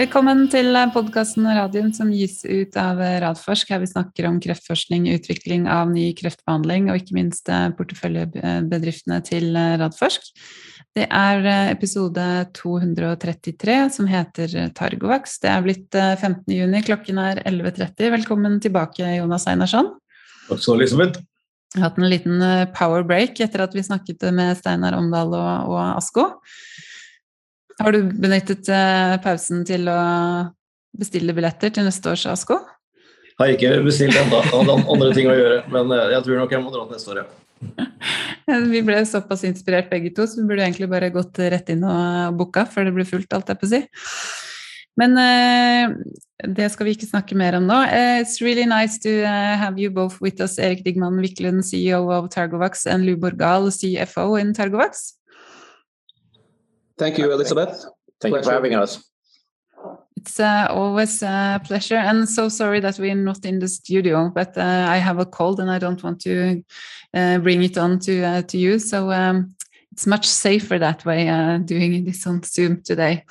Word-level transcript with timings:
Velkommen 0.00 0.46
til 0.48 0.72
podkasten 0.94 1.44
og 1.44 1.58
radioen 1.58 1.90
som 1.92 2.08
gis 2.08 2.38
ut 2.48 2.76
av 2.80 2.96
Radforsk, 3.20 3.68
her 3.68 3.82
vi 3.82 3.88
snakker 3.90 4.30
om 4.30 4.38
kreftforskning, 4.40 5.10
utvikling 5.12 5.66
av 5.68 5.90
ny 5.92 6.06
kreftbehandling 6.16 6.88
og 6.88 7.02
ikke 7.02 7.16
minst 7.18 7.50
eh, 7.52 7.66
porteføljebedriftene 7.76 9.18
til 9.26 9.50
eh, 9.60 9.74
Radforsk. 9.82 10.30
Det 10.96 11.04
er 11.04 11.44
eh, 11.44 11.72
episode 11.74 12.24
233 12.56 13.76
som 13.98 14.08
heter 14.08 14.56
Targovax. 14.78 15.36
Det 15.44 15.52
er 15.52 15.68
blitt 15.68 15.92
15. 15.92 16.48
juni, 16.48 16.80
klokken 16.86 17.20
er 17.20 17.44
11.30. 17.44 18.08
Velkommen 18.16 18.56
tilbake, 18.64 19.04
Jonas 19.18 19.44
Einarsson. 19.52 19.98
Takk 20.48 20.64
skal 20.64 20.64
du 20.64 20.78
ha, 20.78 20.80
Elisabeth. 20.80 21.26
Jeg 21.74 21.84
har 21.84 21.90
hatt 21.90 22.00
en 22.00 22.08
liten 22.08 22.46
power 22.72 23.04
break 23.04 23.44
etter 23.44 23.68
at 23.68 23.76
vi 23.76 23.84
snakket 23.84 24.30
med 24.32 24.56
Steinar 24.64 24.96
Omdal 24.96 25.36
og, 25.36 25.74
og 25.76 25.82
Asko. 25.90 26.30
Har 27.80 27.96
du 27.96 28.02
benyttet 28.12 28.68
uh, 28.68 29.16
pausen 29.24 29.62
til 29.68 29.88
å 29.88 30.00
bestille 31.00 31.32
billetter 31.36 31.72
til 31.72 31.86
neste 31.88 32.12
års 32.12 32.26
ASKO? 32.28 32.58
Har 33.40 33.52
ikke 33.54 33.78
bestilt 33.86 34.18
ennå. 34.20 34.42
Hadde 34.50 34.74
andre 34.82 35.12
ting 35.16 35.30
å 35.30 35.36
gjøre. 35.36 35.62
Men 35.72 35.94
uh, 35.94 36.10
jeg 36.12 36.26
tror 36.26 36.42
nok 36.42 36.52
jeg 36.52 36.64
må 36.64 36.72
dra 36.74 36.84
til 36.84 36.98
neste 36.98 37.14
år, 37.14 37.22
ja. 37.22 37.28
vi 38.74 38.82
ble 38.84 39.00
såpass 39.08 39.46
inspirert 39.48 39.88
begge 39.92 40.12
to, 40.16 40.26
så 40.28 40.40
vi 40.40 40.48
burde 40.48 40.64
egentlig 40.66 40.88
bare 40.92 41.12
gått 41.14 41.40
rett 41.52 41.72
inn 41.72 41.84
og 41.84 42.36
booka 42.40 42.66
før 42.68 42.88
det 42.88 42.94
ble 42.96 43.04
fullt, 43.08 43.32
alt 43.36 43.52
jeg 43.52 43.60
på 43.60 43.68
å 43.68 43.72
si. 43.72 43.82
Men 45.00 45.16
uh, 45.16 45.94
det 46.52 46.68
skal 46.74 46.88
vi 46.88 46.94
ikke 46.98 47.08
snakke 47.08 47.38
mer 47.38 47.56
om 47.56 47.64
nå. 47.68 47.78
Uh, 47.88 48.18
it's 48.20 48.42
really 48.44 48.66
nice 48.68 49.00
to 49.00 49.22
uh, 49.24 49.56
have 49.56 49.80
you 49.80 49.88
both 49.88 50.20
with 50.20 50.40
us, 50.44 50.58
Erik 50.60 50.84
Digman 50.84 51.16
Wiklund, 51.24 51.64
CEO 51.64 52.10
of 52.12 52.28
Targovax, 52.28 52.84
and 52.84 53.08
Lubor 53.08 53.32
Borgal, 53.32 53.70
CFO 53.72 54.36
in 54.40 54.52
Targovax. 54.52 55.19
Thank 57.00 57.16
you, 57.16 57.32
Elizabeth. 57.32 57.86
Thank 58.20 58.34
pleasure. 58.34 58.36
you 58.36 58.42
for 58.42 58.52
having 58.52 58.74
us. 58.74 59.02
It's 60.16 60.38
uh, 60.38 60.66
always 60.68 61.22
a 61.22 61.58
pleasure, 61.64 61.96
and 61.96 62.28
so 62.28 62.50
sorry 62.50 62.80
that 62.80 62.98
we're 62.98 63.14
not 63.14 63.46
in 63.46 63.58
the 63.58 63.68
studio, 63.68 64.30
but 64.34 64.54
uh, 64.58 64.86
I 64.86 64.98
have 64.98 65.18
a 65.18 65.24
cold 65.24 65.60
and 65.60 65.70
I 65.70 65.78
don't 65.78 66.02
want 66.02 66.20
to 66.20 66.62
uh, 67.14 67.38
bring 67.38 67.62
it 67.62 67.78
on 67.78 68.00
to 68.00 68.22
uh, 68.22 68.42
to 68.42 68.58
you. 68.58 68.78
So 68.78 69.10
um, 69.10 69.54
it's 69.92 70.06
much 70.06 70.26
safer 70.26 70.78
that 70.78 71.06
way, 71.06 71.26
uh, 71.30 71.56
doing 71.58 72.04
this 72.04 72.26
on 72.26 72.42
Zoom 72.42 72.82
today. 72.82 73.24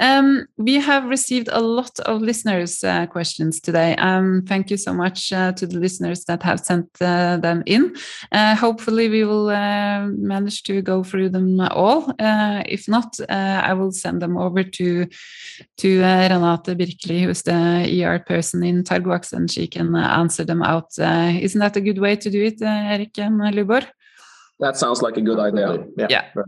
Um, 0.00 0.46
we 0.56 0.74
have 0.74 1.04
received 1.06 1.48
a 1.50 1.60
lot 1.60 1.98
of 2.00 2.22
listeners' 2.22 2.84
uh, 2.84 3.06
questions 3.06 3.60
today. 3.60 3.96
Um, 3.96 4.44
thank 4.46 4.70
you 4.70 4.76
so 4.76 4.92
much 4.92 5.32
uh, 5.32 5.52
to 5.52 5.66
the 5.66 5.78
listeners 5.78 6.24
that 6.26 6.42
have 6.42 6.60
sent 6.60 6.86
uh, 7.00 7.38
them 7.38 7.62
in. 7.66 7.96
Uh, 8.30 8.54
hopefully, 8.54 9.08
we 9.08 9.24
will 9.24 9.48
uh, 9.48 10.06
manage 10.06 10.62
to 10.64 10.82
go 10.82 11.02
through 11.02 11.30
them 11.30 11.60
all. 11.60 12.10
Uh, 12.18 12.62
if 12.66 12.86
not, 12.88 13.18
I 13.28 13.74
will 13.74 13.92
send 13.92 14.22
them 14.22 14.36
over 14.36 14.62
to 14.62 15.06
to 15.78 16.00
Renate 16.00 16.76
Birkeli, 16.76 17.24
who's 17.24 17.42
the 17.42 18.04
ER 18.04 18.20
person 18.20 18.62
in 18.62 18.84
Targovax, 18.84 19.32
and 19.32 19.50
she 19.50 19.66
can 19.66 19.96
answer 19.96 20.44
them 20.44 20.62
out. 20.62 20.96
isn't 20.98 21.60
that 21.60 21.76
a 21.76 21.80
good 21.80 21.98
way 21.98 22.14
to 22.16 22.30
do 22.30 22.44
it, 22.44 22.62
Erik 22.62 23.18
and 23.18 23.40
Lubor? 23.40 23.86
That 24.60 24.76
sounds 24.76 25.02
like 25.02 25.16
a 25.16 25.20
good 25.20 25.38
idea. 25.38 25.84
Yeah. 25.96 26.06
yeah 26.10 26.42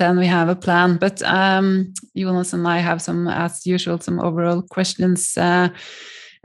then 0.00 0.18
we 0.18 0.26
have 0.26 0.48
a 0.48 0.56
plan. 0.56 0.96
But 0.96 1.22
um, 1.22 1.92
Jonas 2.16 2.52
and 2.52 2.66
I 2.66 2.78
have 2.78 3.00
some, 3.00 3.28
as 3.28 3.66
usual, 3.66 4.00
some 4.00 4.18
overall 4.18 4.62
questions 4.62 5.36
uh, 5.36 5.68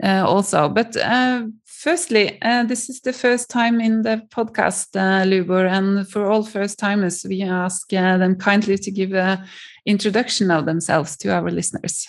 uh, 0.04 0.24
also. 0.26 0.68
But 0.68 0.96
uh, 0.96 1.46
firstly, 1.64 2.40
uh, 2.42 2.64
this 2.64 2.88
is 2.88 3.00
the 3.00 3.12
first 3.12 3.48
time 3.50 3.80
in 3.80 4.02
the 4.02 4.22
podcast, 4.28 4.94
uh, 4.94 5.24
Lubor, 5.24 5.66
and 5.66 6.08
for 6.08 6.30
all 6.30 6.44
first 6.44 6.78
timers, 6.78 7.24
we 7.28 7.42
ask 7.42 7.92
uh, 7.92 8.18
them 8.18 8.36
kindly 8.36 8.76
to 8.76 8.90
give 8.90 9.14
an 9.14 9.44
introduction 9.86 10.50
of 10.50 10.66
themselves 10.66 11.16
to 11.16 11.32
our 11.32 11.50
listeners. 11.50 12.06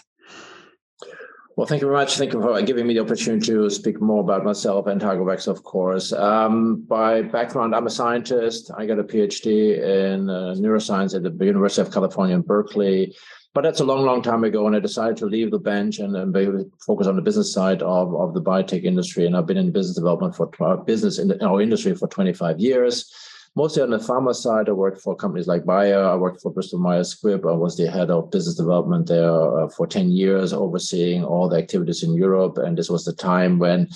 Well, 1.58 1.66
thank 1.66 1.82
you 1.82 1.88
very 1.88 1.98
much. 1.98 2.18
Thank 2.18 2.34
you 2.34 2.40
for 2.40 2.62
giving 2.62 2.86
me 2.86 2.94
the 2.94 3.00
opportunity 3.00 3.48
to 3.48 3.68
speak 3.72 4.00
more 4.00 4.20
about 4.20 4.46
myself 4.46 4.86
and 4.86 5.02
Targovax, 5.02 5.48
of 5.48 5.64
course. 5.64 6.14
Um, 6.14 6.84
by 6.84 7.24
background, 7.24 7.74
I'm 7.74 7.88
a 7.88 7.90
scientist. 7.90 8.70
I 8.78 8.86
got 8.86 9.00
a 9.00 9.04
PhD 9.04 9.76
in 9.80 10.30
uh, 10.30 10.54
neuroscience 10.56 11.16
at 11.16 11.24
the 11.24 11.46
University 11.46 11.82
of 11.82 11.92
California 11.92 12.36
in 12.36 12.44
Berkeley. 12.44 13.16
But 13.56 13.64
that's 13.64 13.80
a 13.80 13.84
long, 13.84 14.06
long 14.06 14.22
time 14.22 14.44
ago, 14.44 14.68
and 14.68 14.76
I 14.76 14.80
decided 14.80 15.18
to 15.18 15.26
leave 15.26 15.50
the 15.50 15.58
bench 15.58 15.98
and, 15.98 16.16
and 16.16 16.72
focus 16.86 17.08
on 17.08 17.16
the 17.16 17.24
business 17.24 17.52
side 17.52 17.82
of, 17.82 18.14
of 18.14 18.36
the 18.36 18.42
biotech 18.42 18.84
industry. 18.84 19.26
And 19.26 19.36
I've 19.36 19.48
been 19.48 19.58
in 19.58 19.72
business 19.72 19.96
development 19.96 20.36
for 20.36 20.46
business 20.86 21.18
in, 21.18 21.28
the, 21.28 21.38
in 21.38 21.44
our 21.48 21.60
industry 21.60 21.96
for 21.96 22.08
25 22.08 22.60
years 22.60 23.12
mostly 23.58 23.82
on 23.82 23.90
the 23.90 23.98
pharma 23.98 24.36
side. 24.36 24.70
I 24.70 24.72
worked 24.74 25.02
for 25.02 25.16
companies 25.16 25.48
like 25.48 25.66
Bayer. 25.66 26.04
I 26.04 26.16
worked 26.16 26.42
for 26.42 26.52
Bristol 26.52 26.78
Myers 26.78 27.16
Squibb. 27.16 27.50
I 27.50 27.56
was 27.56 27.76
the 27.76 27.90
head 27.90 28.12
of 28.12 28.30
business 28.30 28.54
development 28.56 29.08
there 29.08 29.32
uh, 29.32 29.68
for 29.70 29.88
10 29.88 30.12
years, 30.12 30.54
overseeing 30.54 31.26
all 31.26 31.50
the 31.50 31.58
activities 31.58 32.04
in 32.04 32.14
Europe. 32.14 32.60
And 32.60 32.78
this 32.78 32.88
was 32.88 33.04
the 33.04 33.14
time 33.14 33.58
when 33.58 33.88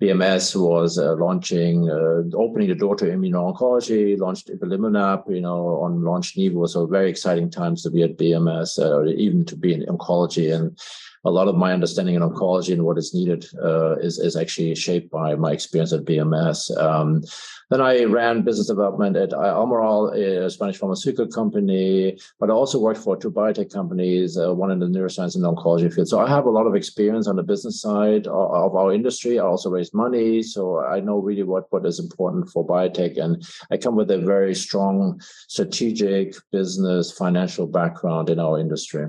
BMS 0.00 0.56
was 0.56 0.98
uh, 0.98 1.16
launching, 1.16 1.90
uh, 1.90 2.34
opening 2.34 2.68
the 2.68 2.74
door 2.74 2.96
to 2.96 3.04
immuno-oncology, 3.04 4.18
launched 4.18 4.48
ipilimumab, 4.48 5.28
you 5.28 5.42
know, 5.42 5.82
on 5.82 6.02
launch 6.02 6.34
Nivo. 6.36 6.66
So 6.66 6.86
very 6.86 7.10
exciting 7.10 7.50
times 7.50 7.82
to 7.82 7.90
be 7.90 8.02
at 8.02 8.16
BMS, 8.16 8.78
uh, 8.78 9.04
even 9.04 9.44
to 9.44 9.54
be 9.56 9.74
in 9.74 9.84
oncology. 9.84 10.54
And 10.54 10.78
a 11.24 11.30
lot 11.30 11.48
of 11.48 11.56
my 11.56 11.72
understanding 11.72 12.14
in 12.14 12.22
oncology 12.22 12.72
and 12.72 12.84
what 12.84 12.98
is 12.98 13.12
needed 13.14 13.44
uh, 13.62 13.96
is, 13.96 14.18
is 14.18 14.36
actually 14.36 14.74
shaped 14.74 15.10
by 15.10 15.34
my 15.34 15.52
experience 15.52 15.92
at 15.92 16.04
BMS. 16.04 16.74
Um, 16.78 17.22
then 17.70 17.80
I 17.80 18.04
ran 18.04 18.42
business 18.42 18.68
development 18.68 19.16
at 19.16 19.30
Almirall, 19.30 20.16
a 20.16 20.50
Spanish 20.50 20.78
pharmaceutical 20.78 21.28
company, 21.28 22.18
but 22.40 22.50
I 22.50 22.52
also 22.52 22.80
worked 22.80 23.00
for 23.00 23.16
two 23.16 23.30
biotech 23.30 23.72
companies, 23.72 24.36
uh, 24.36 24.52
one 24.54 24.70
in 24.70 24.80
the 24.80 24.86
neuroscience 24.86 25.36
and 25.36 25.44
oncology 25.44 25.92
field. 25.92 26.08
So 26.08 26.20
I 26.20 26.28
have 26.28 26.46
a 26.46 26.50
lot 26.50 26.66
of 26.66 26.74
experience 26.74 27.28
on 27.28 27.36
the 27.36 27.42
business 27.42 27.80
side 27.80 28.26
of, 28.26 28.50
of 28.50 28.74
our 28.74 28.92
industry. 28.92 29.38
I 29.38 29.44
also 29.44 29.70
raised 29.70 29.94
money, 29.94 30.42
so 30.42 30.80
I 30.80 31.00
know 31.00 31.18
really 31.18 31.44
what, 31.44 31.66
what 31.70 31.86
is 31.86 32.00
important 32.00 32.48
for 32.48 32.66
biotech. 32.66 33.22
And 33.22 33.46
I 33.70 33.76
come 33.76 33.94
with 33.94 34.10
a 34.10 34.18
very 34.18 34.54
strong 34.54 35.20
strategic 35.48 36.34
business 36.50 37.12
financial 37.12 37.66
background 37.66 38.30
in 38.30 38.40
our 38.40 38.58
industry. 38.58 39.06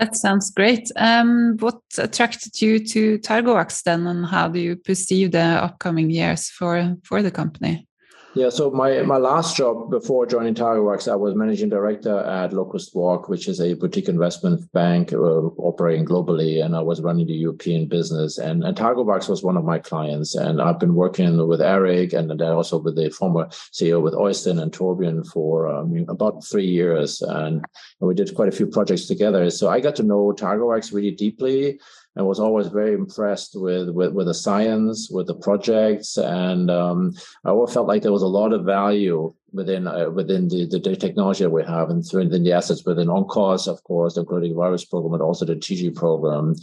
That 0.00 0.16
sounds 0.16 0.50
great. 0.50 0.90
Um, 0.96 1.58
what 1.60 1.78
attracted 1.98 2.62
you 2.62 2.78
to 2.86 3.18
Targovax 3.18 3.82
then, 3.82 4.06
and 4.06 4.24
how 4.24 4.48
do 4.48 4.58
you 4.58 4.76
perceive 4.76 5.32
the 5.32 5.38
upcoming 5.38 6.08
years 6.08 6.48
for, 6.48 6.96
for 7.04 7.22
the 7.22 7.30
company? 7.30 7.86
Yeah, 8.32 8.48
so 8.48 8.70
my, 8.70 9.02
my 9.02 9.16
last 9.16 9.56
job 9.56 9.90
before 9.90 10.24
joining 10.24 10.54
Targovax, 10.54 11.10
I 11.10 11.16
was 11.16 11.34
managing 11.34 11.68
director 11.68 12.16
at 12.20 12.52
Locust 12.52 12.94
Walk, 12.94 13.28
which 13.28 13.48
is 13.48 13.60
a 13.60 13.74
boutique 13.74 14.08
investment 14.08 14.72
bank 14.72 15.12
uh, 15.12 15.16
operating 15.16 16.06
globally, 16.06 16.64
and 16.64 16.76
I 16.76 16.80
was 16.80 17.00
running 17.00 17.26
the 17.26 17.32
European 17.32 17.88
business. 17.88 18.38
And, 18.38 18.62
and 18.62 18.76
Targovax 18.76 19.28
was 19.28 19.42
one 19.42 19.56
of 19.56 19.64
my 19.64 19.80
clients, 19.80 20.36
and 20.36 20.62
I've 20.62 20.78
been 20.78 20.94
working 20.94 21.44
with 21.48 21.60
Erik 21.60 22.12
and 22.12 22.30
then 22.30 22.40
also 22.40 22.78
with 22.78 22.94
the 22.94 23.10
former 23.10 23.48
CEO 23.72 24.00
with 24.00 24.14
Oystein 24.14 24.62
and 24.62 24.70
Torbjörn 24.70 25.26
for 25.26 25.66
um, 25.66 26.06
about 26.08 26.44
three 26.44 26.68
years, 26.68 27.22
and 27.22 27.64
we 27.98 28.14
did 28.14 28.36
quite 28.36 28.48
a 28.48 28.56
few 28.56 28.68
projects 28.68 29.06
together. 29.06 29.50
So 29.50 29.68
I 29.68 29.80
got 29.80 29.96
to 29.96 30.04
know 30.04 30.32
Targovax 30.32 30.94
really 30.94 31.10
deeply 31.10 31.80
and 32.16 32.26
was 32.26 32.40
always 32.40 32.66
very 32.66 32.94
impressed 32.94 33.52
with 33.54 33.90
with, 33.90 34.12
with 34.12 34.26
the 34.26 34.34
science, 34.34 35.10
with 35.10 35.26
the 35.26 35.34
projects, 35.34 36.16
and 36.16 36.70
um, 36.70 37.14
I 37.44 37.50
always 37.50 37.72
felt 37.72 37.88
like 37.88 38.02
there 38.02 38.12
was 38.12 38.22
a 38.22 38.26
lot 38.26 38.52
of 38.52 38.64
value 38.64 39.32
within 39.52 39.86
uh, 39.86 40.10
within 40.10 40.48
the, 40.48 40.66
the, 40.66 40.78
the 40.78 40.96
technology 40.96 41.44
that 41.44 41.50
we 41.50 41.64
have, 41.64 41.90
and 41.90 42.04
within 42.12 42.42
the 42.42 42.52
assets 42.52 42.84
within 42.84 43.08
ONCOS, 43.08 43.68
of 43.68 43.82
course, 43.84 44.16
including 44.16 44.54
virus 44.54 44.84
program, 44.84 45.12
but 45.12 45.24
also 45.24 45.44
the 45.44 45.56
TG 45.56 45.94
program. 45.94 46.54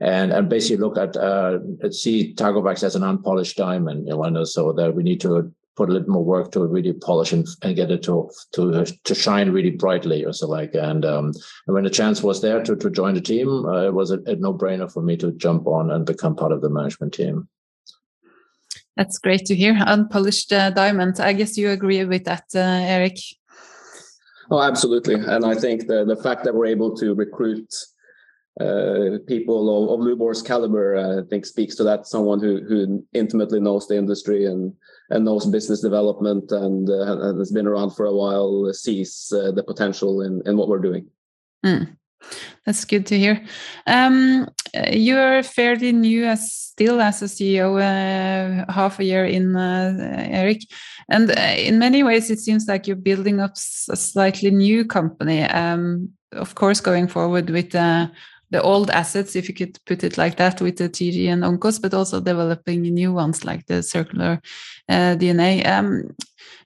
And, 0.00 0.32
and 0.32 0.48
basically 0.48 0.78
look 0.78 0.98
at 0.98 1.16
uh, 1.16 1.60
see 1.92 2.34
Targovax 2.34 2.82
as 2.82 2.96
an 2.96 3.04
unpolished 3.04 3.56
diamond, 3.56 4.08
you 4.08 4.16
know, 4.16 4.42
so 4.42 4.72
that 4.72 4.96
we 4.96 5.04
need 5.04 5.20
to 5.20 5.52
put 5.76 5.88
a 5.88 5.92
little 5.92 6.10
more 6.10 6.24
work 6.24 6.52
to 6.52 6.66
really 6.66 6.92
polish 6.92 7.32
and, 7.32 7.46
and 7.62 7.76
get 7.76 7.90
it 7.90 8.02
to 8.02 8.30
to 8.52 8.84
to 9.04 9.14
shine 9.14 9.50
really 9.50 9.70
brightly 9.70 10.24
or 10.24 10.32
so 10.32 10.48
like. 10.48 10.74
And 10.74 11.04
um, 11.04 11.32
and 11.66 11.74
when 11.74 11.84
the 11.84 11.90
chance 11.90 12.22
was 12.22 12.40
there 12.40 12.62
to 12.62 12.76
to 12.76 12.90
join 12.90 13.14
the 13.14 13.20
team 13.20 13.48
uh, 13.66 13.86
it 13.86 13.94
was 13.94 14.10
a, 14.10 14.18
a 14.26 14.36
no-brainer 14.36 14.92
for 14.92 15.02
me 15.02 15.16
to 15.18 15.32
jump 15.32 15.66
on 15.66 15.90
and 15.90 16.06
become 16.06 16.36
part 16.36 16.52
of 16.52 16.60
the 16.60 16.70
management 16.70 17.14
team. 17.14 17.48
That's 18.96 19.18
great 19.18 19.46
to 19.46 19.54
hear. 19.54 19.74
Unpolished 19.86 20.52
uh, 20.52 20.70
diamond. 20.70 21.18
I 21.18 21.32
guess 21.32 21.56
you 21.56 21.70
agree 21.70 22.04
with 22.04 22.24
that 22.24 22.44
uh, 22.54 22.58
erik? 22.58 23.18
Oh 24.50 24.60
absolutely. 24.60 25.14
And 25.14 25.44
i 25.46 25.54
think 25.54 25.86
the 25.86 26.04
the 26.04 26.16
fact 26.16 26.44
that 26.44 26.54
we're 26.54 26.66
able 26.66 26.94
to 26.96 27.14
recruit 27.14 27.72
uh, 28.60 29.18
people 29.26 29.84
of, 29.84 29.98
of 29.98 30.04
Lubor's 30.04 30.42
caliber, 30.42 30.96
uh, 30.96 31.22
I 31.22 31.26
think 31.28 31.46
speaks 31.46 31.74
to 31.76 31.84
that. 31.84 32.06
Someone 32.06 32.40
who 32.40 32.60
who 32.68 33.02
intimately 33.14 33.60
knows 33.60 33.88
the 33.88 33.96
industry 33.96 34.44
and 34.44 34.74
and 35.12 35.24
knows 35.24 35.46
business 35.46 35.80
development 35.80 36.50
and, 36.50 36.88
uh, 36.90 37.34
has 37.38 37.52
been 37.52 37.66
around 37.66 37.90
for 37.90 38.06
a 38.06 38.14
while 38.14 38.72
sees 38.72 39.32
uh, 39.36 39.52
the 39.52 39.62
potential 39.62 40.22
in, 40.22 40.42
in 40.46 40.56
what 40.56 40.68
we're 40.68 40.78
doing. 40.78 41.06
Mm. 41.64 41.96
That's 42.64 42.84
good 42.84 43.06
to 43.06 43.18
hear. 43.18 43.44
Um, 43.86 44.48
you're 44.90 45.42
fairly 45.42 45.92
new 45.92 46.24
as 46.24 46.52
still 46.52 47.00
as 47.00 47.20
a 47.22 47.26
CEO, 47.26 47.76
uh, 47.76 48.72
half 48.72 49.00
a 49.00 49.04
year 49.04 49.24
in, 49.24 49.56
uh, 49.56 49.96
Erik, 50.30 50.62
and 51.08 51.30
uh, 51.30 51.54
in 51.56 51.78
many 51.78 52.02
ways 52.02 52.30
it 52.30 52.38
seems 52.38 52.66
like 52.66 52.86
you're 52.86 52.96
building 52.96 53.40
up 53.40 53.52
a 53.90 53.96
slightly 53.96 54.50
new 54.50 54.84
company. 54.84 55.42
Um, 55.42 56.10
of 56.32 56.54
course, 56.54 56.80
going 56.80 57.08
forward 57.08 57.50
with 57.50 57.74
uh, 57.74 58.06
the 58.52 58.62
old 58.62 58.90
assets, 58.90 59.34
if 59.34 59.48
you 59.48 59.54
could 59.54 59.78
put 59.86 60.04
it 60.04 60.18
like 60.18 60.36
that, 60.36 60.60
with 60.60 60.76
the 60.76 60.88
TG 60.88 61.26
and 61.26 61.42
Oncos, 61.42 61.80
but 61.80 61.94
also 61.94 62.20
developing 62.20 62.82
new 62.82 63.12
ones 63.12 63.44
like 63.44 63.66
the 63.66 63.82
circular 63.82 64.40
uh, 64.88 65.16
DNA. 65.16 65.66
Um, 65.66 66.14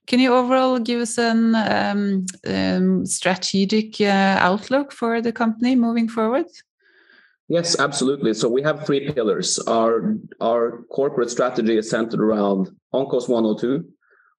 can 0.08 0.20
you 0.20 0.34
overall 0.34 0.78
give 0.80 1.00
us 1.00 1.16
an 1.16 1.54
um, 1.54 2.26
um, 2.46 3.06
strategic 3.06 4.00
uh, 4.00 4.36
outlook 4.40 4.92
for 4.92 5.22
the 5.22 5.32
company 5.32 5.76
moving 5.76 6.08
forward? 6.08 6.46
Yes, 7.48 7.78
absolutely. 7.78 8.34
So 8.34 8.48
we 8.48 8.62
have 8.62 8.84
three 8.84 9.12
pillars. 9.12 9.58
Our 9.68 10.16
our 10.40 10.82
corporate 10.90 11.30
strategy 11.30 11.78
is 11.78 11.88
centered 11.88 12.20
around 12.20 12.70
Oncos 12.92 13.28
102, 13.28 13.84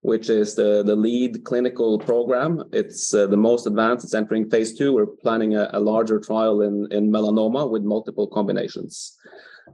which 0.01 0.29
is 0.29 0.55
the, 0.55 0.83
the 0.83 0.95
lead 0.95 1.43
clinical 1.43 1.99
program. 1.99 2.63
It's 2.71 3.13
uh, 3.13 3.27
the 3.27 3.37
most 3.37 3.65
advanced. 3.65 4.05
It's 4.05 4.13
entering 4.13 4.49
phase 4.49 4.77
two. 4.77 4.93
We're 4.93 5.05
planning 5.05 5.55
a, 5.55 5.69
a, 5.73 5.79
larger 5.79 6.19
trial 6.19 6.61
in, 6.61 6.87
in 6.91 7.11
melanoma 7.11 7.69
with 7.69 7.83
multiple 7.83 8.27
combinations. 8.27 9.17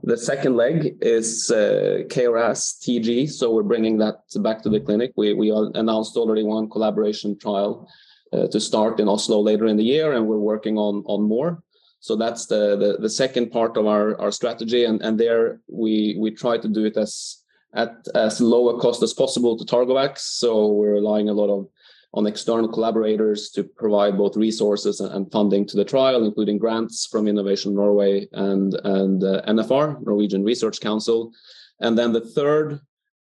The 0.02 0.16
second 0.16 0.56
leg 0.56 0.96
is 1.00 1.50
uh, 1.50 2.02
KRAS 2.08 2.78
TG. 2.82 3.30
So 3.30 3.52
we're 3.52 3.62
bringing 3.62 3.98
that 3.98 4.16
back 4.36 4.62
to 4.62 4.68
the 4.68 4.80
clinic. 4.80 5.12
We, 5.16 5.34
we 5.34 5.50
announced 5.50 6.16
already 6.16 6.42
one 6.42 6.68
collaboration 6.68 7.38
trial 7.38 7.88
uh, 8.32 8.48
to 8.48 8.60
start 8.60 9.00
in 9.00 9.08
Oslo 9.08 9.40
later 9.40 9.66
in 9.66 9.76
the 9.76 9.84
year, 9.84 10.12
and 10.12 10.26
we're 10.26 10.38
working 10.38 10.76
on, 10.76 11.04
on 11.06 11.22
more. 11.22 11.62
So 12.00 12.16
that's 12.16 12.46
the, 12.46 12.76
the, 12.76 12.98
the 13.00 13.08
second 13.08 13.50
part 13.50 13.76
of 13.76 13.86
our, 13.86 14.20
our 14.20 14.30
strategy. 14.30 14.84
And, 14.84 15.00
and 15.00 15.18
there 15.18 15.60
we, 15.68 16.16
we 16.18 16.32
try 16.32 16.58
to 16.58 16.68
do 16.68 16.84
it 16.84 16.96
as 16.96 17.43
at 17.74 18.06
as 18.14 18.40
low 18.40 18.68
a 18.70 18.80
cost 18.80 19.02
as 19.02 19.12
possible 19.12 19.56
to 19.56 19.64
Targovax. 19.64 20.18
So 20.18 20.68
we're 20.68 20.94
relying 20.94 21.28
a 21.28 21.34
lot 21.34 21.50
of 21.50 21.68
on 22.14 22.26
external 22.28 22.68
collaborators 22.68 23.50
to 23.50 23.64
provide 23.64 24.16
both 24.16 24.36
resources 24.36 25.00
and 25.00 25.30
funding 25.32 25.66
to 25.66 25.76
the 25.76 25.84
trial, 25.84 26.24
including 26.24 26.58
grants 26.58 27.06
from 27.06 27.26
Innovation 27.26 27.74
Norway 27.74 28.28
and 28.32 28.74
and 28.84 29.22
uh, 29.22 29.42
NFR, 29.48 30.00
Norwegian 30.06 30.44
Research 30.44 30.80
Council. 30.80 31.32
And 31.80 31.98
then 31.98 32.12
the 32.12 32.20
third 32.20 32.80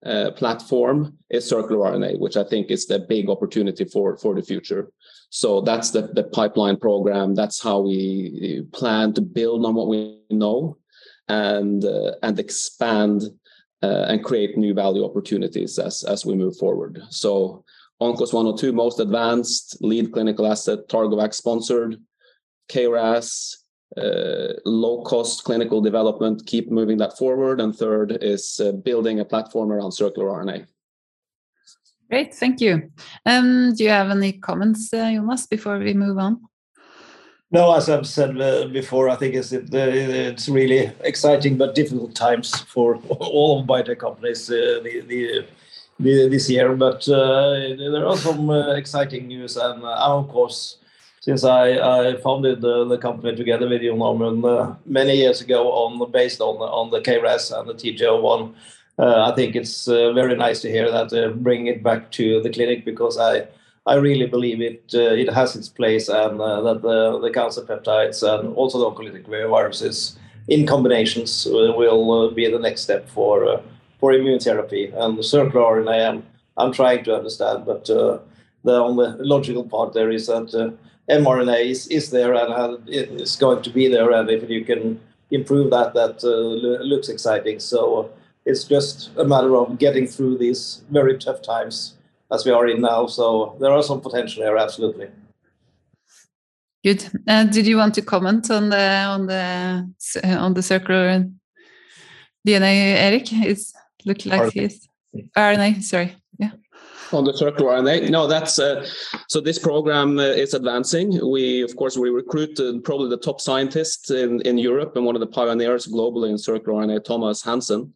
uh, 0.04 0.32
platform 0.32 1.16
is 1.30 1.48
circular 1.48 1.92
RNA, 1.92 2.18
which 2.18 2.36
I 2.36 2.42
think 2.42 2.72
is 2.72 2.86
the 2.86 2.98
big 2.98 3.30
opportunity 3.30 3.84
for 3.84 4.16
for 4.16 4.34
the 4.34 4.42
future. 4.42 4.90
So 5.30 5.60
that's 5.60 5.92
the 5.92 6.02
the 6.02 6.24
pipeline 6.24 6.76
program. 6.76 7.36
That's 7.36 7.62
how 7.62 7.80
we 7.80 8.66
plan 8.72 9.12
to 9.14 9.20
build 9.20 9.64
on 9.64 9.76
what 9.76 9.88
we 9.88 10.18
know 10.28 10.78
and 11.28 11.84
uh, 11.84 12.12
and 12.24 12.38
expand 12.40 13.22
uh, 13.82 14.06
and 14.08 14.24
create 14.24 14.56
new 14.56 14.74
value 14.74 15.04
opportunities 15.04 15.78
as, 15.78 16.04
as 16.04 16.24
we 16.24 16.34
move 16.34 16.56
forward. 16.56 17.02
So 17.10 17.64
ONCOS 18.00 18.32
102, 18.32 18.72
most 18.72 19.00
advanced 19.00 19.76
lead 19.80 20.12
clinical 20.12 20.46
asset, 20.46 20.88
Targovax 20.88 21.34
sponsored, 21.34 22.00
KRAS, 22.68 23.56
uh, 23.96 24.54
low 24.64 25.02
cost 25.02 25.44
clinical 25.44 25.80
development, 25.80 26.46
keep 26.46 26.70
moving 26.70 26.98
that 26.98 27.16
forward. 27.18 27.60
And 27.60 27.74
third 27.74 28.18
is 28.20 28.60
uh, 28.60 28.72
building 28.72 29.20
a 29.20 29.24
platform 29.24 29.70
around 29.70 29.92
circular 29.92 30.28
RNA. 30.28 30.66
Great, 32.10 32.34
thank 32.34 32.60
you. 32.60 32.90
Um, 33.24 33.74
do 33.74 33.84
you 33.84 33.90
have 33.90 34.10
any 34.10 34.32
comments, 34.32 34.92
uh, 34.92 35.10
Jonas, 35.10 35.46
before 35.46 35.78
we 35.78 35.94
move 35.94 36.18
on? 36.18 36.40
No, 37.52 37.74
as 37.74 37.90
I've 37.90 38.06
said 38.06 38.40
uh, 38.40 38.66
before, 38.68 39.10
I 39.10 39.16
think 39.16 39.34
it's 39.34 39.52
it's 39.52 40.48
really 40.48 40.90
exciting 41.00 41.58
but 41.58 41.74
difficult 41.74 42.14
times 42.14 42.60
for 42.62 42.96
all 43.10 43.60
of 43.60 43.66
biotech 43.66 43.98
companies 43.98 44.50
uh, 44.50 44.80
the, 44.82 45.00
the, 45.06 45.44
the, 46.00 46.28
this 46.28 46.48
year. 46.48 46.74
But 46.74 47.06
uh, 47.06 47.76
there 47.76 48.06
are 48.06 48.16
some 48.16 48.48
uh, 48.48 48.72
exciting 48.72 49.26
news, 49.26 49.58
and 49.58 49.84
uh, 49.84 49.96
of 50.00 50.30
course, 50.30 50.78
since 51.20 51.44
I, 51.44 51.72
I 51.72 52.16
founded 52.22 52.62
the 52.62 52.96
company 52.96 53.36
together 53.36 53.68
with 53.68 53.82
Amund 53.82 54.44
uh, 54.46 54.74
many 54.86 55.16
years 55.16 55.42
ago, 55.42 55.70
on 55.72 56.10
based 56.10 56.40
on 56.40 56.56
on 56.56 56.90
the 56.90 57.02
KRAS 57.02 57.52
and 57.52 57.68
the 57.68 57.74
TG01, 57.74 58.54
I 58.98 59.32
think 59.32 59.56
it's 59.56 59.84
very 59.84 60.36
nice 60.36 60.62
to 60.62 60.70
hear 60.70 60.90
that 60.90 61.42
bring 61.42 61.66
it 61.66 61.82
back 61.82 62.10
to 62.12 62.40
the 62.40 62.48
clinic 62.48 62.86
because 62.86 63.18
I 63.18 63.46
I 63.86 63.94
really 63.94 64.26
believe 64.26 64.60
it 64.60 64.92
uh, 64.94 65.14
it 65.22 65.32
has 65.32 65.56
its 65.56 65.68
place 65.68 66.08
and 66.08 66.40
uh, 66.40 66.60
that 66.62 66.82
the, 66.82 67.18
the 67.18 67.30
cancer 67.30 67.62
peptides 67.62 68.22
and 68.22 68.54
also 68.54 68.78
the 68.78 68.90
oncolytic 68.90 69.26
viruses 69.26 70.16
in 70.48 70.66
combinations 70.66 71.46
uh, 71.46 71.72
will 71.76 72.30
be 72.30 72.48
the 72.48 72.58
next 72.58 72.82
step 72.82 73.08
for 73.08 73.60
for 73.98 74.12
immune 74.12 74.38
therapy 74.38 74.92
and 74.94 75.18
the 75.18 75.22
circular 75.22 75.82
RNA. 75.82 76.08
I'm, 76.08 76.22
I'm 76.56 76.72
trying 76.72 77.04
to 77.04 77.16
understand, 77.16 77.64
but 77.66 77.84
the 77.84 78.20
only 78.64 79.06
logical 79.18 79.64
part 79.64 79.92
there 79.94 80.10
is 80.10 80.26
that 80.26 80.76
mRNA 81.10 81.64
is, 81.70 81.86
is 81.88 82.10
there 82.10 82.34
and 82.34 82.88
it's 82.88 83.36
going 83.36 83.62
to 83.62 83.70
be 83.70 83.88
there, 83.88 84.10
and 84.12 84.30
if 84.30 84.48
you 84.48 84.64
can 84.64 85.00
improve 85.30 85.70
that, 85.70 85.94
that 85.94 86.22
uh, 86.22 86.82
looks 86.84 87.08
exciting. 87.08 87.58
So 87.58 88.10
it's 88.44 88.64
just 88.64 89.10
a 89.16 89.24
matter 89.24 89.56
of 89.56 89.78
getting 89.78 90.06
through 90.06 90.38
these 90.38 90.82
very 90.90 91.18
tough 91.18 91.42
times 91.42 91.94
as 92.32 92.44
we 92.44 92.50
are 92.50 92.66
in 92.66 92.80
now. 92.80 93.06
So 93.06 93.56
there 93.60 93.70
are 93.70 93.82
some 93.82 94.00
potential 94.00 94.42
here, 94.42 94.56
absolutely. 94.56 95.08
Good. 96.84 97.08
Uh, 97.28 97.44
did 97.44 97.66
you 97.66 97.76
want 97.76 97.94
to 97.94 98.02
comment 98.02 98.50
on 98.50 98.70
the 98.70 98.86
on 99.14 99.26
the 99.26 99.86
on 100.24 100.54
the 100.54 100.62
circular 100.62 101.24
DNA, 102.46 102.96
Erik? 102.96 103.32
It 103.32 103.60
looked 104.04 104.26
like 104.26 104.52
his 104.52 104.88
RNA. 105.36 105.82
Sorry. 105.84 106.16
Yeah. 106.38 106.50
On 107.12 107.24
the 107.24 107.34
circular 107.34 107.74
RNA, 107.74 108.10
no, 108.10 108.26
that's 108.26 108.58
uh, 108.58 108.84
so. 109.28 109.40
This 109.40 109.60
program 109.60 110.18
uh, 110.18 110.22
is 110.22 110.54
advancing. 110.54 111.20
We, 111.30 111.62
of 111.62 111.76
course, 111.76 111.96
we 111.96 112.10
recruited 112.10 112.82
probably 112.82 113.10
the 113.10 113.22
top 113.28 113.40
scientist 113.40 114.10
in 114.10 114.40
in 114.40 114.58
Europe 114.58 114.96
and 114.96 115.06
one 115.06 115.14
of 115.14 115.20
the 115.20 115.28
pioneers 115.28 115.86
globally 115.86 116.30
in 116.30 116.38
circular 116.38 116.82
RNA, 116.82 117.04
Thomas 117.04 117.44
Hansen. 117.44 117.94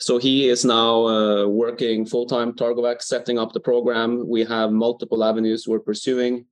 So 0.00 0.16
he 0.16 0.48
is 0.48 0.64
now 0.64 1.06
uh, 1.06 1.46
working 1.46 2.06
full 2.06 2.24
time 2.24 2.54
Targovax, 2.54 3.02
setting 3.02 3.38
up 3.38 3.52
the 3.52 3.60
program. 3.60 4.26
We 4.26 4.44
have 4.44 4.72
multiple 4.72 5.22
avenues 5.22 5.68
we're 5.68 5.78
pursuing. 5.78 6.46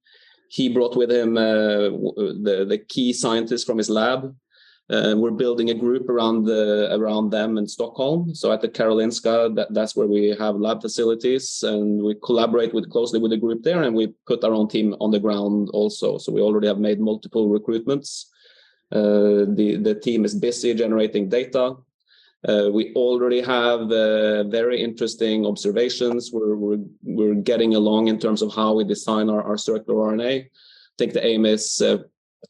He 0.50 0.68
brought 0.68 0.96
with 0.96 1.10
him 1.10 1.36
uh, 1.36 1.88
the 2.44 2.66
the 2.68 2.78
key 2.78 3.12
scientists 3.12 3.64
from 3.64 3.78
his 3.78 3.88
lab. 3.88 4.36
Uh, 4.90 5.14
we're 5.16 5.30
building 5.30 5.68
a 5.70 5.74
group 5.74 6.08
around 6.08 6.44
the 6.44 6.88
around 6.94 7.30
them 7.30 7.56
in 7.56 7.66
Stockholm. 7.66 8.34
So 8.34 8.52
at 8.52 8.60
the 8.60 8.68
Karolinska, 8.68 9.54
that, 9.56 9.72
that's 9.72 9.96
where 9.96 10.06
we 10.06 10.36
have 10.38 10.56
lab 10.56 10.82
facilities, 10.82 11.62
and 11.62 12.02
we 12.02 12.16
collaborate 12.22 12.74
with 12.74 12.90
closely 12.90 13.18
with 13.18 13.30
the 13.30 13.36
group 13.38 13.62
there, 13.62 13.82
and 13.82 13.96
we 13.96 14.14
put 14.26 14.44
our 14.44 14.52
own 14.52 14.68
team 14.68 14.94
on 15.00 15.10
the 15.10 15.20
ground 15.20 15.70
also. 15.72 16.18
So 16.18 16.32
we 16.32 16.42
already 16.42 16.66
have 16.66 16.80
made 16.80 17.00
multiple 17.00 17.48
recruitments. 17.48 18.26
Uh, 18.92 19.44
the 19.56 19.78
the 19.82 19.94
team 19.94 20.26
is 20.26 20.34
busy 20.34 20.74
generating 20.74 21.30
data 21.30 21.76
uh, 22.46 22.70
we 22.72 22.92
already 22.94 23.40
have 23.40 23.90
uh, 23.90 24.44
very 24.44 24.80
interesting 24.80 25.44
observations. 25.44 26.30
We're, 26.32 26.54
we're, 26.54 26.84
we're 27.02 27.34
getting 27.34 27.74
along 27.74 28.08
in 28.08 28.18
terms 28.18 28.42
of 28.42 28.54
how 28.54 28.74
we 28.74 28.84
design 28.84 29.28
our, 29.28 29.42
our 29.42 29.58
circular 29.58 30.12
RNA. 30.12 30.44
I 30.44 30.50
think 30.98 31.14
the 31.14 31.26
aim 31.26 31.46
is 31.46 31.82
uh, 31.82 31.98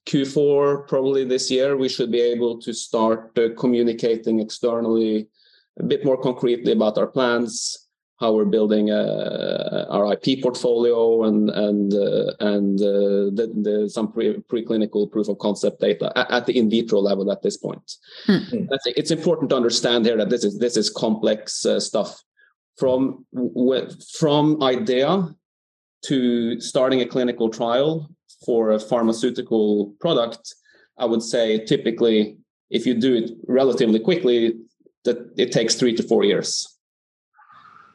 Q4, 0.06 0.86
probably 0.88 1.24
this 1.24 1.50
year, 1.50 1.76
we 1.76 1.88
should 1.88 2.10
be 2.10 2.20
able 2.20 2.60
to 2.60 2.72
start 2.74 3.38
uh, 3.38 3.48
communicating 3.56 4.40
externally 4.40 5.28
a 5.80 5.84
bit 5.84 6.04
more 6.04 6.20
concretely 6.20 6.72
about 6.72 6.98
our 6.98 7.06
plans, 7.06 7.87
how 8.20 8.32
we're 8.32 8.44
building 8.44 8.90
uh, 8.90 9.86
our 9.90 10.12
IP 10.12 10.42
portfolio 10.42 11.24
and 11.24 11.50
and 11.50 11.94
uh, 11.94 12.32
and 12.40 12.80
uh, 12.80 13.30
the, 13.38 13.52
the, 13.62 13.90
some 13.90 14.12
pre, 14.12 14.34
preclinical 14.52 15.10
proof 15.10 15.28
of 15.28 15.38
concept 15.38 15.80
data 15.80 16.12
at, 16.16 16.30
at, 16.30 16.46
the 16.46 16.58
in 16.58 16.68
vitro 16.68 17.00
level 17.00 17.30
at 17.30 17.42
this 17.42 17.56
point. 17.56 17.92
Hmm. 18.26 18.66
I 18.72 18.78
think 18.82 18.96
it's 18.96 19.12
important 19.12 19.50
to 19.50 19.56
understand 19.56 20.04
here 20.04 20.16
that 20.16 20.30
this 20.30 20.44
is 20.44 20.58
this 20.58 20.76
is 20.76 20.90
complex 20.90 21.64
uh, 21.64 21.80
stuff. 21.80 22.22
From 22.76 23.26
from 24.18 24.62
idea 24.62 25.34
to 26.06 26.60
starting 26.60 27.00
a 27.00 27.06
clinical 27.06 27.48
trial 27.48 28.08
for 28.44 28.70
a 28.70 28.78
pharmaceutical 28.78 29.94
product, 30.00 30.54
I 30.96 31.04
would 31.04 31.22
say 31.22 31.64
typically 31.64 32.36
if 32.70 32.86
you 32.86 32.94
do 32.94 33.14
it 33.14 33.30
relatively 33.46 33.98
quickly, 33.98 34.54
that 35.04 35.16
it 35.36 35.50
takes 35.52 35.74
three 35.74 35.94
to 35.94 36.02
four 36.02 36.22
years 36.22 36.77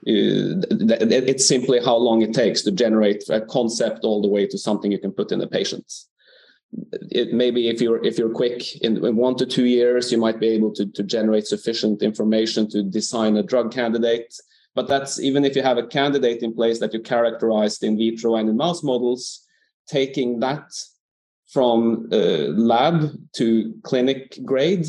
it's 0.06 1.48
simply 1.48 1.80
how 1.84 1.96
long 1.96 2.22
it 2.22 2.34
takes 2.34 2.62
to 2.64 2.72
generate 2.72 3.24
a 3.30 3.42
concept 3.42 4.04
all 4.04 4.22
the 4.22 4.28
way 4.28 4.46
to 4.48 4.58
something 4.58 4.92
you 4.92 5.00
can 5.00 5.12
put 5.12 5.32
in 5.32 5.40
the 5.40 5.48
patients. 5.48 6.10
It 7.12 7.34
maybe 7.34 7.70
if 7.70 7.82
you're 7.82 8.04
if 8.04 8.18
you're 8.18 8.32
quick 8.32 8.82
in, 8.82 9.04
in, 9.06 9.16
one 9.16 9.36
to 9.36 9.46
two 9.46 9.66
years, 9.66 10.12
you 10.12 10.18
might 10.18 10.40
be 10.40 10.48
able 10.48 10.74
to, 10.74 10.86
to 10.88 11.04
generate 11.04 11.46
sufficient 11.46 12.02
information 12.02 12.68
to 12.72 12.82
design 12.82 13.38
a 13.38 13.44
drug 13.44 13.72
candidate. 13.72 14.34
But 14.76 14.88
that's 14.88 15.20
even 15.20 15.46
if 15.46 15.56
you 15.56 15.62
have 15.62 15.78
a 15.78 15.86
candidate 15.86 16.42
in 16.42 16.54
place 16.54 16.80
that 16.80 16.94
you 16.94 17.00
characterized 17.00 17.84
in 17.84 17.98
vitro 17.98 18.36
and 18.36 18.50
in 18.50 18.58
mouse 18.58 18.82
models, 18.82 19.46
taking 19.88 20.40
that 20.40 20.72
from 21.48 22.10
uh, 22.12 22.50
lab 22.58 23.12
to 23.34 23.76
clinic 23.84 24.40
grade 24.44 24.88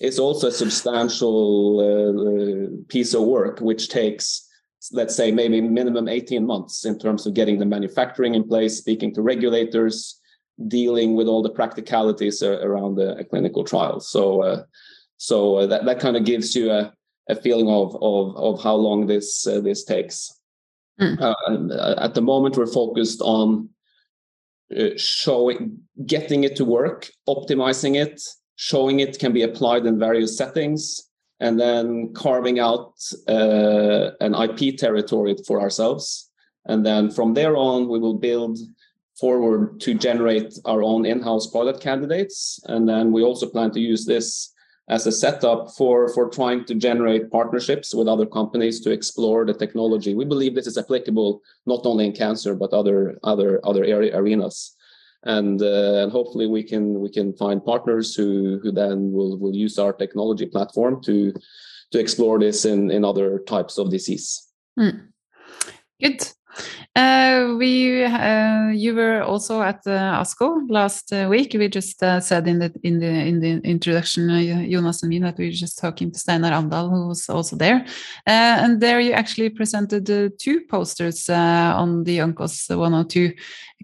is 0.00 0.18
also 0.18 0.48
a 0.48 0.52
substantial 0.52 1.80
uh, 1.80 2.84
piece 2.88 3.14
of 3.14 3.22
work, 3.22 3.60
which 3.60 3.88
takes, 3.88 4.48
let's 4.92 5.14
say, 5.14 5.30
maybe 5.30 5.60
minimum 5.60 6.08
18 6.08 6.44
months 6.44 6.84
in 6.84 6.98
terms 6.98 7.26
of 7.26 7.34
getting 7.34 7.58
the 7.58 7.66
manufacturing 7.66 8.34
in 8.34 8.46
place, 8.46 8.76
speaking 8.78 9.14
to 9.14 9.22
regulators, 9.22 10.20
dealing 10.68 11.14
with 11.14 11.28
all 11.28 11.42
the 11.42 11.50
practicalities 11.50 12.42
uh, 12.42 12.60
around 12.60 12.98
a, 12.98 13.18
a, 13.18 13.24
clinical 13.24 13.64
trial. 13.64 14.00
So, 14.00 14.42
uh, 14.42 14.62
so 15.16 15.56
uh, 15.56 15.66
that, 15.66 15.84
that 15.84 16.00
kind 16.00 16.16
of 16.16 16.24
gives 16.24 16.54
you 16.54 16.70
a, 16.70 16.92
a 17.28 17.34
feeling 17.34 17.68
of, 17.68 17.96
of, 18.00 18.36
of 18.36 18.62
how 18.62 18.74
long 18.74 19.06
this, 19.06 19.46
uh, 19.46 19.60
this 19.60 19.84
takes. 19.84 20.40
Mm. 21.00 21.98
at 22.00 22.14
the 22.14 22.22
moment, 22.22 22.56
we're 22.56 22.66
focused 22.66 23.20
on 23.20 23.68
showing, 24.96 25.80
getting 26.06 26.44
it 26.44 26.54
to 26.56 26.64
work, 26.64 27.10
optimizing 27.28 27.96
it, 27.96 28.22
showing 28.56 29.00
it 29.00 29.18
can 29.18 29.32
be 29.32 29.42
applied 29.42 29.86
in 29.86 29.98
various 29.98 30.36
settings, 30.36 31.10
and 31.40 31.58
then 31.58 32.12
carving 32.14 32.58
out 32.58 32.94
uh, 33.28 34.10
an 34.20 34.34
IP 34.34 34.76
territory 34.78 35.36
for 35.46 35.60
ourselves. 35.60 36.30
And 36.66 36.86
then 36.86 37.10
from 37.10 37.34
there 37.34 37.56
on, 37.56 37.88
we 37.88 37.98
will 37.98 38.14
build 38.14 38.58
forward 39.18 39.80
to 39.80 39.94
generate 39.94 40.58
our 40.64 40.82
own 40.82 41.04
in-house 41.06 41.48
product 41.48 41.80
candidates. 41.80 42.60
And 42.66 42.88
then 42.88 43.12
we 43.12 43.22
also 43.22 43.48
plan 43.48 43.70
to 43.72 43.80
use 43.80 44.06
this 44.06 44.52
as 44.88 45.06
a 45.06 45.12
setup 45.12 45.70
for, 45.76 46.12
for 46.12 46.28
trying 46.28 46.64
to 46.66 46.74
generate 46.74 47.30
partnerships 47.30 47.94
with 47.94 48.08
other 48.08 48.26
companies 48.26 48.80
to 48.80 48.90
explore 48.90 49.44
the 49.46 49.54
technology. 49.54 50.14
We 50.14 50.24
believe 50.24 50.54
this 50.54 50.66
is 50.66 50.78
applicable 50.78 51.42
not 51.66 51.86
only 51.86 52.06
in 52.06 52.12
cancer, 52.12 52.54
but 52.54 52.72
other, 52.72 53.18
other, 53.22 53.60
other 53.64 53.84
area, 53.84 54.16
arenas 54.16 54.76
and 55.24 55.62
uh, 55.62 56.02
and 56.02 56.12
hopefully 56.12 56.46
we 56.46 56.62
can 56.62 57.00
we 57.00 57.08
can 57.08 57.32
find 57.34 57.64
partners 57.64 58.14
who 58.14 58.58
who 58.62 58.70
then 58.70 59.12
will 59.12 59.38
will 59.38 59.54
use 59.54 59.78
our 59.78 59.92
technology 59.92 60.46
platform 60.46 61.02
to 61.02 61.32
to 61.90 61.98
explore 61.98 62.38
this 62.38 62.64
in 62.64 62.90
in 62.90 63.04
other 63.04 63.38
types 63.40 63.78
of 63.78 63.90
disease. 63.90 64.48
Mm. 64.78 65.08
Good. 66.00 66.32
Uh, 66.96 67.56
we 67.58 68.04
uh, 68.04 68.68
you 68.68 68.94
were 68.94 69.22
also 69.22 69.60
at 69.62 69.80
uh, 69.86 70.20
ASCO 70.20 70.64
last 70.68 71.12
uh, 71.12 71.26
week. 71.28 71.52
We 71.54 71.68
just 71.68 72.02
uh, 72.02 72.20
said 72.20 72.46
in 72.46 72.60
the 72.60 72.72
in 72.82 73.00
the 73.00 73.06
in 73.06 73.40
the 73.40 73.60
introduction, 73.68 74.28
Jonas 74.70 75.02
and 75.02 75.10
me, 75.10 75.18
that 75.18 75.36
we 75.36 75.46
were 75.46 75.52
just 75.52 75.78
talking 75.78 76.12
to 76.12 76.18
Steinar 76.18 76.52
Aamdal, 76.52 76.90
who 76.90 77.08
was 77.08 77.28
also 77.28 77.56
there, 77.56 77.84
and 78.26 78.80
there 78.80 79.00
you 79.00 79.12
actually 79.12 79.50
presented 79.50 80.06
two 80.38 80.60
posters 80.70 81.28
on 81.28 82.04
the 82.04 82.18
Oncos 82.18 82.68
102. 82.70 83.32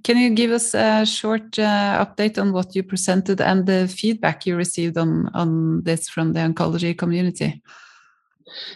Can 0.05 0.17
you 0.17 0.31
give 0.31 0.53
us 0.53 0.75
a 0.75 1.05
short 1.05 1.51
update 1.53 2.39
on 2.39 2.53
what 2.53 2.75
you 2.77 2.83
presented 2.85 3.41
and 3.41 3.67
the 3.67 3.89
feedback 3.89 4.47
you 4.47 4.57
received 4.57 4.97
on 4.97 5.29
on 5.35 5.83
this 5.83 6.09
from 6.09 6.33
the 6.33 6.41
oncology 6.41 6.97
community? 6.97 7.61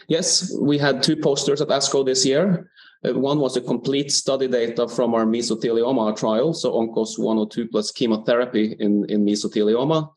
Yes, 0.08 0.52
we 0.60 0.78
had 0.78 1.02
two 1.02 1.16
posters 1.16 1.60
at 1.60 1.68
ASCO 1.68 2.04
this 2.04 2.24
year. 2.26 2.70
Uh, 3.04 3.12
one 3.12 3.38
was 3.38 3.56
a 3.56 3.60
complete 3.60 4.10
study 4.10 4.48
data 4.48 4.88
from 4.88 5.14
our 5.14 5.26
mesothelioma 5.26 6.16
trial, 6.16 6.54
so 6.54 6.72
ONCOS 6.72 7.18
102 7.18 7.68
plus 7.68 7.90
chemotherapy 7.90 8.76
in, 8.80 9.04
in 9.10 9.24
mesothelioma. 9.24 10.10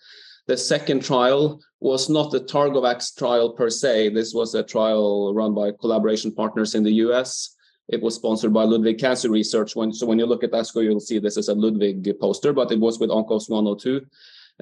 The 0.48 0.58
second 0.58 1.03
trial 1.03 1.62
was 1.82 2.10
not 2.10 2.32
the 2.32 2.39
Targovax 2.39 3.15
trial 3.17 3.51
per 3.51 3.70
se. 3.70 4.10
This 4.10 4.34
was 4.34 4.56
a 4.56 4.63
trial 4.63 5.34
run 5.34 5.53
by 5.53 5.72
collaboration 5.72 6.32
partners 6.32 6.74
in 6.74 6.84
the 6.84 6.94
US. 7.06 7.56
It 7.89 8.01
was 8.01 8.15
sponsored 8.15 8.53
by 8.53 8.63
Ludwig 8.63 8.98
Cancer 8.98 9.29
Research. 9.29 9.75
When, 9.75 9.94
so 9.94 10.06
when 10.06 10.20
you 10.20 10.25
look 10.25 10.44
at 10.44 10.51
ASCO, 10.51 10.84
you'll 10.84 11.00
see 11.00 11.20
this 11.20 11.38
is 11.38 11.50
a 11.50 11.53
Ludwig 11.53 12.17
poster, 12.20 12.53
but 12.53 12.72
it 12.72 12.79
was 12.79 13.00
with 13.00 13.10
ONCOS 13.10 13.50
102. 13.50 14.06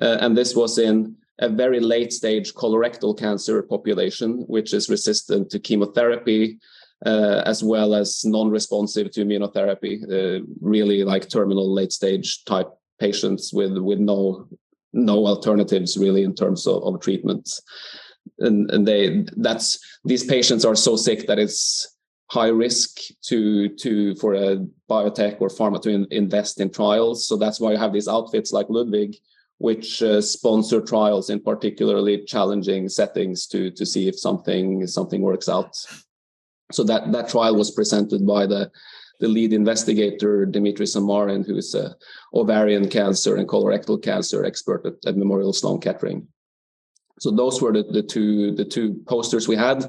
Uh, 0.01 0.17
and 0.21 0.35
this 0.35 0.55
was 0.55 0.77
in 0.77 1.15
a 1.39 1.49
very 1.49 1.79
late 1.79 2.13
stage 2.13 2.53
colorectal 2.53 3.17
cancer 3.17 3.61
population, 3.61 4.43
which 4.47 4.73
is 4.73 4.89
resistant 4.89 5.49
to 5.51 5.59
chemotherapy, 5.59 6.59
uh, 7.05 7.41
as 7.45 7.63
well 7.63 7.93
as 7.93 8.25
non-responsive 8.25 9.11
to 9.11 9.23
immunotherapy, 9.23 10.03
uh, 10.03 10.43
really 10.61 11.03
like 11.03 11.29
terminal 11.29 11.71
late 11.73 11.91
stage 11.91 12.43
type 12.45 12.69
patients 12.99 13.53
with 13.53 13.77
with 13.77 13.99
no 13.99 14.47
no 14.93 15.27
alternatives 15.27 15.97
really 15.97 16.23
in 16.23 16.33
terms 16.33 16.65
of, 16.65 16.81
of 16.83 16.99
treatments. 17.01 17.61
And, 18.39 18.71
and 18.71 18.87
they 18.87 19.25
that's 19.37 19.79
these 20.05 20.23
patients 20.23 20.65
are 20.65 20.75
so 20.75 20.95
sick 20.95 21.27
that 21.27 21.37
it's 21.37 21.95
high 22.31 22.47
risk 22.47 22.97
to 23.25 23.69
to 23.69 24.15
for 24.15 24.33
a 24.33 24.57
biotech 24.89 25.39
or 25.39 25.49
pharma 25.49 25.81
to 25.83 25.89
in, 25.89 26.07
invest 26.09 26.59
in 26.59 26.71
trials. 26.71 27.27
So 27.27 27.37
that's 27.37 27.59
why 27.59 27.73
you 27.73 27.77
have 27.77 27.93
these 27.93 28.07
outfits 28.07 28.51
like 28.51 28.65
Ludwig, 28.69 29.15
which 29.59 30.01
uh, 30.01 30.21
sponsor 30.21 30.81
trials 30.81 31.29
in 31.29 31.39
particularly 31.39 32.23
challenging 32.25 32.89
settings 32.89 33.45
to 33.47 33.69
to 33.71 33.85
see 33.85 34.07
if 34.07 34.17
something 34.17 34.87
something 34.87 35.21
works 35.21 35.47
out. 35.47 35.75
So 36.71 36.83
that 36.85 37.11
that 37.11 37.29
trial 37.29 37.55
was 37.55 37.71
presented 37.71 38.25
by 38.25 38.47
the 38.47 38.71
the 39.19 39.27
lead 39.27 39.53
investigator 39.53 40.45
Dimitri 40.45 40.85
Zamarin, 40.85 41.45
who 41.45 41.55
is 41.55 41.73
a 41.73 41.95
ovarian 42.33 42.89
cancer 42.89 43.35
and 43.35 43.47
colorectal 43.47 44.01
cancer 44.01 44.43
expert 44.43 44.85
at, 44.85 44.93
at 45.05 45.17
Memorial 45.17 45.53
Sloan 45.53 45.79
Kettering. 45.79 46.27
So 47.19 47.31
those 47.31 47.61
were 47.61 47.71
the, 47.71 47.83
the 47.83 48.03
two 48.03 48.53
the 48.55 48.65
two 48.65 49.01
posters 49.07 49.47
we 49.47 49.55
had. 49.55 49.85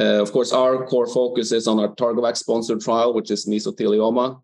Uh, 0.00 0.22
of 0.22 0.32
course, 0.32 0.52
our 0.52 0.86
core 0.86 1.06
focus 1.06 1.52
is 1.52 1.68
on 1.68 1.78
our 1.78 1.94
Targovax 1.94 2.38
sponsored 2.38 2.80
trial, 2.80 3.12
which 3.12 3.30
is 3.30 3.46
mesothelioma. 3.46 4.40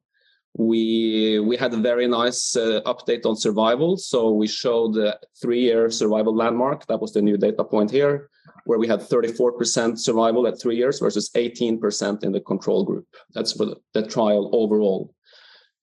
We 0.58 1.40
we 1.40 1.56
had 1.56 1.74
a 1.74 1.78
very 1.78 2.06
nice 2.06 2.54
uh, 2.54 2.80
update 2.86 3.26
on 3.26 3.36
survival. 3.36 3.96
So 3.96 4.30
we 4.30 4.46
showed 4.46 4.94
the 4.94 5.18
three-year 5.40 5.90
survival 5.90 6.34
landmark. 6.34 6.86
That 6.86 7.00
was 7.00 7.12
the 7.12 7.22
new 7.22 7.36
data 7.36 7.64
point 7.64 7.90
here 7.90 8.30
where 8.66 8.78
we 8.80 8.88
had 8.88 9.00
34% 9.00 9.96
survival 9.96 10.46
at 10.46 10.60
three 10.60 10.76
years 10.76 10.98
versus 10.98 11.30
18% 11.34 12.24
in 12.24 12.32
the 12.32 12.40
control 12.40 12.84
group. 12.84 13.06
That's 13.32 13.52
for 13.52 13.64
the, 13.64 13.76
the 13.94 14.06
trial 14.06 14.50
overall. 14.52 15.14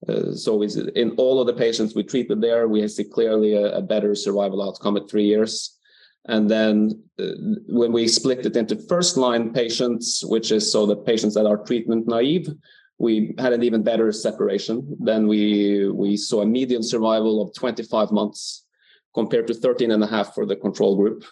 Uh, 0.08 0.34
so 0.34 0.62
in 0.62 1.12
all 1.12 1.40
of 1.40 1.48
the 1.48 1.54
patients 1.54 1.96
we 1.96 2.04
treated 2.04 2.42
there, 2.42 2.68
we 2.68 2.86
see 2.90 3.06
clearly 3.06 3.56
a, 3.56 3.78
a 3.78 3.82
better 3.82 4.14
survival 4.16 4.62
outcome 4.62 4.98
at 4.98 5.10
three 5.10 5.24
years. 5.24 5.78
And 6.26 6.50
then 6.50 7.02
uh, 7.18 7.28
when 7.68 7.94
we 7.94 8.08
split 8.10 8.46
it 8.46 8.58
into 8.58 8.76
first 8.76 9.16
line 9.16 9.54
patients, 9.54 10.22
which 10.26 10.52
is 10.52 10.70
so 10.70 10.86
the 10.86 10.98
patients 10.98 11.36
that 11.36 11.46
are 11.46 11.64
treatment 11.64 12.06
naive, 12.06 12.50
we 12.98 13.34
had 13.40 13.54
an 13.54 13.64
even 13.64 13.82
better 13.82 14.12
separation. 14.12 14.96
Then 15.00 15.28
we 15.28 15.90
we 15.90 16.16
saw 16.16 16.42
a 16.42 16.46
median 16.46 16.84
survival 16.84 17.42
of 17.42 17.54
25 17.56 18.12
months 18.12 18.66
compared 19.14 19.48
to 19.48 19.54
13 19.54 19.92
and 19.92 20.04
a 20.04 20.08
half 20.08 20.34
for 20.34 20.46
the 20.46 20.56
control 20.56 20.96
group 20.96 21.26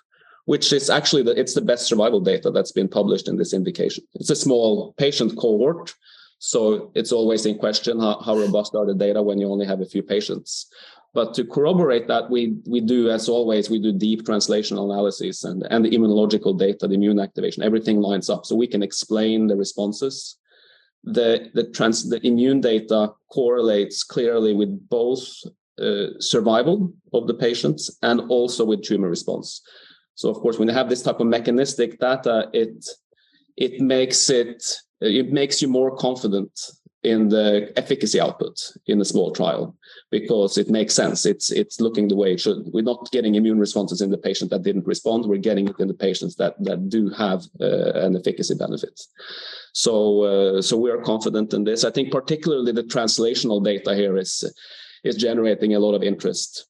which 0.52 0.74
is 0.74 0.90
actually 0.90 1.24
the, 1.24 1.32
it's 1.40 1.54
the 1.54 1.68
best 1.72 1.88
survival 1.88 2.20
data 2.20 2.52
that's 2.52 2.74
been 2.74 2.90
published 2.90 3.30
in 3.30 3.38
this 3.38 3.54
indication. 3.54 4.04
It's 4.16 4.30
a 4.30 4.36
small 4.36 4.92
patient 4.98 5.38
cohort, 5.38 5.96
so 6.40 6.92
it's 6.94 7.14
always 7.14 7.46
in 7.46 7.58
question 7.58 8.02
how, 8.02 8.20
how 8.20 8.36
robust 8.36 8.76
are 8.76 8.86
the 8.86 8.94
data 8.94 9.22
when 9.24 9.40
you 9.40 9.48
only 9.48 9.66
have 9.66 9.80
a 9.80 9.86
few 9.94 10.04
patients. 10.04 10.68
But 11.14 11.34
to 11.36 11.46
corroborate 11.46 12.08
that, 12.10 12.30
we 12.30 12.42
we 12.74 12.82
do, 12.82 13.00
as 13.18 13.30
always, 13.30 13.70
we 13.70 13.80
do 13.80 13.94
deep 14.08 14.20
translational 14.24 14.84
analysis 14.90 15.46
and, 15.46 15.60
and 15.72 15.86
the 15.86 15.94
immunological 15.96 16.54
data, 16.66 16.86
the 16.86 17.00
immune 17.00 17.22
activation, 17.28 17.64
everything 17.64 17.98
lines 18.10 18.30
up 18.30 18.42
so 18.46 18.54
we 18.54 18.72
can 18.74 18.84
explain 18.84 19.48
the 19.48 19.56
responses. 19.66 20.16
The 21.18 21.28
the 21.58 21.66
trans 21.76 21.98
the 22.14 22.20
immune 22.32 22.60
data 22.72 23.00
correlates 23.38 24.04
clearly 24.14 24.54
with 24.62 24.72
both 25.00 25.24
uh, 25.86 26.08
survival 26.20 26.78
of 27.18 27.28
the 27.30 27.38
patients 27.46 27.82
and 28.10 28.18
also 28.36 28.62
with 28.70 28.84
tumor 28.84 29.10
response. 29.18 29.62
So 30.22 30.30
of 30.30 30.38
course, 30.38 30.60
when 30.60 30.68
you 30.68 30.76
have 30.76 30.88
this 30.88 31.02
type 31.02 31.20
of 31.20 31.26
mechanistic 31.26 32.00
data, 32.00 32.48
it 32.54 32.86
it 33.58 33.82
makes 33.82 34.30
it 34.30 34.64
it 35.02 35.32
makes 35.32 35.64
you 35.64 35.68
more 35.68 35.96
confident 35.96 36.52
in 37.02 37.30
the 37.30 37.74
efficacy 37.76 38.20
output 38.22 38.56
in 38.86 39.02
a 39.02 39.06
small 39.14 39.32
trial 39.32 39.76
because 40.12 40.60
it 40.60 40.70
makes 40.70 40.94
sense. 40.94 41.26
It's 41.26 41.50
it's 41.52 41.82
looking 41.82 42.08
the 42.08 42.16
way 42.16 42.34
it 42.34 42.40
should. 42.40 42.60
We're 42.72 42.92
not 42.94 43.12
getting 43.12 43.34
immune 43.34 43.58
responses 43.58 44.00
in 44.00 44.12
the 44.12 44.24
patient 44.28 44.52
that 44.52 44.62
didn't 44.62 44.86
respond. 44.86 45.26
We're 45.26 45.48
getting 45.50 45.68
it 45.68 45.80
in 45.80 45.88
the 45.88 46.02
patients 46.08 46.36
that 46.36 46.54
that 46.66 46.88
do 46.88 47.10
have 47.24 47.42
uh, 47.60 47.94
an 48.06 48.16
efficacy 48.16 48.54
benefit. 48.54 49.02
So 49.74 49.94
uh, 50.32 50.62
so 50.62 50.78
we 50.78 50.92
are 50.92 51.02
confident 51.02 51.52
in 51.56 51.64
this. 51.64 51.84
I 51.84 51.90
think 51.90 52.12
particularly 52.12 52.74
the 52.74 52.84
translational 52.96 53.64
data 53.64 53.96
here 53.96 54.18
is 54.18 54.34
is 55.04 55.16
generating 55.16 55.74
a 55.74 55.80
lot 55.80 55.96
of 55.96 56.04
interest 56.04 56.68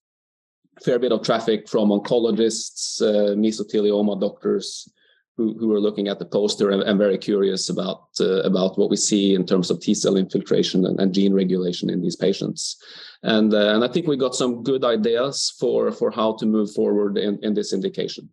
fair 0.84 1.00
bit 1.00 1.12
of 1.12 1.24
traffic 1.24 1.70
from 1.70 1.90
oncologists, 1.90 3.02
uh, 3.02 3.36
mesothelioma 3.36 4.20
doctors 4.20 4.92
who, 5.38 5.58
who 5.58 5.74
are 5.74 5.80
looking 5.80 6.08
at 6.08 6.20
the 6.20 6.26
poster 6.26 6.72
and, 6.72 6.84
and 6.84 6.98
very 7.00 7.18
curious 7.18 7.70
about 7.70 8.08
uh, 8.20 8.42
about 8.42 8.78
what 8.78 8.90
we 8.90 8.98
see 8.98 9.34
in 9.34 9.46
terms 9.46 9.72
of 9.72 9.80
T 9.80 9.94
cell 9.94 10.18
infiltration 10.18 10.86
and, 10.86 11.00
and 11.00 11.14
gene 11.14 11.34
regulation 11.34 11.90
in 11.90 12.02
these 12.02 12.16
patients. 12.16 12.78
And, 13.24 13.54
uh, 13.54 13.76
and 13.76 13.84
I 13.84 13.88
think 13.88 14.08
we 14.08 14.18
got 14.18 14.36
some 14.36 14.64
good 14.64 14.84
ideas 14.84 15.54
for, 15.60 15.92
for 15.92 16.10
how 16.10 16.34
to 16.38 16.46
move 16.46 16.72
forward 16.72 17.18
in, 17.18 17.40
in 17.44 17.54
this 17.54 17.72
indication. 17.72 18.30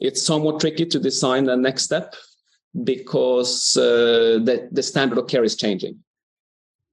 It's 0.00 0.22
somewhat 0.22 0.60
tricky 0.60 0.86
to 0.86 0.98
design 0.98 1.44
the 1.44 1.56
next 1.56 1.84
step 1.84 2.14
because 2.84 3.76
uh, 3.76 4.40
the, 4.44 4.68
the 4.70 4.82
standard 4.82 5.18
of 5.18 5.28
care 5.28 5.44
is 5.44 5.56
changing. 5.56 5.98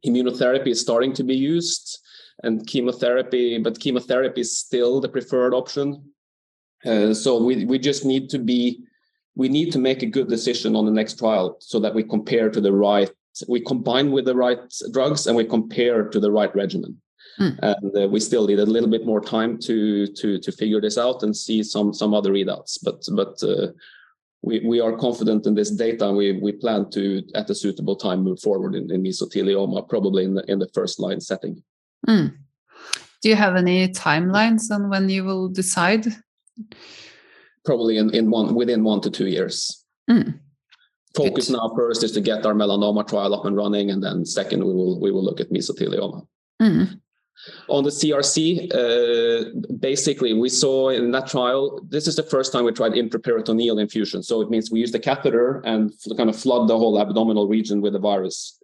Immunotherapy 0.06 0.68
is 0.68 0.80
starting 0.80 1.14
to 1.14 1.24
be 1.24 1.36
used 1.36 2.00
and 2.44 2.66
chemotherapy, 2.68 3.58
but 3.58 3.80
chemotherapy 3.80 4.42
is 4.42 4.58
still 4.58 5.02
the 5.02 5.10
preferred 5.10 5.54
option. 5.54 6.04
Uh, 6.86 7.14
so 7.14 7.42
we 7.42 7.66
we 7.66 7.78
just 7.78 8.06
need 8.06 8.30
to 8.30 8.40
be 8.40 8.80
we 9.36 9.50
need 9.50 9.72
to 9.72 9.80
make 9.80 10.02
a 10.02 10.14
good 10.18 10.28
decision 10.28 10.76
on 10.76 10.86
the 10.86 10.92
next 10.92 11.20
trial 11.20 11.58
so 11.60 11.80
that 11.80 11.94
we 11.94 12.04
compare 12.04 12.50
to 12.50 12.62
the 12.62 12.74
right 12.74 13.12
we 13.48 13.62
combine 13.62 14.12
with 14.12 14.26
the 14.26 14.36
right 14.36 14.60
drugs 14.92 15.28
and 15.28 15.36
we 15.36 15.46
compare 15.46 16.10
to 16.10 16.20
the 16.20 16.32
right 16.32 16.54
regimen. 16.56 17.00
Mm. 17.40 17.60
And 17.62 17.98
uh, 17.98 18.08
we 18.10 18.20
still 18.20 18.48
need 18.48 18.60
a 18.60 18.66
little 18.66 18.90
bit 18.90 19.06
more 19.06 19.22
time 19.22 19.60
to 19.60 20.08
to 20.08 20.40
to 20.40 20.52
figure 20.52 20.82
this 20.82 20.98
out 20.98 21.24
and 21.24 21.36
see 21.36 21.64
some 21.64 21.94
some 21.94 22.14
other 22.14 22.32
readouts. 22.32 22.80
But 22.84 23.06
but 23.14 23.42
uh, 23.44 23.72
we 24.42 24.60
we 24.62 24.82
are 24.82 24.98
confident 24.98 25.46
in 25.46 25.56
this 25.56 25.72
data 25.72 26.08
and 26.08 26.18
we 26.18 26.34
we 26.34 26.52
plan 26.52 26.90
to 26.92 27.24
at 27.36 27.50
a 27.50 27.56
suitable 27.56 27.96
time 27.96 28.24
move 28.24 28.42
forward 28.42 28.76
in, 28.76 28.92
in 28.92 29.04
mesothelioma, 29.04 29.88
probably 29.88 30.26
in 30.26 30.34
the 30.34 30.44
in 30.52 30.60
the 30.60 30.70
first 30.74 31.00
line 31.00 31.22
setting. 31.22 31.64
Mm. 32.08 32.36
Do 33.22 33.30
you 33.30 33.36
have 33.36 33.56
any 33.56 33.90
timelines 33.90 34.72
on 34.72 34.90
when 34.90 35.10
you 35.10 35.24
will 35.24 35.50
decide? 35.50 36.06
Probably 37.66 37.98
in, 37.98 38.14
in 38.16 38.30
one 38.30 38.56
within 38.56 38.84
one 38.84 39.02
to 39.02 39.10
two 39.10 39.28
years. 39.28 39.86
Mm 40.10 40.40
focus 41.16 41.48
Good. 41.48 41.58
now 41.58 41.72
first 41.76 42.04
is 42.04 42.12
to 42.14 42.22
get 42.22 42.46
our 42.46 42.54
melanoma 42.54 43.08
trial 43.08 43.34
up 43.34 43.46
and 43.46 43.56
running, 43.56 43.92
and 43.92 44.04
then 44.04 44.26
second 44.26 44.64
we 44.64 44.74
will 44.74 45.00
we 45.00 45.12
will 45.12 45.24
look 45.24 45.40
at 45.40 45.50
mesothelioma. 45.50 46.26
Mm. 46.62 47.00
On 47.70 47.84
the 47.86 47.90
CRC, 47.90 48.70
uh, 48.76 49.76
basically, 49.80 50.34
we 50.34 50.50
saw 50.50 50.90
in 50.90 51.12
that 51.12 51.28
trial, 51.28 51.80
this 51.88 52.06
is 52.06 52.18
the 52.18 52.24
first 52.24 52.52
time 52.52 52.66
we 52.66 52.74
tried 52.74 52.92
intraperitoneal 52.92 53.80
infusion. 53.80 54.22
So 54.22 54.42
it 54.42 54.50
means 54.50 54.70
we 54.70 54.82
use 54.82 54.92
the 54.92 55.00
catheter 55.00 55.62
and 55.64 55.94
kind 56.18 56.30
of 56.30 56.36
flood 56.36 56.68
the 56.68 56.78
whole 56.78 57.00
abdominal 57.00 57.48
region 57.48 57.80
with 57.80 57.94
the 57.94 58.00
virus, 58.00 58.59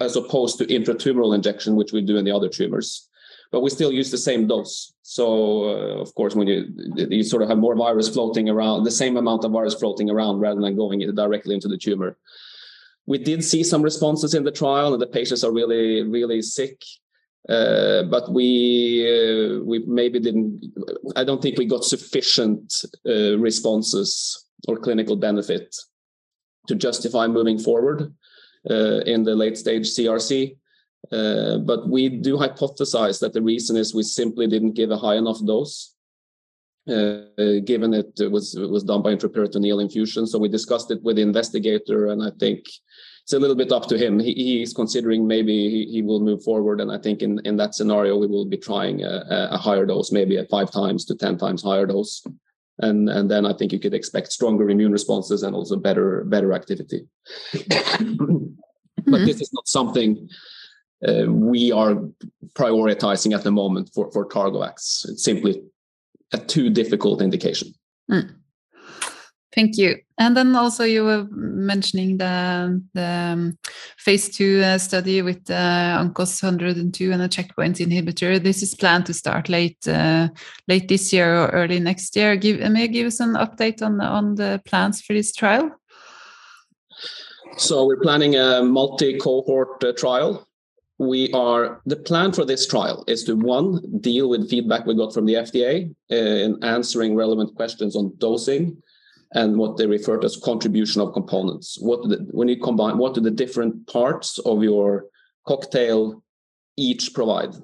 as 0.00 0.16
opposed 0.16 0.58
to 0.58 0.66
intratumoral 0.66 1.34
injection, 1.34 1.76
which 1.76 1.92
we 1.92 2.02
do 2.02 2.16
in 2.16 2.24
the 2.24 2.32
other 2.32 2.48
tumors 2.48 3.08
but 3.52 3.60
we 3.60 3.70
still 3.70 3.92
use 3.92 4.10
the 4.10 4.18
same 4.18 4.46
dose. 4.46 4.92
So 5.02 5.64
uh, 5.64 6.00
of 6.00 6.14
course, 6.14 6.34
when 6.34 6.48
you 6.48 6.66
you 6.96 7.22
sort 7.22 7.42
of 7.42 7.48
have 7.48 7.58
more 7.58 7.76
virus 7.76 8.08
floating 8.08 8.48
around, 8.48 8.84
the 8.84 8.90
same 8.90 9.16
amount 9.16 9.44
of 9.44 9.52
virus 9.52 9.74
floating 9.74 10.10
around 10.10 10.40
rather 10.40 10.60
than 10.60 10.76
going 10.76 10.98
directly 11.14 11.54
into 11.54 11.68
the 11.68 11.78
tumor. 11.78 12.16
We 13.06 13.18
did 13.18 13.44
see 13.44 13.62
some 13.62 13.82
responses 13.82 14.34
in 14.34 14.42
the 14.42 14.50
trial, 14.50 14.92
and 14.92 15.00
the 15.00 15.06
patients 15.06 15.44
are 15.44 15.52
really 15.52 16.02
really 16.02 16.42
sick. 16.42 16.82
Uh, 17.48 18.02
but 18.02 18.32
we 18.32 18.48
uh, 19.06 19.62
we 19.62 19.78
maybe 19.86 20.18
didn't. 20.18 20.64
I 21.14 21.22
don't 21.22 21.40
think 21.40 21.58
we 21.58 21.66
got 21.66 21.84
sufficient 21.84 22.84
uh, 23.08 23.38
responses 23.38 24.44
or 24.66 24.76
clinical 24.76 25.14
benefit 25.14 25.76
to 26.66 26.74
justify 26.74 27.28
moving 27.28 27.58
forward 27.60 28.12
in 28.70 29.22
the 29.22 29.34
late 29.34 29.56
stage 29.56 29.86
CRC. 29.86 30.56
Uh, 31.12 31.58
but 31.58 31.88
we 31.88 32.08
do 32.08 32.36
hypothesize 32.36 33.20
that 33.20 33.32
the 33.32 33.42
reason 33.42 33.76
is 33.76 33.94
we 33.94 34.02
simply 34.02 34.46
didn't 34.46 34.72
give 34.72 34.90
a 34.90 34.96
high 34.96 35.14
enough 35.14 35.38
dose, 35.44 35.94
uh, 36.88 37.20
given 37.64 37.94
it 37.94 38.30
was 38.30 38.56
it 38.56 38.68
was 38.68 38.82
done 38.82 39.02
by 39.02 39.14
intraperitoneal 39.14 39.80
infusion. 39.80 40.26
So 40.26 40.38
we 40.38 40.48
discussed 40.48 40.90
it 40.90 41.02
with 41.02 41.16
the 41.16 41.22
investigator, 41.22 42.08
and 42.08 42.22
I 42.22 42.30
think 42.40 42.66
it's 43.22 43.32
a 43.32 43.38
little 43.38 43.56
bit 43.56 43.72
up 43.72 43.86
to 43.88 43.98
him. 43.98 44.18
He, 44.18 44.34
he's 44.34 44.72
considering 44.72 45.26
maybe 45.26 45.70
he, 45.70 45.86
he, 45.86 46.02
will 46.02 46.20
move 46.20 46.42
forward, 46.42 46.80
and 46.80 46.90
I 46.90 46.98
think 46.98 47.22
in, 47.22 47.40
in 47.44 47.56
that 47.56 47.74
scenario 47.74 48.16
we 48.16 48.26
will 48.26 48.44
be 48.44 48.56
trying 48.56 49.04
a, 49.04 49.48
a 49.52 49.58
higher 49.58 49.86
dose, 49.86 50.10
maybe 50.10 50.36
a 50.36 50.44
five 50.46 50.72
times 50.72 51.04
to 51.06 51.14
ten 51.14 51.38
times 51.38 51.62
higher 51.62 51.86
dose, 51.86 52.24
and 52.80 53.08
and 53.08 53.30
then 53.30 53.46
I 53.46 53.52
think 53.52 53.72
you 53.72 53.78
could 53.78 53.94
expect 53.94 54.32
stronger 54.32 54.68
immune 54.70 54.92
responses 54.92 55.42
and 55.42 55.54
also 55.54 55.76
better 55.76 56.24
better 56.24 56.52
activity. 56.52 57.06
Mm-hmm. 57.54 59.10
But 59.10 59.24
this 59.24 59.40
is 59.40 59.52
not 59.52 59.68
something 59.68 60.28
uh, 61.06 61.24
we 61.28 61.70
are 61.70 61.96
prioritizing 62.54 63.34
at 63.34 63.44
the 63.44 63.50
moment 63.50 63.90
for, 63.94 64.10
for 64.10 64.28
Targovax. 64.28 65.08
It's 65.08 65.22
simply 65.22 65.62
a 66.32 66.38
too 66.38 66.70
difficult 66.70 67.22
indication. 67.22 67.74
Mm. 68.10 68.34
Thank 69.56 69.78
you. 69.78 69.96
And 70.18 70.36
then 70.36 70.54
also 70.54 70.84
you 70.84 71.02
were 71.02 71.26
mentioning 71.30 72.18
the, 72.18 72.82
the 72.92 73.02
um, 73.02 73.58
phase 73.96 74.28
two 74.28 74.60
uh, 74.62 74.76
study 74.76 75.22
with 75.22 75.50
uh, 75.50 75.98
ONCOS 75.98 76.42
102 76.42 77.10
and 77.10 77.22
a 77.22 77.28
checkpoint 77.28 77.78
inhibitor. 77.78 78.42
This 78.42 78.62
is 78.62 78.74
planned 78.74 79.06
to 79.06 79.14
start 79.14 79.48
late 79.48 79.78
uh, 79.88 80.28
late 80.68 80.88
this 80.88 81.10
year 81.10 81.34
or 81.34 81.48
early 81.48 81.80
next 81.80 82.14
year. 82.16 82.36
Give, 82.36 82.60
may 82.70 82.82
you 82.82 82.88
give 82.88 83.06
us 83.06 83.20
an 83.20 83.32
update 83.32 83.80
on, 83.80 83.98
on 84.02 84.34
the 84.34 84.60
plans 84.66 85.00
for 85.00 85.14
this 85.14 85.32
trial? 85.32 85.70
So 87.56 87.86
we're 87.86 88.00
planning 88.00 88.36
a 88.36 88.62
multi-cohort 88.62 89.82
uh, 89.82 89.92
trial 89.94 90.46
we 90.98 91.30
are 91.32 91.82
the 91.84 91.96
plan 91.96 92.32
for 92.32 92.46
this 92.46 92.66
trial 92.66 93.04
is 93.06 93.22
to 93.24 93.36
one 93.36 93.82
deal 94.00 94.30
with 94.30 94.48
feedback 94.48 94.86
we 94.86 94.94
got 94.94 95.12
from 95.12 95.26
the 95.26 95.34
FDA 95.34 95.94
in 96.08 96.64
answering 96.64 97.14
relevant 97.14 97.54
questions 97.54 97.94
on 97.96 98.14
dosing 98.16 98.82
and 99.36 99.56
what 99.58 99.76
they 99.76 99.86
refer 99.86 100.16
to 100.18 100.24
as 100.24 100.36
contribution 100.36 101.00
of 101.02 101.12
components. 101.12 101.78
What 101.80 102.08
the, 102.08 102.26
when 102.30 102.48
you 102.48 102.56
combine, 102.56 102.96
what 102.96 103.14
do 103.14 103.20
the 103.20 103.30
different 103.30 103.86
parts 103.86 104.38
of 104.38 104.62
your 104.62 105.06
cocktail 105.46 106.24
each 106.76 107.12
provide? 107.12 107.54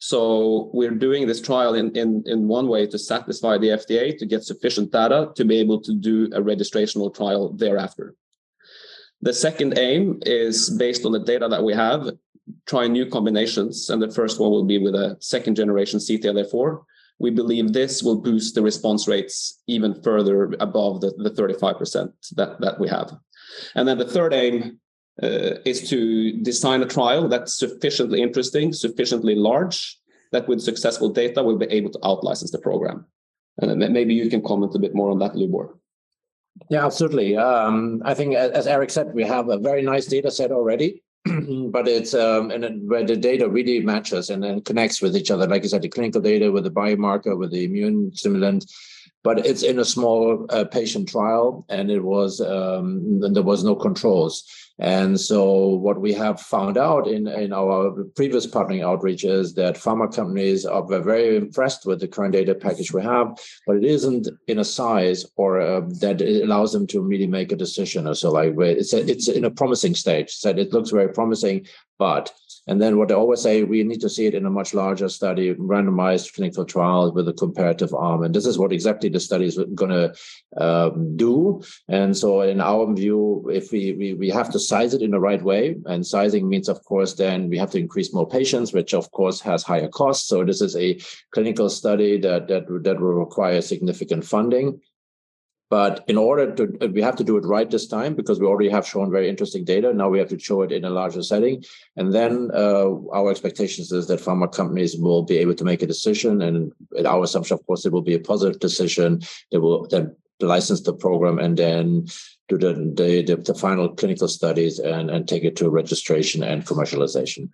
So 0.00 0.70
we're 0.74 0.98
doing 1.06 1.28
this 1.28 1.40
trial 1.40 1.74
in, 1.74 1.92
in, 1.92 2.24
in 2.26 2.48
one 2.48 2.66
way 2.66 2.88
to 2.88 2.98
satisfy 2.98 3.56
the 3.58 3.68
FDA 3.68 4.18
to 4.18 4.26
get 4.26 4.42
sufficient 4.42 4.90
data 4.90 5.30
to 5.36 5.44
be 5.44 5.58
able 5.58 5.80
to 5.82 5.94
do 5.94 6.24
a 6.34 6.42
registrational 6.42 7.14
trial 7.14 7.52
thereafter. 7.52 8.16
The 9.20 9.32
second 9.32 9.78
aim 9.78 10.18
is 10.26 10.68
based 10.68 11.06
on 11.06 11.12
the 11.12 11.20
data 11.20 11.46
that 11.48 11.62
we 11.62 11.74
have 11.74 12.10
try 12.66 12.88
new 12.88 13.06
combinations, 13.06 13.88
and 13.88 14.02
the 14.02 14.10
first 14.10 14.40
one 14.40 14.50
will 14.50 14.64
be 14.64 14.78
with 14.78 14.96
a 14.96 15.16
second 15.20 15.54
generation 15.54 16.00
CTLA4. 16.00 16.82
We 17.18 17.30
believe 17.30 17.72
this 17.72 18.02
will 18.02 18.20
boost 18.20 18.54
the 18.54 18.62
response 18.62 19.06
rates 19.06 19.60
even 19.66 20.02
further 20.02 20.54
above 20.60 21.00
the, 21.00 21.12
the 21.18 21.30
35% 21.30 22.12
that, 22.36 22.60
that 22.60 22.80
we 22.80 22.88
have. 22.88 23.12
And 23.74 23.86
then 23.86 23.98
the 23.98 24.08
third 24.08 24.32
aim 24.32 24.80
uh, 25.22 25.60
is 25.64 25.88
to 25.90 26.32
design 26.42 26.82
a 26.82 26.86
trial 26.86 27.28
that's 27.28 27.58
sufficiently 27.58 28.22
interesting, 28.22 28.72
sufficiently 28.72 29.34
large, 29.34 29.98
that 30.32 30.48
with 30.48 30.60
successful 30.60 31.10
data, 31.10 31.42
we'll 31.42 31.58
be 31.58 31.66
able 31.66 31.90
to 31.90 31.98
outlicense 32.00 32.50
the 32.50 32.58
program. 32.58 33.06
And 33.58 33.78
maybe 33.92 34.14
you 34.14 34.30
can 34.30 34.42
comment 34.42 34.74
a 34.74 34.78
bit 34.78 34.94
more 34.94 35.10
on 35.10 35.18
that, 35.18 35.34
Lubor. 35.34 35.76
Yeah, 36.70 36.86
absolutely. 36.86 37.36
Um, 37.36 38.02
I 38.04 38.14
think, 38.14 38.34
as 38.34 38.66
Erik 38.66 38.90
said, 38.90 39.14
we 39.14 39.24
have 39.24 39.48
a 39.48 39.58
very 39.58 39.82
nice 39.82 40.06
data 40.06 40.30
set 40.30 40.50
already. 40.50 41.02
but 41.70 41.86
it's 41.86 42.14
um, 42.14 42.50
and 42.50 42.88
where 42.88 43.04
the 43.04 43.16
data 43.16 43.48
really 43.48 43.80
matches 43.80 44.28
and 44.28 44.42
then 44.42 44.60
connects 44.60 45.00
with 45.00 45.16
each 45.16 45.30
other. 45.30 45.46
Like 45.46 45.62
you 45.62 45.68
said, 45.68 45.82
the 45.82 45.88
clinical 45.88 46.20
data 46.20 46.50
with 46.50 46.64
the 46.64 46.70
biomarker, 46.70 47.38
with 47.38 47.52
the 47.52 47.64
immune 47.64 48.10
stimulant, 48.14 48.66
but 49.22 49.46
it's 49.46 49.62
in 49.62 49.78
a 49.78 49.84
small 49.84 50.46
uh, 50.50 50.64
patient 50.64 51.08
trial, 51.08 51.64
and 51.68 51.90
it 51.90 52.02
was 52.02 52.40
um, 52.40 53.20
there 53.20 53.42
was 53.42 53.62
no 53.62 53.76
controls. 53.76 54.44
And 54.82 55.18
so 55.18 55.68
what 55.68 56.00
we 56.00 56.12
have 56.14 56.40
found 56.40 56.76
out 56.76 57.06
in, 57.06 57.28
in 57.28 57.52
our 57.52 57.92
previous 58.16 58.48
partnering 58.48 58.84
outreach 58.84 59.22
is 59.22 59.54
that 59.54 59.76
pharma 59.76 60.12
companies 60.12 60.66
are 60.66 60.84
very 60.84 61.36
impressed 61.36 61.86
with 61.86 62.00
the 62.00 62.08
current 62.08 62.32
data 62.32 62.52
package 62.52 62.92
we 62.92 63.00
have, 63.00 63.38
but 63.64 63.76
it 63.76 63.84
isn't 63.84 64.28
in 64.48 64.58
a 64.58 64.64
size 64.64 65.24
or 65.36 65.60
uh, 65.60 65.82
that 66.00 66.20
it 66.20 66.42
allows 66.42 66.72
them 66.72 66.88
to 66.88 67.00
really 67.00 67.28
make 67.28 67.52
a 67.52 67.56
decision. 67.56 68.08
Or 68.08 68.14
so 68.14 68.32
like 68.32 68.54
it's 68.58 68.92
a, 68.92 69.08
it's 69.08 69.28
in 69.28 69.44
a 69.44 69.52
promising 69.52 69.94
stage. 69.94 70.30
So 70.30 70.50
it 70.50 70.72
looks 70.72 70.90
very 70.90 71.12
promising, 71.12 71.64
but 72.00 72.32
and 72.68 72.80
then 72.80 72.96
what 72.96 73.10
I 73.10 73.14
always 73.14 73.40
say, 73.40 73.64
we 73.64 73.82
need 73.82 74.00
to 74.02 74.08
see 74.08 74.26
it 74.26 74.34
in 74.34 74.46
a 74.46 74.50
much 74.50 74.72
larger 74.72 75.08
study, 75.08 75.52
randomized 75.54 76.34
clinical 76.34 76.64
trial 76.64 77.12
with 77.12 77.28
a 77.28 77.32
comparative 77.32 77.92
arm. 77.92 78.22
And 78.22 78.32
this 78.32 78.46
is 78.46 78.56
what 78.56 78.72
exactly 78.72 79.08
the 79.08 79.18
study 79.18 79.46
is 79.46 79.58
going 79.74 79.90
to 79.90 80.14
um, 80.56 81.16
do. 81.16 81.62
And 81.88 82.16
so, 82.16 82.42
in 82.42 82.60
our 82.60 82.92
view, 82.94 83.50
if 83.52 83.72
we, 83.72 83.92
we 83.94 84.14
we 84.14 84.30
have 84.30 84.50
to 84.52 84.60
size 84.60 84.94
it 84.94 85.02
in 85.02 85.10
the 85.10 85.18
right 85.18 85.42
way, 85.42 85.74
and 85.86 86.06
sizing 86.06 86.48
means, 86.48 86.68
of 86.68 86.82
course, 86.84 87.14
then 87.14 87.48
we 87.48 87.58
have 87.58 87.70
to 87.72 87.78
increase 87.78 88.14
more 88.14 88.28
patients, 88.28 88.72
which 88.72 88.94
of 88.94 89.10
course 89.10 89.40
has 89.40 89.64
higher 89.64 89.88
costs. 89.88 90.28
So 90.28 90.44
this 90.44 90.60
is 90.60 90.76
a 90.76 91.00
clinical 91.32 91.68
study 91.68 92.20
that 92.20 92.46
that 92.46 92.66
that 92.84 93.00
will 93.00 93.14
require 93.14 93.60
significant 93.60 94.24
funding. 94.24 94.80
But 95.72 96.04
in 96.06 96.18
order 96.18 96.54
to, 96.56 96.88
we 96.88 97.00
have 97.00 97.16
to 97.16 97.24
do 97.24 97.38
it 97.38 97.46
right 97.46 97.70
this 97.70 97.86
time 97.86 98.14
because 98.14 98.38
we 98.38 98.46
already 98.46 98.68
have 98.68 98.86
shown 98.86 99.10
very 99.10 99.26
interesting 99.26 99.64
data. 99.64 99.94
Now 99.94 100.10
we 100.10 100.18
have 100.18 100.28
to 100.28 100.38
show 100.38 100.60
it 100.60 100.70
in 100.70 100.84
a 100.84 100.90
larger 100.90 101.22
setting. 101.22 101.64
And 101.96 102.12
then 102.12 102.50
uh, 102.52 102.90
our 103.10 103.30
expectations 103.30 103.90
is 103.90 104.06
that 104.08 104.20
pharma 104.20 104.52
companies 104.52 104.98
will 104.98 105.22
be 105.22 105.38
able 105.38 105.54
to 105.54 105.64
make 105.64 105.80
a 105.80 105.86
decision. 105.86 106.42
And 106.42 106.74
our 107.06 107.24
assumption, 107.24 107.54
of 107.54 107.66
course, 107.66 107.86
it 107.86 107.92
will 107.94 108.02
be 108.02 108.12
a 108.12 108.18
positive 108.18 108.60
decision. 108.60 109.22
They 109.50 109.56
will 109.56 109.86
then 109.88 110.14
license 110.40 110.82
the 110.82 110.92
program 110.92 111.38
and 111.38 111.56
then 111.56 112.06
do 112.50 112.58
the, 112.58 112.74
the, 112.74 113.22
the, 113.22 113.36
the 113.36 113.54
final 113.54 113.88
clinical 113.94 114.28
studies 114.28 114.78
and, 114.78 115.08
and 115.08 115.26
take 115.26 115.42
it 115.42 115.56
to 115.56 115.70
registration 115.70 116.42
and 116.42 116.66
commercialization. 116.66 117.48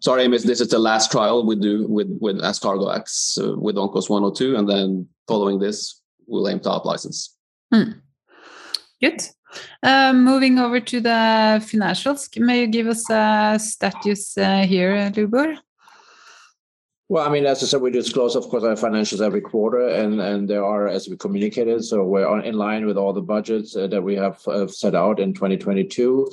Sorry, 0.00 0.26
Miss, 0.26 0.42
this 0.42 0.60
is 0.60 0.70
the 0.70 0.80
last 0.80 1.12
trial 1.12 1.46
we 1.46 1.54
do 1.54 1.86
with, 1.86 2.08
with 2.20 2.40
Ascargo-X 2.40 3.38
uh, 3.40 3.56
with 3.56 3.76
ONCOS 3.76 4.10
102. 4.10 4.56
And 4.56 4.68
then 4.68 5.08
following 5.28 5.60
this, 5.60 6.00
we'll 6.26 6.48
aim 6.48 6.60
to 6.60 6.70
out 6.70 6.86
license. 6.86 7.36
Mm. 7.72 8.00
Good. 9.00 9.22
Um, 9.82 10.24
moving 10.24 10.58
over 10.58 10.80
to 10.80 11.00
the 11.00 11.60
financials, 11.60 12.28
may 12.40 12.62
you 12.62 12.66
give 12.66 12.88
us 12.88 13.08
a 13.10 13.58
status 13.60 14.36
uh, 14.36 14.66
here, 14.66 15.10
Lubor? 15.10 15.58
Well, 17.08 17.26
I 17.26 17.30
mean, 17.30 17.44
as 17.44 17.62
I 17.62 17.66
said, 17.66 17.82
we 17.82 17.90
disclose, 17.90 18.34
of 18.34 18.48
course, 18.48 18.64
our 18.64 18.74
financials 18.74 19.20
every 19.20 19.42
quarter, 19.42 19.88
and 19.88 20.20
and 20.20 20.48
there 20.48 20.64
are, 20.64 20.88
as 20.88 21.06
we 21.06 21.16
communicated, 21.16 21.84
so 21.84 22.02
we're 22.02 22.26
on, 22.26 22.44
in 22.44 22.54
line 22.54 22.86
with 22.86 22.96
all 22.96 23.12
the 23.12 23.20
budgets 23.20 23.76
uh, 23.76 23.86
that 23.88 24.02
we 24.02 24.14
have 24.14 24.40
uh, 24.48 24.66
set 24.66 24.94
out 24.94 25.20
in 25.20 25.34
2022. 25.34 26.28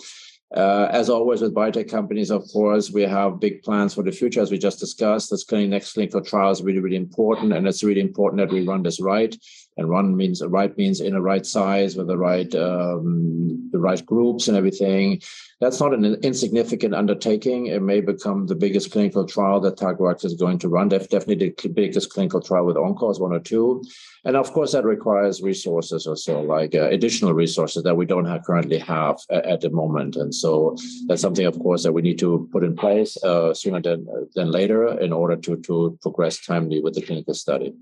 Uh, 0.56 0.88
as 0.92 1.10
always 1.10 1.42
with 1.42 1.56
biotech 1.56 1.90
companies, 1.90 2.30
of 2.30 2.44
course, 2.52 2.92
we 2.92 3.04
have 3.04 3.40
big 3.40 3.64
plans 3.64 3.94
for 3.94 4.04
the 4.04 4.12
future, 4.12 4.42
as 4.42 4.52
we 4.52 4.58
just 4.58 4.80
discussed. 4.80 5.30
This 5.30 5.50
next 5.52 5.94
clinical 5.94 6.22
trial 6.22 6.52
is 6.52 6.62
really, 6.62 6.80
really 6.80 6.96
important, 6.96 7.54
and 7.54 7.68
it's 7.68 7.84
really 7.84 8.02
important 8.02 8.40
that 8.40 8.54
we 8.54 8.66
run 8.66 8.84
this 8.84 9.02
right. 9.02 9.36
And 9.78 9.90
run 9.90 10.16
means 10.16 10.44
right 10.46 10.76
means 10.78 11.00
in 11.00 11.16
a 11.16 11.22
right 11.22 11.46
size 11.46 11.96
with 11.96 12.08
the 12.08 12.18
right 12.18 12.54
um, 12.56 13.70
the 13.72 13.80
right 13.80 14.06
groups 14.06 14.48
and 14.48 14.58
everything. 14.58 15.22
That's 15.62 15.80
not 15.80 15.94
an 15.94 16.06
insignificant 16.24 16.94
undertaking. 16.94 17.68
It 17.68 17.82
may 17.82 18.02
become 18.02 18.48
the 18.48 18.56
biggest 18.56 18.92
clinical 18.92 19.26
trial 19.26 19.60
that 19.62 19.78
Targovax 19.78 20.26
is 20.26 20.34
going 20.34 20.60
to 20.60 20.70
run. 20.70 20.90
Definitely 20.90 21.36
the 21.36 21.70
biggest 21.70 22.10
clinical 22.12 22.42
trial 22.42 22.66
with 22.66 22.76
ONCOS 22.76 23.20
one 23.20 23.32
or 23.32 23.40
two. 23.40 23.84
And 24.26 24.36
of 24.36 24.52
course, 24.52 24.74
that 24.74 24.86
requires 24.86 25.42
resources 25.42 26.06
or 26.06 26.16
so, 26.16 26.42
like 26.42 26.76
uh, 26.76 26.90
additional 26.90 27.34
resources 27.34 27.84
that 27.84 27.96
we 27.96 28.06
don't 28.06 28.26
have, 28.26 28.44
currently 28.44 28.78
have 28.80 29.18
at, 29.30 29.46
at, 29.46 29.62
the 29.62 29.70
moment. 29.70 30.16
And 30.16 30.34
so 30.34 30.76
that's 31.08 31.22
something, 31.22 31.46
of 31.46 31.58
course, 31.60 31.84
that 31.84 31.92
we 31.92 32.02
need 32.02 32.20
to 32.20 32.48
put 32.52 32.64
in 32.64 32.76
place 32.76 33.18
uh, 33.24 33.54
sooner 33.54 33.82
than, 33.82 34.06
than 34.36 34.52
later 34.52 35.00
in 35.00 35.12
order 35.14 35.36
to, 35.38 35.58
to 35.58 35.98
progress 36.02 36.44
timely 36.46 36.82
with 36.82 36.94
the 36.94 37.02
clinical 37.02 37.34
study. 37.34 37.74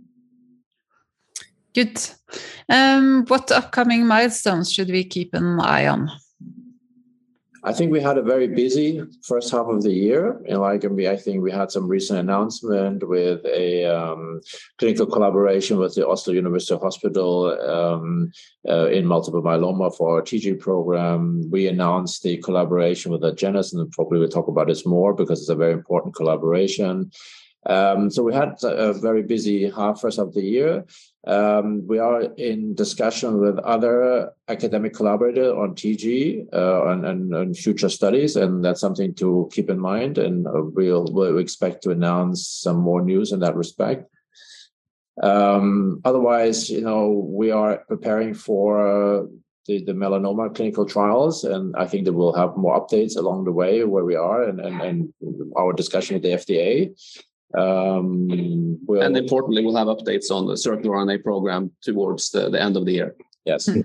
Good. 1.74 2.00
Um, 2.68 3.26
what 3.28 3.52
upcoming 3.52 4.06
milestones 4.08 4.72
should 4.72 4.90
we 4.90 5.04
keep 5.04 5.34
an 5.34 5.60
eye 5.60 5.88
on? 5.88 6.10
I 7.64 7.74
think 7.74 7.92
we 7.92 8.02
had 8.02 8.18
a 8.18 8.24
very 8.24 8.48
busy 8.48 9.02
first 9.24 9.52
half 9.52 9.68
of 9.68 9.84
the 9.84 9.92
year. 9.92 10.42
And 10.48 10.62
like 10.62 10.86
I 10.86 11.16
think 11.18 11.44
we 11.44 11.52
had 11.52 11.72
some 11.72 11.88
recent 11.88 12.20
announcement 12.20 13.08
with 13.08 13.46
a 13.46 13.86
um, 13.86 14.42
clinical 14.78 15.06
collaboration 15.06 15.78
with 15.78 15.96
the 15.96 16.08
Oslo 16.08 16.34
University 16.34 16.80
Hospital 16.80 17.60
um, 17.70 18.32
uh, 18.68 18.88
in 18.88 19.06
multiple 19.06 19.42
myeloma 19.42 19.96
for 19.96 20.16
our 20.16 20.22
TG 20.22 20.60
program. 20.60 21.50
We 21.52 21.68
announced 21.68 22.24
the 22.24 22.38
collaboration 22.38 23.12
with 23.12 23.22
Agenus, 23.22 23.74
and 23.74 23.92
probably 23.92 24.20
we'll 24.20 24.30
talk 24.30 24.48
about 24.48 24.68
this 24.68 24.86
more 24.86 25.14
because 25.14 25.42
it's 25.42 25.50
a 25.50 25.56
very 25.56 25.74
important 25.74 26.16
collaboration. 26.16 27.12
Um, 27.70 28.10
so 28.10 28.24
we 28.24 28.34
had 28.34 28.58
a 28.64 28.94
very 28.94 29.22
busy 29.22 29.70
half 29.70 30.02
first 30.02 30.18
of 30.18 30.34
the 30.34 30.42
year. 30.42 30.86
Um, 31.28 31.86
we 31.86 32.00
are 32.00 32.22
in 32.22 32.74
discussion 32.74 33.40
with 33.40 33.60
other 33.60 34.32
academic 34.48 34.96
collaborators 34.96 35.54
on 35.54 35.76
TG 35.76 36.48
uh, 36.52 36.88
and, 36.88 37.06
and, 37.06 37.36
and, 37.36 37.56
future 37.56 37.90
studies, 37.90 38.36
and 38.38 38.66
that's 38.66 38.82
something 38.82 39.14
to 39.16 39.50
keep 39.54 39.70
in 39.70 39.80
mind. 39.80 40.18
And 40.18 40.48
uh, 40.48 40.64
we'll, 40.64 41.06
we'll 41.12 41.38
expect 41.38 41.84
to 41.84 41.92
announce 41.92 42.48
some 42.48 42.78
more 42.78 43.04
news 43.04 43.32
in 43.32 43.40
that 43.42 43.56
respect. 43.56 44.10
Um, 45.22 46.02
otherwise, 46.06 46.72
you 46.72 46.82
know, 46.82 47.10
we 47.30 47.52
are 47.52 47.84
preparing 47.88 48.34
for 48.34 49.30
the, 49.68 49.84
the 49.84 49.94
melanoma 49.94 50.56
clinical 50.56 50.86
trials, 50.86 51.44
and 51.44 51.76
I 51.76 51.86
think 51.86 52.06
that 52.06 52.14
we'll 52.14 52.34
have 52.34 52.58
more 52.58 52.80
updates 52.80 53.16
along 53.16 53.44
the 53.44 53.52
way 53.52 53.84
where 53.84 54.06
we 54.06 54.16
are 54.16 54.44
and, 54.44 54.60
and, 54.60 54.82
and 54.82 55.14
our 55.56 55.74
discussion 55.74 56.16
with 56.16 56.24
the 56.24 56.30
FDA. 56.30 56.96
Um, 57.58 58.78
we'll, 58.86 59.02
and 59.02 59.18
importantly, 59.18 59.64
we'll 59.64 59.76
have 59.76 59.88
updates 59.88 60.32
on 60.32 60.48
the 60.48 60.58
circular 60.58 60.98
RNA 60.98 61.24
program 61.24 61.72
towards 61.82 62.30
the, 62.32 62.50
the 62.50 62.62
end 62.62 62.78
of 62.78 62.86
the 62.86 62.94
year. 62.94 63.16
Yes. 63.46 63.66
Hmm. 63.66 63.82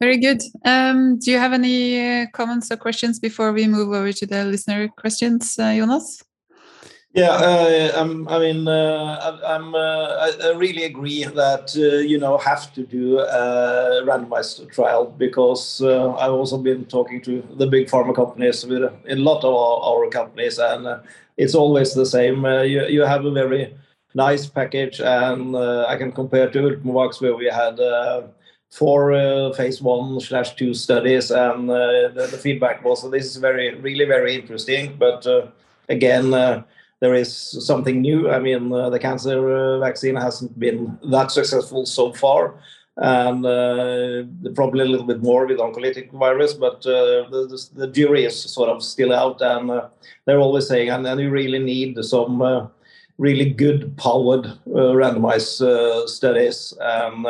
Very 0.00 0.18
good. 0.18 0.42
Um, 0.64 1.18
do 1.18 1.30
you 1.30 1.38
have 1.38 1.52
any 1.52 2.22
uh, 2.22 2.26
comments 2.32 2.70
or 2.70 2.76
questions 2.76 3.18
before 3.18 3.52
we 3.52 3.66
move 3.66 3.92
over 3.92 4.12
to 4.12 4.26
the 4.26 4.44
listener 4.44 4.88
questions, 4.88 5.58
uh, 5.58 5.74
Jonas? 5.74 6.22
Yeah, 7.14 7.30
uh, 7.30 7.92
I'm, 7.94 8.26
i 8.26 8.40
mean, 8.40 8.66
uh, 8.66 9.38
I'm, 9.46 9.72
uh, 9.72 10.32
I 10.42 10.52
really 10.56 10.82
agree 10.82 11.22
that 11.22 11.72
uh, 11.76 11.98
you 11.98 12.18
know 12.18 12.36
have 12.38 12.74
to 12.74 12.82
do 12.82 13.20
a 13.20 14.02
randomized 14.04 14.68
trial 14.72 15.14
because 15.16 15.80
uh, 15.80 16.12
I've 16.16 16.32
also 16.32 16.58
been 16.58 16.86
talking 16.86 17.22
to 17.22 17.40
the 17.56 17.68
big 17.68 17.86
pharma 17.86 18.16
companies 18.16 18.66
with 18.66 18.82
a 18.82 19.14
lot 19.14 19.44
of 19.44 19.54
our, 19.54 20.02
our 20.02 20.10
companies, 20.10 20.58
and 20.58 20.88
uh, 20.88 20.98
it's 21.36 21.54
always 21.54 21.94
the 21.94 22.06
same. 22.06 22.44
Uh, 22.44 22.62
you 22.62 22.86
you 22.86 23.02
have 23.02 23.24
a 23.24 23.30
very 23.30 23.74
nice 24.14 24.46
package, 24.46 25.00
and 25.00 25.56
uh, 25.56 25.86
I 25.88 25.96
can 25.96 26.12
compare 26.12 26.50
to 26.50 26.58
Ultimovacs 26.58 27.20
where 27.20 27.36
we 27.36 27.46
had 27.46 27.80
uh, 27.80 28.22
four 28.70 29.52
phase 29.54 29.82
one 29.82 30.20
slash 30.20 30.54
two 30.54 30.74
studies, 30.74 31.30
and 31.30 31.68
the, 31.68 32.28
the, 32.30 32.38
feedback 32.38 32.84
was 32.84 33.08
this 33.10 33.26
is 33.26 33.36
very 33.36 33.74
really 33.74 34.04
very 34.04 34.34
interesting, 34.34 34.96
but 34.98 35.26
again 35.88 36.64
there 37.04 37.14
is 37.14 37.30
something 37.66 38.00
new. 38.00 38.30
I 38.30 38.38
mean, 38.38 38.72
uh, 38.72 38.88
the 38.88 38.98
cancer 38.98 39.38
uh, 39.54 39.78
vaccine 39.78 40.16
hasn't 40.16 40.58
been 40.58 40.98
that 41.10 41.30
successful 41.30 41.84
so 41.84 42.12
far, 42.14 42.54
and 42.96 43.44
uh, 43.44 44.22
probably 44.54 44.82
a 44.82 44.88
little 44.88 45.06
bit 45.06 45.20
more 45.22 45.46
with 45.46 45.58
oncolytic 45.58 46.12
virus, 46.12 46.54
but 46.54 46.86
uh, 46.86 47.28
the, 47.28 47.68
the, 47.74 47.88
jury 47.88 48.24
is 48.24 48.40
sort 48.40 48.68
of 48.68 48.84
still 48.84 49.12
out, 49.12 49.40
and 49.40 49.70
uh, 49.70 49.88
they're 50.24 50.38
always 50.38 50.68
saying, 50.68 50.90
and 50.90 51.04
then 51.04 51.18
you 51.18 51.30
really 51.30 51.58
need 51.58 52.02
some 52.04 52.40
uh, 52.40 52.66
really 53.18 53.50
good 53.50 53.96
powered 53.96 54.44
randomized 54.66 56.08
studies. 56.08 56.72
And 56.80 57.26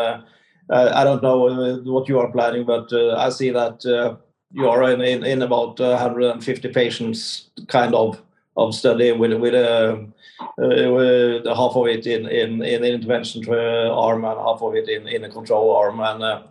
I 0.70 1.04
don't 1.04 1.22
know 1.22 1.80
what 1.84 2.08
you 2.08 2.18
are 2.18 2.30
planning, 2.30 2.64
but 2.64 2.92
I 2.92 3.30
see 3.30 3.50
that 3.50 4.18
you 4.52 4.68
are 4.68 4.82
in, 4.92 5.24
in 5.24 5.42
about 5.42 5.80
150 5.80 6.68
patients 6.68 7.48
kind 7.68 7.94
of 7.94 8.22
of 8.56 8.74
study 8.74 9.12
with 9.12 9.32
with 9.34 9.54
a 9.54 10.06
uh, 10.40 10.90
with 10.96 11.46
half 11.46 11.76
of 11.76 11.86
it 11.86 12.06
in 12.06 12.26
in 12.26 12.62
in 12.62 12.84
intervention 12.84 13.48
arm 13.48 14.24
and 14.24 14.38
half 14.38 14.62
of 14.62 14.74
it 14.74 14.88
in 14.88 15.08
in 15.08 15.24
a 15.24 15.28
control 15.28 15.76
arm 15.76 16.00
and. 16.00 16.22
Uh, 16.22 16.42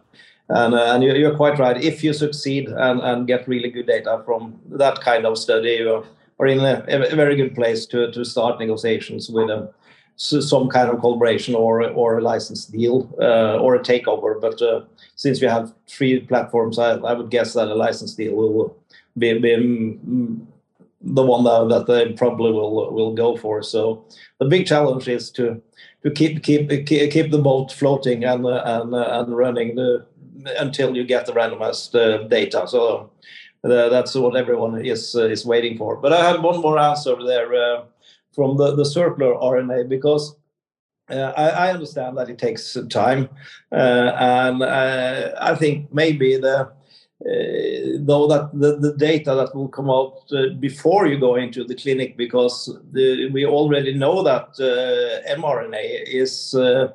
and, 0.50 0.74
uh, 0.74 0.94
and 0.94 1.04
you're 1.04 1.36
quite 1.36 1.58
right. 1.58 1.82
If 1.82 2.04
you 2.04 2.12
succeed 2.12 2.68
and, 2.68 3.00
and 3.00 3.26
get 3.26 3.48
really 3.48 3.70
good 3.70 3.88
data 3.88 4.22
from 4.26 4.60
that 4.72 5.00
kind 5.00 5.26
of 5.26 5.38
study, 5.38 5.72
you 5.80 6.04
are 6.38 6.48
in 6.48 6.60
a, 6.60 6.84
a 6.88 7.16
very 7.16 7.38
good 7.38 7.56
place 7.56 7.86
to, 7.88 8.12
to 8.12 8.26
start 8.26 8.60
negotiations 8.60 9.30
with 9.30 9.50
a, 9.50 9.74
some 10.18 10.70
kind 10.70 10.90
of 10.90 11.00
collaboration 11.00 11.56
or 11.56 11.90
or 11.90 12.20
a 12.20 12.22
license 12.22 12.66
deal 12.66 13.10
uh, 13.20 13.58
or 13.58 13.76
a 13.76 13.80
takeover. 13.80 14.40
But 14.40 14.62
uh, 14.62 14.82
since 15.16 15.42
we 15.42 15.48
have 15.48 15.74
three 15.88 16.20
platforms, 16.20 16.78
I, 16.78 16.92
I 16.98 17.14
would 17.14 17.30
guess 17.30 17.54
that 17.54 17.68
a 17.68 17.76
license 17.76 18.14
deal 18.14 18.36
will 18.36 18.76
be, 19.18 19.40
be 19.40 19.50
mm, 19.50 20.46
the 21.04 21.24
one 21.24 21.44
that, 21.44 21.68
that 21.70 21.88
they 21.88 22.14
probably 22.14 22.52
will 22.52 22.94
will 22.94 23.14
go 23.14 23.36
for. 23.36 23.62
So 23.62 24.06
the 24.40 24.46
big 24.46 24.66
challenge 24.66 25.08
is 25.08 25.30
to 25.32 25.62
to 26.04 26.12
keep 26.12 26.44
keep 26.44 26.70
keep 26.86 27.32
the 27.32 27.42
boat 27.42 27.72
floating 27.72 28.24
and 28.24 28.46
and 28.46 28.96
and 28.96 29.38
running 29.38 29.76
the, 29.76 30.06
until 30.60 30.96
you 30.96 31.04
get 31.04 31.26
the 31.26 31.34
randomized 31.34 31.94
uh, 31.96 32.28
data. 32.28 32.66
So 32.68 33.12
uh, 33.64 33.90
that's 33.90 34.16
what 34.16 34.36
everyone 34.36 34.86
is 34.86 35.16
uh, 35.16 35.26
is 35.26 35.46
waiting 35.46 35.78
for. 35.78 35.98
But 35.98 36.14
I 36.14 36.26
had 36.26 36.42
one 36.42 36.62
more 36.62 36.80
answer 36.80 37.16
there 37.26 37.54
uh, 37.54 37.84
from 38.34 38.58
the 38.58 38.76
the 38.76 38.86
circular 38.86 39.36
RNA 39.36 39.90
because. 39.90 40.36
Uh, 41.10 41.34
I, 41.36 41.50
I, 41.50 41.74
understand 41.74 42.18
that 42.18 42.30
it 42.30 42.38
takes 42.38 42.78
time, 42.90 43.28
uh, 43.74 43.76
and 44.18 44.64
I 44.64 45.54
think 45.54 45.94
maybe 45.94 46.38
the 46.38 46.60
uh, 46.60 46.70
though 47.24 48.28
that 48.28 48.50
the, 48.54 48.78
the, 48.78 48.94
data 48.98 49.34
that 49.34 49.56
will 49.56 49.70
come 49.70 49.90
out 49.90 50.24
uh, 50.34 50.50
before 50.60 51.08
you 51.08 51.18
go 51.18 51.36
into 51.36 51.64
the 51.64 51.76
clinic 51.76 52.18
because 52.18 52.78
the, 52.92 53.30
we 53.32 53.46
already 53.46 53.94
know 53.94 54.24
that 54.24 54.50
uh, 54.60 55.34
mRNA 55.34 56.04
is 56.08 56.54
uh, 56.54 56.90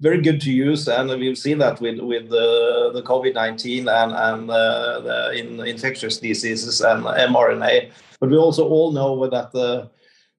very 0.00 0.20
good 0.20 0.40
to 0.40 0.50
use 0.50 0.88
and 0.88 1.08
we've 1.20 1.38
seen 1.38 1.58
that 1.58 1.80
with 1.80 2.00
with 2.00 2.28
the, 2.30 2.90
the 2.94 3.02
COVID-19 3.02 3.78
and 3.80 4.12
and 4.12 4.50
uh, 4.50 5.00
the, 5.00 5.30
in 5.38 5.60
infectious 5.60 6.18
diseases 6.18 6.80
and 6.80 7.04
mRNA. 7.04 7.92
But 8.18 8.30
we 8.30 8.36
also 8.36 8.66
all 8.68 8.90
know 8.90 9.28
that 9.28 9.52
the 9.52 9.88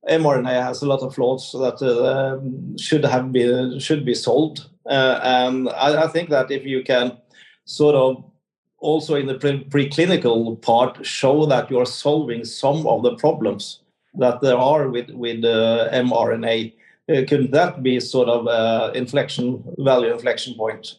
mRNA 0.10 0.62
has 0.62 0.82
a 0.82 0.88
lot 0.88 1.02
of 1.02 1.16
flaws 1.16 1.52
that 1.54 1.82
uh, 1.82 2.40
should 2.78 3.06
have 3.06 3.32
been 3.32 3.80
should 3.80 4.04
be 4.04 4.14
solved. 4.14 4.66
And 4.86 5.70
I, 5.70 6.04
I 6.04 6.08
think 6.08 6.30
that 6.30 6.52
if 6.52 6.66
you 6.66 6.84
can 6.84 7.18
sort 7.66 7.96
of 7.96 8.29
also 8.80 9.16
in 9.16 9.28
the 9.28 9.36
pre- 9.36 9.64
preclinical 9.66 10.62
part 10.62 11.06
show 11.06 11.46
that 11.46 11.70
you 11.70 11.80
are 11.80 11.86
solving 11.86 12.46
some 12.46 12.88
of 12.88 13.04
the 13.04 13.16
problems 13.16 13.82
that 14.16 14.42
there 14.42 14.58
are 14.58 14.90
with 14.90 15.10
with 15.12 15.44
uh, 15.44 15.90
mRNA. 15.92 16.74
Uh, 17.10 17.24
could 17.28 17.52
that 17.52 17.82
be 17.82 18.00
sort 18.00 18.30
of 18.30 18.48
uh, 18.48 18.92
inflection 18.94 19.64
value 19.80 20.12
inflection 20.12 20.54
point? 20.56 20.98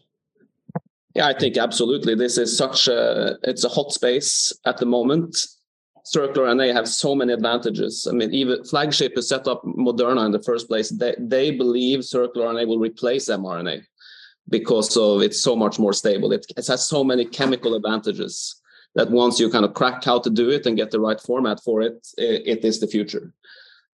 Yeah, 1.14 1.26
I 1.26 1.34
think 1.38 1.56
absolutely. 1.56 2.14
This 2.14 2.38
is 2.38 2.56
such 2.56 2.88
a 2.88 3.36
it's 3.42 3.64
a 3.64 3.68
hot 3.68 3.92
space 3.92 4.52
at 4.66 4.78
the 4.78 4.86
moment. 4.86 5.36
Circular 6.04 6.48
RNA 6.48 6.72
have 6.72 6.88
so 6.88 7.14
many 7.14 7.32
advantages. 7.32 8.06
I 8.10 8.12
mean, 8.14 8.32
even 8.32 8.64
flagship 8.64 9.18
is 9.18 9.28
set 9.28 9.46
up 9.46 9.62
Moderna 9.64 10.24
in 10.24 10.32
the 10.32 10.42
first 10.42 10.68
place. 10.68 10.90
They 10.90 11.14
they 11.18 11.50
believe 11.50 12.04
circular 12.04 12.46
RNA 12.48 12.68
will 12.68 12.78
replace 12.78 13.28
mRNA. 13.28 13.84
Because 14.48 14.96
of 14.96 15.22
it's 15.22 15.40
so 15.42 15.55
much 15.55 15.79
more 15.79 15.92
stable. 15.92 16.33
It, 16.33 16.46
it 16.57 16.66
has 16.66 16.87
so 16.87 17.05
many 17.05 17.24
chemical 17.24 17.74
advantages 17.74 18.61
that 18.94 19.11
once 19.11 19.38
you 19.38 19.50
kind 19.50 19.64
of 19.64 19.74
crack 19.74 20.05
how 20.05 20.18
to 20.18 20.31
do 20.31 20.50
it 20.50 20.66
and 20.66 20.76
get 20.76 20.90
the 20.90 21.00
right 21.00 21.20
format 21.20 21.61
for 21.62 21.81
it, 21.81 22.07
it, 22.18 22.42
it 22.46 22.64
is 22.64 22.81
the 22.81 22.88
future. 22.88 23.33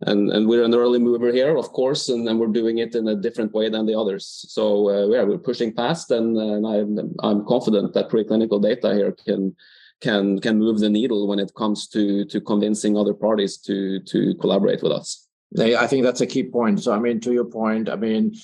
And, 0.03 0.31
and 0.31 0.47
we're 0.47 0.65
an 0.65 0.75
early 0.75 0.99
mover 0.99 1.33
here, 1.33 1.57
of 1.57 1.73
course, 1.73 2.11
and, 2.11 2.29
and 2.29 2.39
we're 2.39 2.49
doing 2.49 2.79
it 2.79 2.95
in 2.95 3.09
a 3.09 3.17
different 3.17 3.53
way 3.53 3.71
than 3.71 3.87
the 3.87 3.99
others. 3.99 4.45
So 4.49 4.91
uh, 4.91 5.07
yeah, 5.09 5.23
we're 5.23 5.39
pushing 5.39 5.73
past, 5.73 6.11
and, 6.11 6.37
and 6.37 6.67
I'm, 6.67 7.15
I'm 7.21 7.47
confident 7.47 7.95
that 7.95 8.11
preclinical 8.11 8.63
data 8.63 8.95
here 8.95 9.13
can 9.13 9.57
can 10.03 10.39
can 10.41 10.59
move 10.59 10.81
the 10.81 10.91
needle 10.91 11.27
when 11.27 11.39
it 11.39 11.55
comes 11.55 11.89
to 11.89 12.27
to 12.27 12.41
convincing 12.41 12.97
other 12.97 13.15
parties 13.15 13.57
to 13.59 14.01
to 14.01 14.35
collaborate 14.35 14.83
with 14.83 14.93
us. 14.93 15.27
I 15.59 15.87
think 15.87 16.05
that's 16.05 16.21
a 16.21 16.27
key 16.27 16.43
point. 16.43 16.83
So 16.83 16.93
I 16.93 16.99
mean, 16.99 17.21
to 17.21 17.33
your 17.33 17.47
point, 17.47 17.89
I 17.89 17.97
mean, 17.97 18.35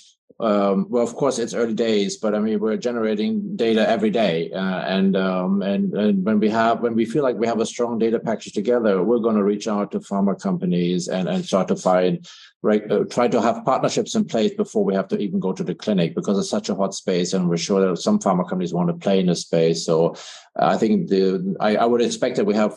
um, 0.43 0.87
well, 0.91 1.05
of 1.05 1.15
course, 1.15 1.39
it's 1.39 1.55
early 1.55 1.73
days, 1.73 2.17
but 2.17 2.35
I 2.35 2.41
mean, 2.41 2.59
we're 2.59 2.77
generating 2.77 3.55
data 3.55 3.89
every 3.89 4.11
day, 4.11 4.51
uh, 4.51 4.81
and, 4.81 5.17
um, 5.17 5.63
and 5.63 5.95
and 5.95 6.25
when 6.25 6.41
we 6.41 6.49
have 6.49 6.81
when 6.81 6.97
we 6.97 7.05
feel 7.05 7.23
like 7.23 7.37
we 7.37 7.47
have 7.47 7.61
a 7.61 7.67
strong 7.67 7.99
data 7.99 8.19
package 8.19 8.53
together, 8.53 9.05
we're 9.05 9.21
going 9.21 9.37
to 9.37 9.45
reach 9.45 9.69
out 9.69 9.93
to 9.93 10.01
pharma 10.01 10.41
companies 10.41 11.07
and 11.07 11.29
and 11.29 11.45
start 11.45 11.69
to 11.69 11.77
find 11.77 12.29
right, 12.63 12.91
uh, 12.91 13.05
try 13.05 13.29
to 13.29 13.41
have 13.41 13.65
partnerships 13.65 14.17
in 14.17 14.25
place 14.25 14.53
before 14.55 14.85
we 14.85 14.95
have 14.95 15.07
to 15.09 15.19
even 15.19 15.39
go 15.39 15.53
to 15.53 15.63
the 15.63 15.77
clinic 15.77 16.15
because 16.17 16.37
it's 16.39 16.51
such 16.51 16.69
a 16.69 16.75
hot 16.75 16.93
space, 16.93 17.33
and 17.33 17.49
we're 17.49 17.57
sure 17.57 17.81
that 17.81 17.97
some 17.99 18.19
pharma 18.19 18.49
companies 18.49 18.75
want 18.75 18.89
to 18.89 18.95
play 18.95 19.21
in 19.21 19.27
this 19.27 19.43
space. 19.43 19.87
So 19.87 20.17
I 20.57 20.77
think 20.77 21.09
the 21.09 21.57
I, 21.61 21.77
I 21.77 21.85
would 21.85 22.03
expect 22.03 22.35
that 22.37 22.47
we 22.47 22.55
have 22.55 22.75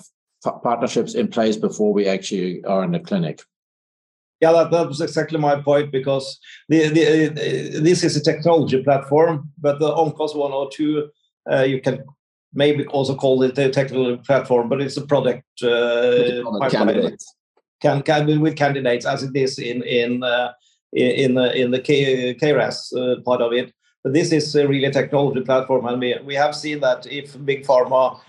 partnerships 0.62 1.16
in 1.16 1.30
place 1.30 1.58
before 1.58 1.92
we 1.92 2.08
actually 2.08 2.64
are 2.66 2.84
in 2.84 2.92
the 2.92 3.00
clinic. 3.00 3.42
Yeah, 4.42 4.52
that, 4.52 4.72
that 4.72 4.88
was 4.88 5.02
exactly 5.02 5.40
my 5.40 5.62
point 5.62 5.92
because 5.92 6.40
the, 6.68 6.90
the, 6.90 7.30
uh, 7.30 7.82
this 7.82 8.04
is 8.04 8.18
a 8.18 8.22
technology 8.24 8.84
platform, 8.84 9.52
but 9.58 9.80
the 9.80 9.90
ONCOS 9.90 10.36
102, 10.36 11.10
uh, 11.50 11.64
you 11.64 11.82
can 11.82 12.04
maybe 12.54 12.86
also 12.88 13.16
call 13.16 13.44
it 13.44 13.58
a 13.58 13.70
technical 13.70 14.18
platform, 14.18 14.70
but 14.70 14.82
it's 14.82 14.98
a 14.98 15.06
product 15.06 15.44
uh, 15.64 16.70
candidate. 16.70 17.24
Can, 17.82 18.02
can 18.02 18.42
with 18.42 18.56
candidates 18.56 19.06
as 19.06 19.24
it 19.24 19.36
is 19.36 19.60
in 19.60 19.84
in 19.84 20.24
uh, 20.24 20.54
in 20.94 21.38
uh, 21.38 21.52
in 21.54 21.72
the 21.72 21.80
K, 21.80 22.34
KRAS 22.34 22.94
uh, 22.96 23.22
part 23.22 23.42
of 23.42 23.54
it. 23.54 23.74
But 24.04 24.14
this 24.14 24.32
is 24.32 24.56
a 24.56 24.68
really 24.68 24.92
technology 24.92 25.42
platform, 25.42 25.86
and 25.86 26.00
we 26.00 26.18
we 26.24 26.36
have 26.36 26.56
seen 26.56 26.80
that 26.80 27.06
if 27.06 27.44
big 27.46 27.66
pharma 27.66 28.20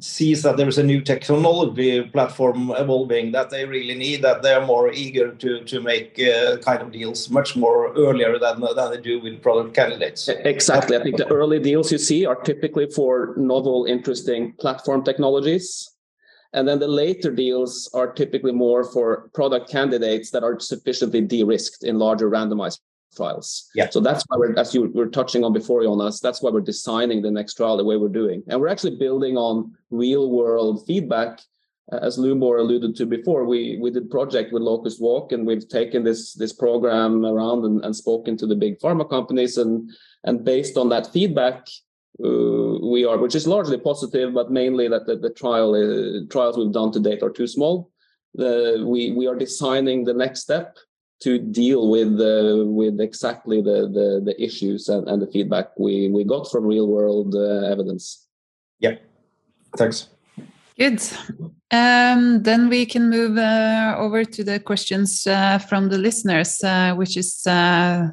sees 0.00 0.42
that 0.42 0.56
there 0.56 0.68
is 0.68 0.78
a 0.78 0.82
new 0.82 1.00
technology 1.00 2.02
platform 2.02 2.70
evolving 2.76 3.32
that 3.32 3.50
they 3.50 3.64
really 3.64 3.94
need 3.94 4.22
that 4.22 4.42
they're 4.42 4.64
more 4.64 4.92
eager 4.92 5.32
to 5.32 5.64
to 5.64 5.80
make 5.80 6.20
uh, 6.20 6.58
kind 6.58 6.82
of 6.82 6.92
deals 6.92 7.30
much 7.30 7.56
more 7.56 7.92
earlier 7.94 8.38
than 8.38 8.60
than 8.60 8.90
they 8.90 9.00
do 9.00 9.20
with 9.20 9.42
product 9.42 9.74
candidates. 9.74 10.28
Exactly. 10.28 10.96
I 10.96 11.02
think 11.02 11.16
the 11.16 11.26
early 11.28 11.58
deals 11.58 11.90
you 11.90 11.98
see 11.98 12.26
are 12.26 12.36
typically 12.36 12.86
for 12.90 13.34
novel 13.36 13.86
interesting 13.86 14.52
platform 14.60 15.04
technologies. 15.04 15.90
And 16.54 16.66
then 16.66 16.78
the 16.78 16.88
later 16.88 17.30
deals 17.30 17.90
are 17.92 18.10
typically 18.10 18.52
more 18.52 18.82
for 18.84 19.28
product 19.34 19.70
candidates 19.70 20.30
that 20.30 20.42
are 20.42 20.58
sufficiently 20.58 21.20
de-risked 21.20 21.84
in 21.84 21.98
larger 21.98 22.30
randomized 22.30 22.80
trials. 23.16 23.68
Yeah. 23.74 23.90
So 23.90 24.00
that's 24.00 24.24
why 24.28 24.36
we're, 24.38 24.58
as 24.58 24.74
you 24.74 24.90
were 24.94 25.08
touching 25.08 25.44
on 25.44 25.52
before, 25.52 25.82
Jonas, 25.82 26.20
that's 26.20 26.42
why 26.42 26.50
we're 26.50 26.60
designing 26.60 27.22
the 27.22 27.30
next 27.30 27.54
trial 27.54 27.76
the 27.76 27.84
way 27.84 27.96
we're 27.96 28.08
doing. 28.08 28.42
And 28.48 28.60
we're 28.60 28.68
actually 28.68 28.96
building 28.96 29.36
on 29.36 29.72
real 29.90 30.30
world 30.30 30.86
feedback. 30.86 31.40
Uh, 31.90 32.00
as 32.02 32.18
Lubor 32.18 32.60
alluded 32.60 32.94
to 32.96 33.06
before, 33.06 33.44
we, 33.44 33.78
we 33.80 33.90
did 33.90 34.10
project 34.10 34.52
with 34.52 34.62
Locust 34.62 35.00
Walk 35.00 35.32
and 35.32 35.46
we've 35.46 35.68
taken 35.68 36.04
this, 36.04 36.34
this 36.34 36.52
program 36.52 37.24
around 37.24 37.64
and, 37.64 37.84
and 37.84 37.96
spoken 37.96 38.36
to 38.36 38.46
the 38.46 38.56
big 38.56 38.78
pharma 38.78 39.08
companies. 39.08 39.56
And, 39.56 39.90
and 40.24 40.44
based 40.44 40.76
on 40.76 40.90
that 40.90 41.12
feedback, 41.12 41.66
uh, 42.22 42.78
we 42.82 43.04
are, 43.04 43.16
which 43.16 43.34
is 43.34 43.46
largely 43.46 43.78
positive, 43.78 44.34
but 44.34 44.50
mainly 44.50 44.88
that 44.88 45.06
the, 45.06 45.16
the 45.16 45.30
trial 45.30 45.74
uh, 45.74 46.26
trials 46.30 46.58
we've 46.58 46.72
done 46.72 46.92
to 46.92 47.00
date 47.00 47.22
are 47.22 47.30
too 47.30 47.46
small. 47.46 47.90
The, 48.34 48.84
we, 48.86 49.12
we 49.12 49.26
are 49.26 49.36
designing 49.36 50.04
the 50.04 50.14
next 50.14 50.40
step 50.40 50.76
to 51.20 51.38
deal 51.38 51.90
with 51.90 52.20
uh, 52.20 52.64
with 52.64 53.00
exactly 53.00 53.60
the 53.60 53.88
the, 53.88 54.22
the 54.24 54.42
issues 54.42 54.88
and, 54.88 55.08
and, 55.08 55.20
the 55.20 55.26
feedback 55.26 55.76
we 55.78 56.08
we 56.08 56.24
got 56.24 56.50
from 56.50 56.66
real 56.66 56.86
world 56.86 57.34
uh, 57.34 57.66
evidence. 57.66 58.26
Yeah, 58.78 58.96
thanks. 59.76 60.08
Good. 60.78 61.02
Um, 61.72 62.42
then 62.44 62.68
we 62.68 62.86
can 62.86 63.10
move 63.10 63.36
uh, 63.36 63.96
over 63.98 64.24
to 64.24 64.44
the 64.44 64.60
questions 64.60 65.26
uh, 65.26 65.58
from 65.58 65.88
the 65.88 65.98
listeners, 65.98 66.62
uh, 66.62 66.94
which 66.94 67.16
is 67.16 67.44
uh, 67.46 68.10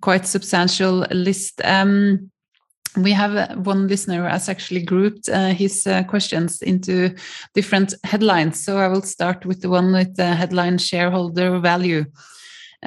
quite 0.00 0.24
substantial 0.24 1.04
list. 1.10 1.60
Um, 1.64 2.30
we 2.96 3.12
have 3.12 3.66
one 3.66 3.88
listener 3.88 4.22
who 4.22 4.28
has 4.28 4.48
actually 4.48 4.82
grouped 4.82 5.28
uh, 5.28 5.48
his 5.48 5.86
uh, 5.86 6.04
questions 6.04 6.62
into 6.62 7.14
different 7.54 7.94
headlines. 8.04 8.64
So 8.64 8.78
I 8.78 8.88
will 8.88 9.02
start 9.02 9.44
with 9.44 9.60
the 9.60 9.68
one 9.68 9.92
with 9.92 10.16
the 10.16 10.34
headline 10.34 10.78
shareholder 10.78 11.58
value. 11.58 12.06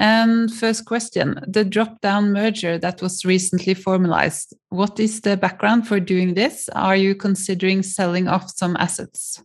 And 0.00 0.50
first 0.50 0.86
question 0.86 1.38
the 1.46 1.62
drop 1.62 2.00
down 2.00 2.32
merger 2.32 2.78
that 2.78 3.02
was 3.02 3.26
recently 3.26 3.74
formalized. 3.74 4.54
What 4.70 4.98
is 4.98 5.20
the 5.20 5.36
background 5.36 5.86
for 5.86 6.00
doing 6.00 6.32
this? 6.32 6.70
Are 6.70 6.96
you 6.96 7.14
considering 7.14 7.82
selling 7.82 8.26
off 8.26 8.50
some 8.50 8.78
assets? 8.78 9.42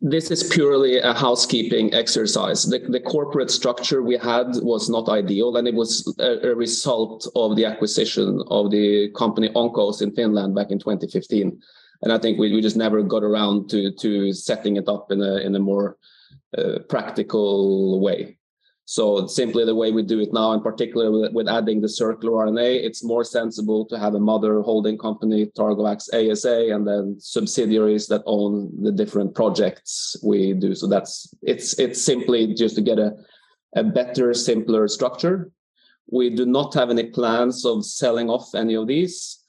This 0.00 0.32
is 0.32 0.42
purely 0.42 0.98
a 0.98 1.14
housekeeping 1.14 1.94
exercise. 1.94 2.64
The, 2.64 2.80
the 2.80 2.98
corporate 2.98 3.52
structure 3.52 4.02
we 4.02 4.16
had 4.16 4.48
was 4.62 4.90
not 4.90 5.08
ideal, 5.08 5.56
and 5.56 5.68
it 5.68 5.74
was 5.74 6.12
a, 6.18 6.50
a 6.50 6.54
result 6.56 7.28
of 7.36 7.54
the 7.54 7.64
acquisition 7.64 8.42
of 8.48 8.72
the 8.72 9.10
company 9.10 9.48
Oncos 9.50 10.02
in 10.02 10.10
Finland 10.12 10.56
back 10.56 10.72
in 10.72 10.80
2015. 10.80 11.56
And 12.02 12.12
I 12.12 12.18
think 12.18 12.36
we, 12.36 12.52
we 12.52 12.60
just 12.60 12.76
never 12.76 13.00
got 13.00 13.22
around 13.22 13.70
to, 13.70 13.92
to 13.92 14.32
setting 14.32 14.74
it 14.74 14.88
up 14.88 15.12
in 15.12 15.22
a, 15.22 15.36
in 15.36 15.54
a 15.54 15.60
more 15.60 15.98
uh, 16.58 16.80
practical 16.88 18.00
way. 18.00 18.38
So 18.84 19.26
simply 19.26 19.64
the 19.64 19.74
way 19.74 19.92
we 19.92 20.02
do 20.02 20.20
it 20.20 20.32
now, 20.32 20.52
in 20.52 20.60
particular 20.60 21.10
with, 21.10 21.32
with, 21.32 21.48
adding 21.48 21.80
the 21.80 21.88
circular 21.88 22.46
RNA, 22.46 22.84
it's 22.84 23.04
more 23.04 23.24
sensible 23.24 23.86
to 23.86 23.98
have 23.98 24.14
a 24.14 24.20
mother 24.20 24.60
holding 24.60 24.98
company, 24.98 25.46
Targovax 25.46 26.08
ASA, 26.12 26.74
and 26.74 26.86
then 26.86 27.16
subsidiaries 27.18 28.08
that 28.08 28.22
own 28.26 28.70
the 28.82 28.92
different 28.92 29.34
projects 29.34 30.16
we 30.22 30.52
do. 30.52 30.74
So 30.74 30.88
that's 30.88 31.32
it's 31.42 31.78
it's 31.78 32.02
simply 32.02 32.54
just 32.54 32.74
to 32.74 32.82
get 32.82 32.98
a, 32.98 33.12
a 33.76 33.84
better, 33.84 34.34
simpler 34.34 34.88
structure. 34.88 35.52
We 36.10 36.30
do 36.30 36.44
not 36.44 36.74
have 36.74 36.90
any 36.90 37.04
plans 37.04 37.64
of 37.64 37.86
selling 37.86 38.28
off 38.28 38.54
any 38.54 38.74
of 38.74 38.88
these 38.88 39.41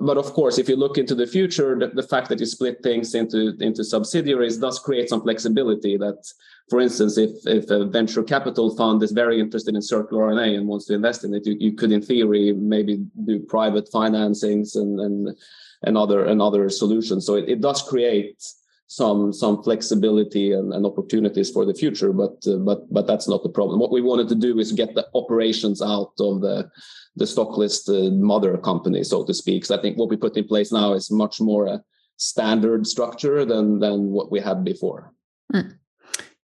but 0.00 0.16
of 0.16 0.32
course, 0.32 0.58
if 0.58 0.68
you 0.68 0.76
look 0.76 0.98
into 0.98 1.14
the 1.14 1.26
future, 1.26 1.78
the, 1.78 1.88
the, 1.88 2.02
fact 2.02 2.28
that 2.28 2.40
you 2.40 2.46
split 2.46 2.82
things 2.82 3.14
into 3.14 3.56
into 3.60 3.84
subsidiaries 3.84 4.58
does 4.58 4.78
create 4.78 5.08
some 5.08 5.22
flexibility. 5.22 5.96
That, 5.96 6.24
for 6.70 6.80
instance, 6.80 7.18
if 7.18 7.30
if 7.46 7.70
a 7.70 7.84
venture 7.84 8.22
capital 8.22 8.74
fund 8.76 9.02
is 9.02 9.12
very 9.12 9.40
interested 9.40 9.74
in 9.74 9.82
circular 9.82 10.24
RNA 10.24 10.56
and 10.56 10.68
wants 10.68 10.86
to 10.86 10.94
invest 10.94 11.24
in 11.24 11.34
it, 11.34 11.46
you, 11.46 11.56
you 11.58 11.72
could, 11.72 11.92
in 11.92 12.02
theory, 12.02 12.52
maybe 12.52 13.04
do 13.26 13.40
private 13.40 13.90
financings 13.92 14.76
and 14.76 15.00
and 15.00 15.36
and 15.82 15.98
other 15.98 16.24
and 16.24 16.40
other 16.40 16.68
solutions. 16.68 17.26
So 17.26 17.34
it, 17.34 17.48
it 17.48 17.60
does 17.60 17.82
create 17.82 18.42
some 18.86 19.32
some 19.32 19.62
flexibility 19.62 20.52
and, 20.52 20.72
and 20.72 20.86
opportunities 20.86 21.50
for 21.50 21.64
the 21.64 21.74
future. 21.74 22.12
But 22.12 22.36
uh, 22.46 22.56
but 22.58 22.92
but 22.92 23.06
that's 23.06 23.28
not 23.28 23.42
the 23.42 23.48
problem. 23.48 23.80
What 23.80 23.92
we 23.92 24.00
wanted 24.00 24.28
to 24.28 24.34
do 24.34 24.58
is 24.58 24.72
get 24.72 24.94
the 24.94 25.06
operations 25.14 25.82
out 25.82 26.12
of 26.20 26.40
the 26.40 26.70
the 27.16 27.26
stock 27.26 27.56
listed 27.56 28.12
mother 28.14 28.56
company, 28.58 29.04
so 29.04 29.24
to 29.24 29.34
speak. 29.34 29.64
So 29.64 29.76
I 29.76 29.80
think 29.80 29.96
what 29.96 30.10
we 30.10 30.16
put 30.16 30.36
in 30.36 30.46
place 30.46 30.72
now 30.72 30.92
is 30.94 31.10
much 31.10 31.40
more 31.40 31.66
a 31.66 31.82
standard 32.16 32.86
structure 32.86 33.44
than 33.44 33.80
than 33.80 34.10
what 34.10 34.30
we 34.30 34.40
had 34.40 34.64
before. 34.64 35.12
Mm. 35.52 35.78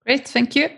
Great, 0.04 0.28
thank 0.28 0.56
you. 0.56 0.68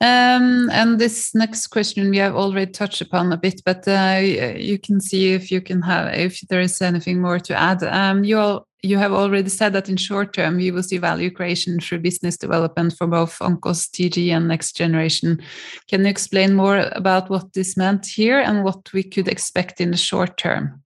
Um, 0.00 0.70
and 0.70 0.98
this 0.98 1.34
next 1.34 1.68
question 1.68 2.10
we 2.10 2.18
have 2.18 2.36
already 2.36 2.70
touched 2.70 3.00
upon 3.00 3.32
a 3.32 3.36
bit, 3.36 3.62
but 3.64 3.86
uh, 3.88 4.20
you 4.22 4.78
can 4.78 5.00
see 5.00 5.32
if 5.32 5.50
you 5.50 5.60
can 5.60 5.82
have 5.82 6.14
if 6.14 6.40
there 6.48 6.60
is 6.60 6.80
anything 6.80 7.20
more 7.20 7.40
to 7.40 7.54
add. 7.54 7.82
Um, 7.82 8.22
you 8.22 8.38
all 8.38 8.67
you 8.82 8.96
have 8.98 9.12
already 9.12 9.48
said 9.48 9.72
that 9.72 9.88
in 9.88 9.96
short 9.96 10.32
term 10.32 10.60
you 10.60 10.72
will 10.72 10.82
see 10.82 10.98
value 10.98 11.30
creation 11.30 11.80
through 11.80 11.98
business 11.98 12.36
development 12.36 12.94
for 12.96 13.06
both 13.06 13.38
Oncos 13.40 13.90
TG 13.90 14.30
and 14.30 14.46
next 14.46 14.76
generation. 14.76 15.40
Can 15.88 16.04
you 16.04 16.10
explain 16.10 16.54
more 16.54 16.88
about 16.92 17.28
what 17.28 17.52
this 17.54 17.76
meant 17.76 18.06
here 18.06 18.38
and 18.38 18.62
what 18.62 18.92
we 18.92 19.02
could 19.02 19.28
expect 19.28 19.80
in 19.80 19.90
the 19.90 19.96
short 19.96 20.36
term? 20.36 20.82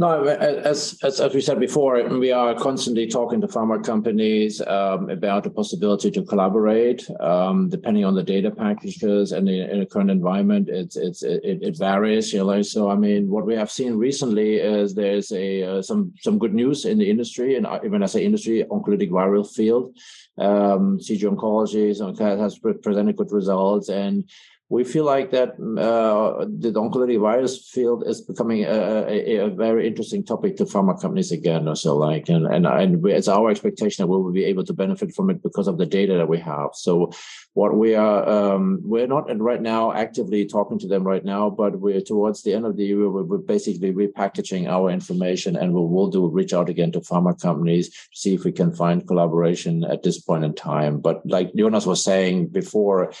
No, 0.00 0.24
as, 0.24 0.98
as, 1.02 1.20
as 1.20 1.34
we 1.34 1.42
said 1.42 1.60
before, 1.60 2.02
we 2.08 2.32
are 2.32 2.54
constantly 2.54 3.06
talking 3.06 3.38
to 3.42 3.46
pharma 3.46 3.84
companies 3.84 4.62
um, 4.62 5.10
about 5.10 5.44
the 5.44 5.50
possibility 5.50 6.10
to 6.12 6.22
collaborate. 6.22 7.06
Um, 7.20 7.68
depending 7.68 8.06
on 8.06 8.14
the 8.14 8.22
data 8.22 8.50
packages 8.50 9.32
and 9.32 9.46
the, 9.46 9.70
in 9.70 9.80
the 9.80 9.84
current 9.84 10.10
environment, 10.10 10.70
it's 10.70 10.96
it's 10.96 11.22
it, 11.22 11.42
it, 11.44 11.76
varies. 11.76 12.32
You 12.32 12.46
know, 12.46 12.62
so 12.62 12.88
I 12.88 12.96
mean, 12.96 13.28
what 13.28 13.44
we 13.44 13.54
have 13.56 13.70
seen 13.70 13.92
recently 13.96 14.54
is 14.54 14.94
there's 14.94 15.32
a 15.32 15.64
uh, 15.64 15.82
some 15.82 16.14
some 16.20 16.38
good 16.38 16.54
news 16.54 16.86
in 16.86 16.96
the 16.96 17.10
industry, 17.10 17.56
and 17.56 17.66
when 17.92 18.02
I 18.02 18.06
say 18.06 18.24
industry, 18.24 18.64
oncolytic 18.70 19.10
viral 19.10 19.46
field. 19.46 19.98
Um, 20.38 20.98
CG 20.98 21.24
Oncology 21.24 21.88
has 22.18 22.58
presented 22.58 23.16
good 23.16 23.32
results, 23.32 23.90
and 23.90 24.24
we 24.70 24.84
feel 24.84 25.04
like 25.04 25.32
that 25.32 25.50
uh, 25.58 26.46
the 26.46 26.70
oncolytic 26.70 27.20
virus 27.20 27.68
field 27.68 28.04
is 28.06 28.20
becoming 28.20 28.64
a, 28.64 29.04
a, 29.08 29.36
a, 29.46 29.50
very 29.50 29.84
interesting 29.84 30.24
topic 30.24 30.56
to 30.56 30.64
pharma 30.64 30.98
companies 31.00 31.32
again. 31.32 31.66
Or 31.66 31.74
so 31.74 31.96
like, 31.96 32.28
and 32.28 32.46
and, 32.46 32.64
and 32.64 33.04
it's 33.06 33.26
our 33.26 33.50
expectation 33.50 34.02
that 34.02 34.06
we 34.06 34.22
will 34.22 34.32
be 34.32 34.44
able 34.44 34.64
to 34.64 34.72
benefit 34.72 35.12
from 35.12 35.28
it 35.28 35.42
because 35.42 35.66
of 35.66 35.76
the 35.76 35.86
data 35.86 36.14
that 36.16 36.28
we 36.28 36.38
have. 36.38 36.70
So 36.74 37.10
what 37.54 37.76
we 37.76 37.94
are, 37.96 38.28
um, 38.28 38.80
we're 38.84 39.08
not 39.08 39.26
right 39.40 39.60
now 39.60 39.92
actively 39.92 40.46
talking 40.46 40.78
to 40.78 40.86
them 40.86 41.02
right 41.04 41.24
now, 41.24 41.50
but 41.50 41.80
we're 41.80 42.00
towards 42.00 42.42
the 42.42 42.54
end 42.54 42.64
of 42.64 42.76
the 42.76 42.84
year, 42.84 43.10
we're, 43.10 43.24
we're 43.24 43.38
basically 43.38 43.92
repackaging 43.92 44.68
our 44.68 44.88
information 44.88 45.56
and 45.56 45.74
we 45.74 45.80
will 45.80 46.08
do 46.08 46.28
reach 46.28 46.52
out 46.52 46.68
again 46.68 46.92
to 46.92 47.00
pharma 47.00 47.40
companies 47.40 47.90
to 47.90 47.96
see 48.12 48.34
if 48.34 48.44
we 48.44 48.52
can 48.52 48.72
find 48.72 49.06
collaboration 49.06 49.84
at 49.84 50.02
this 50.04 50.20
point 50.20 50.44
in 50.44 50.54
time. 50.54 51.00
But 51.00 51.26
like 51.26 51.52
Jonas 51.54 51.86
was 51.86 52.04
saying 52.04 52.48
before, 52.48 53.12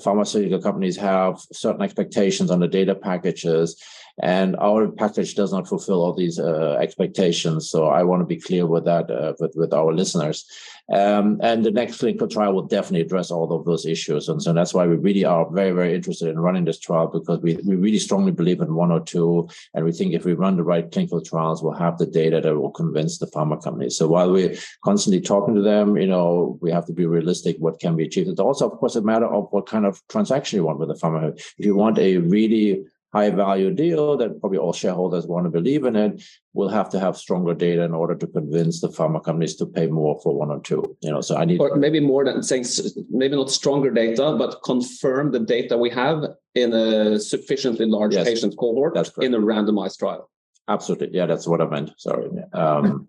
pharmaceutical 0.00 0.62
companies 0.62 0.96
have 0.98 1.40
certain 1.52 1.82
expectations 1.82 2.50
on 2.50 2.60
the 2.60 2.68
data 2.68 2.94
packages 2.94 3.82
and 4.20 4.56
our 4.56 4.90
package 4.90 5.34
does 5.34 5.52
not 5.52 5.66
fulfill 5.66 6.02
all 6.02 6.12
these 6.12 6.38
uh, 6.38 6.76
expectations 6.80 7.70
so 7.70 7.86
i 7.86 8.02
want 8.02 8.20
to 8.20 8.26
be 8.26 8.36
clear 8.36 8.66
with 8.66 8.84
that 8.84 9.10
uh, 9.10 9.32
with, 9.40 9.52
with 9.56 9.72
our 9.72 9.92
listeners 9.92 10.46
um, 10.92 11.40
and 11.42 11.64
the 11.64 11.70
next 11.70 11.98
clinical 11.98 12.28
trial 12.28 12.52
will 12.52 12.66
definitely 12.66 13.00
address 13.00 13.30
all 13.30 13.50
of 13.50 13.64
those 13.64 13.86
issues. 13.86 14.28
And 14.28 14.42
so 14.42 14.52
that's 14.52 14.74
why 14.74 14.86
we 14.86 14.96
really 14.96 15.24
are 15.24 15.50
very 15.50 15.70
very 15.70 15.94
interested 15.94 16.28
in 16.28 16.38
running 16.38 16.66
this 16.66 16.78
trial 16.78 17.06
because 17.06 17.40
we, 17.40 17.56
we 17.64 17.76
really 17.76 17.98
strongly 17.98 18.32
believe 18.32 18.60
in 18.60 18.74
102 18.74 19.48
and 19.74 19.84
we 19.84 19.92
think 19.92 20.12
if 20.12 20.24
we 20.24 20.34
run 20.34 20.56
the 20.56 20.62
right 20.62 20.90
clinical 20.92 21.22
trials 21.22 21.62
we'll 21.62 21.72
have 21.72 21.96
the 21.96 22.06
data 22.06 22.40
that 22.40 22.54
will 22.54 22.70
convince 22.70 23.18
the 23.18 23.26
pharma 23.26 23.62
companies. 23.62 23.96
So 23.96 24.06
while 24.06 24.30
we're 24.30 24.54
constantly 24.84 25.20
talking 25.20 25.54
to 25.54 25.62
them 25.62 25.96
you 25.96 26.06
know 26.06 26.58
we 26.60 26.70
have 26.70 26.86
to 26.86 26.92
be 26.92 27.06
realistic 27.06 27.56
what 27.58 27.80
can 27.80 27.96
be 27.96 28.04
achieved. 28.04 28.28
It's 28.28 28.40
also 28.40 28.68
of 28.68 28.78
course 28.78 28.96
a 28.96 29.02
matter 29.02 29.26
of 29.26 29.48
what 29.50 29.66
kind 29.66 29.86
of 29.86 30.00
transaction 30.08 30.58
you 30.58 30.64
want 30.64 30.78
with 30.78 30.88
the 30.88 30.94
pharma. 30.94 31.32
If 31.58 31.64
you 31.64 31.74
want 31.74 31.98
a 31.98 32.18
really 32.18 32.84
high 33.12 33.30
value 33.30 33.70
deal 33.70 34.16
that 34.16 34.40
probably 34.40 34.58
all 34.58 34.72
shareholders 34.72 35.26
want 35.26 35.44
to 35.44 35.50
believe 35.50 35.84
in 35.84 35.96
it, 35.96 36.22
we'll 36.54 36.68
have 36.68 36.88
to 36.88 36.98
have 36.98 37.16
stronger 37.16 37.52
data 37.52 37.82
in 37.82 37.92
order 37.92 38.14
to 38.14 38.26
convince 38.26 38.80
the 38.80 38.88
pharma 38.88 39.22
companies 39.22 39.54
to 39.56 39.66
pay 39.66 39.86
more 39.86 40.18
for 40.22 40.34
one 40.34 40.50
or 40.50 40.60
two. 40.60 40.96
You 41.02 41.10
know, 41.10 41.20
so 41.20 41.36
I 41.36 41.44
need 41.44 41.60
or 41.60 41.76
maybe 41.76 42.00
more 42.00 42.24
than 42.24 42.42
saying 42.42 42.64
maybe 43.10 43.36
not 43.36 43.50
stronger 43.50 43.90
data, 43.90 44.34
but 44.38 44.62
confirm 44.64 45.32
the 45.32 45.40
data 45.40 45.76
we 45.76 45.90
have 45.90 46.24
in 46.54 46.72
a 46.72 47.20
sufficiently 47.20 47.86
large 47.86 48.14
yes, 48.14 48.26
patient 48.26 48.56
cohort 48.58 48.96
in 49.18 49.34
a 49.34 49.38
randomized 49.38 49.98
trial. 49.98 50.30
Absolutely, 50.68 51.10
yeah, 51.12 51.26
that's 51.26 51.46
what 51.46 51.60
I 51.60 51.66
meant. 51.66 51.90
Sorry. 51.98 52.30
Um, 52.54 53.08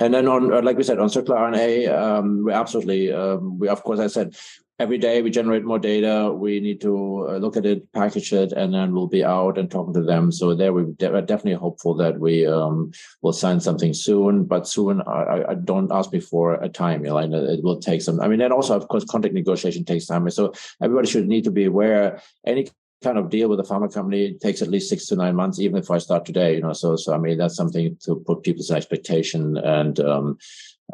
and 0.00 0.14
then 0.14 0.26
on, 0.28 0.64
like 0.64 0.76
we 0.76 0.82
said, 0.82 0.98
on 0.98 1.10
circular 1.10 1.38
RNA, 1.38 1.92
um, 1.94 2.44
we 2.44 2.52
absolutely, 2.52 3.12
um, 3.12 3.58
we 3.58 3.68
of 3.68 3.82
course, 3.82 4.00
I 4.00 4.06
said 4.06 4.34
every 4.80 4.96
day 4.96 5.20
we 5.20 5.30
generate 5.30 5.64
more 5.64 5.78
data. 5.78 6.32
We 6.32 6.58
need 6.58 6.80
to 6.80 7.28
uh, 7.28 7.36
look 7.36 7.56
at 7.58 7.66
it, 7.66 7.92
package 7.92 8.32
it, 8.32 8.52
and 8.52 8.72
then 8.72 8.94
we'll 8.94 9.08
be 9.08 9.22
out 9.22 9.58
and 9.58 9.70
talking 9.70 9.92
to 9.92 10.02
them. 10.02 10.32
So 10.32 10.54
there, 10.54 10.72
we 10.72 10.84
are 11.02 11.20
definitely 11.20 11.60
hopeful 11.60 11.94
that 11.96 12.18
we 12.18 12.46
um, 12.46 12.90
will 13.20 13.34
sign 13.34 13.60
something 13.60 13.92
soon. 13.92 14.44
But 14.44 14.66
soon, 14.66 15.02
I, 15.02 15.44
I 15.50 15.54
don't 15.54 15.92
ask 15.92 16.10
me 16.12 16.20
for 16.20 16.54
a 16.54 16.68
time. 16.68 17.04
You 17.04 17.10
know, 17.10 17.18
it 17.18 17.62
will 17.62 17.78
take 17.78 18.00
some. 18.00 18.20
I 18.20 18.28
mean, 18.28 18.40
and 18.40 18.54
also, 18.54 18.74
of 18.74 18.88
course, 18.88 19.04
contract 19.04 19.34
negotiation 19.34 19.84
takes 19.84 20.06
time. 20.06 20.28
So 20.30 20.54
everybody 20.82 21.08
should 21.08 21.28
need 21.28 21.44
to 21.44 21.50
be 21.50 21.66
aware. 21.66 22.22
Any 22.46 22.68
kind 23.02 23.18
of 23.18 23.28
deal 23.28 23.48
with 23.48 23.60
a 23.60 23.62
pharma 23.62 23.92
company 23.92 24.34
takes 24.34 24.62
at 24.62 24.68
least 24.68 24.88
six 24.88 25.06
to 25.06 25.16
nine 25.16 25.36
months, 25.36 25.60
even 25.60 25.76
if 25.76 25.90
I 25.90 25.98
start 25.98 26.24
today. 26.24 26.54
You 26.54 26.62
know, 26.62 26.72
so 26.72 26.96
so 26.96 27.14
I 27.14 27.18
mean 27.18 27.36
that's 27.36 27.56
something 27.56 27.98
to 28.04 28.16
put 28.16 28.42
people's 28.42 28.70
expectation 28.70 29.58
and. 29.58 30.00
Um, 30.00 30.38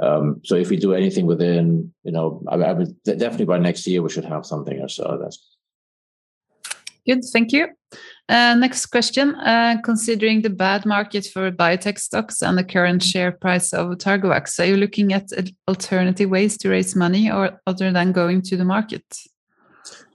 um, 0.03 0.41
so 0.45 0.57
if 0.57 0.71
we 0.71 0.77
do 0.77 0.95
anything 0.95 1.27
within, 1.27 1.93
you 2.05 2.13
know, 2.13 2.43
I, 2.49 2.57
I 2.57 2.73
would 2.73 3.03
definitely 3.05 3.47
by 3.47 3.59
next 3.59 3.87
year 3.87 4.03
we 4.03 4.11
should 4.11 4.25
have 4.25 4.45
something 4.45 4.81
or 4.81 4.89
so. 4.89 5.19
That's 5.21 5.57
good. 7.07 7.25
Thank 7.33 7.53
you. 7.53 7.69
Uh, 8.29 8.57
next 8.57 8.87
question. 8.87 9.35
Uh, 9.37 9.77
considering 9.85 10.43
the 10.43 10.51
bad 10.51 10.85
market 10.85 11.27
for 11.27 11.51
biotech 11.53 11.99
stocks 11.99 12.43
and 12.43 12.59
the 12.59 12.65
current 12.65 13.03
share 13.03 13.33
price 13.33 13.73
of 13.73 13.87
Targovax, 13.99 14.59
are 14.59 14.65
you 14.65 14.77
looking 14.77 15.13
at 15.13 15.31
alternative 15.69 16.29
ways 16.29 16.59
to 16.59 16.69
raise 16.69 16.97
money 16.97 17.31
or 17.31 17.61
other 17.67 17.93
than 17.93 18.13
going 18.13 18.43
to 18.43 18.57
the 18.57 18.65
market? 18.65 19.05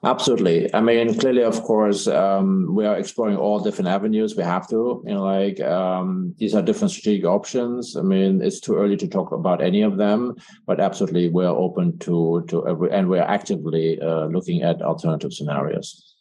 Absolutely. 0.04 0.74
I 0.74 0.82
mean, 0.82 1.14
clearly, 1.20 1.44
of 1.44 1.62
course, 1.62 2.08
um, 2.08 2.74
we 2.74 2.88
are 2.88 2.98
exploring 2.98 3.38
all 3.38 3.60
different 3.60 3.88
avenues. 3.88 4.36
We 4.36 4.44
have 4.44 4.68
to, 4.70 5.04
you 5.06 5.14
know, 5.14 5.24
like 5.24 5.62
um, 5.62 6.34
these 6.40 6.56
are 6.56 6.62
different 6.64 6.92
strategic 6.92 7.26
options. 7.26 7.96
I 7.96 8.02
mean, 8.02 8.42
it's 8.42 8.60
too 8.60 8.76
early 8.76 8.98
to 8.98 9.08
talk 9.08 9.32
about 9.32 9.62
any 9.62 9.84
of 9.84 9.98
them, 9.98 10.36
but 10.66 10.80
absolutely, 10.80 11.30
we're 11.30 11.46
open 11.46 12.00
to 12.00 12.44
to 12.48 12.68
every, 12.68 12.92
and 12.92 13.10
we're 13.10 13.22
actively 13.22 14.02
uh, 14.02 14.26
looking 14.26 14.64
at 14.64 14.82
alternative 14.82 15.34
scenarios. 15.34 16.16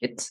Good. 0.00 0.22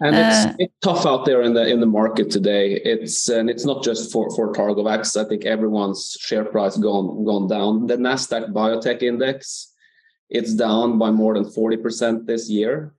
And 0.00 0.14
it's, 0.14 0.46
uh, 0.46 0.54
it's, 0.58 0.74
tough 0.82 1.06
out 1.06 1.24
there 1.24 1.40
in 1.40 1.54
the 1.54 1.66
in 1.66 1.80
the 1.80 1.86
market 1.86 2.30
today. 2.30 2.74
It's 2.74 3.26
and 3.30 3.48
it's 3.48 3.64
not 3.64 3.82
just 3.82 4.12
for 4.12 4.28
for 4.36 4.52
Targovax. 4.52 5.16
I 5.16 5.26
think 5.26 5.46
everyone's 5.46 6.18
share 6.20 6.44
price 6.44 6.76
gone 6.76 7.24
gone 7.24 7.48
down. 7.48 7.86
The 7.86 7.96
Nasdaq 7.96 8.52
Biotech 8.52 9.02
Index 9.02 9.71
it's 10.32 10.54
down 10.54 10.98
by 10.98 11.10
more 11.10 11.34
than 11.34 11.44
40% 11.44 12.26
this 12.26 12.48
year. 12.48 12.94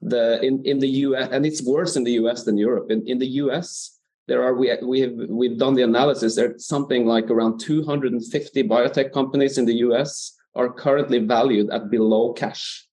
The 0.00 0.42
in, 0.42 0.62
in 0.64 0.78
the 0.78 0.88
US 1.06 1.28
and 1.30 1.46
it's 1.46 1.62
worse 1.62 1.96
in 1.96 2.04
the 2.04 2.12
US 2.22 2.44
than 2.44 2.56
Europe. 2.58 2.90
In, 2.90 3.06
in 3.06 3.18
the 3.18 3.30
US, 3.42 3.98
there 4.26 4.42
are 4.42 4.54
we 4.54 4.72
we 4.82 5.00
have 5.00 5.14
we've 5.28 5.58
done 5.58 5.74
the 5.74 5.82
analysis. 5.82 6.34
There's 6.34 6.66
something 6.66 7.06
like 7.06 7.30
around 7.30 7.60
250 7.60 8.62
biotech 8.64 9.12
companies 9.12 9.58
in 9.58 9.66
the 9.66 9.76
US 9.86 10.34
are 10.54 10.72
currently 10.72 11.18
valued 11.18 11.70
at 11.70 11.90
below 11.90 12.32
cash, 12.32 12.86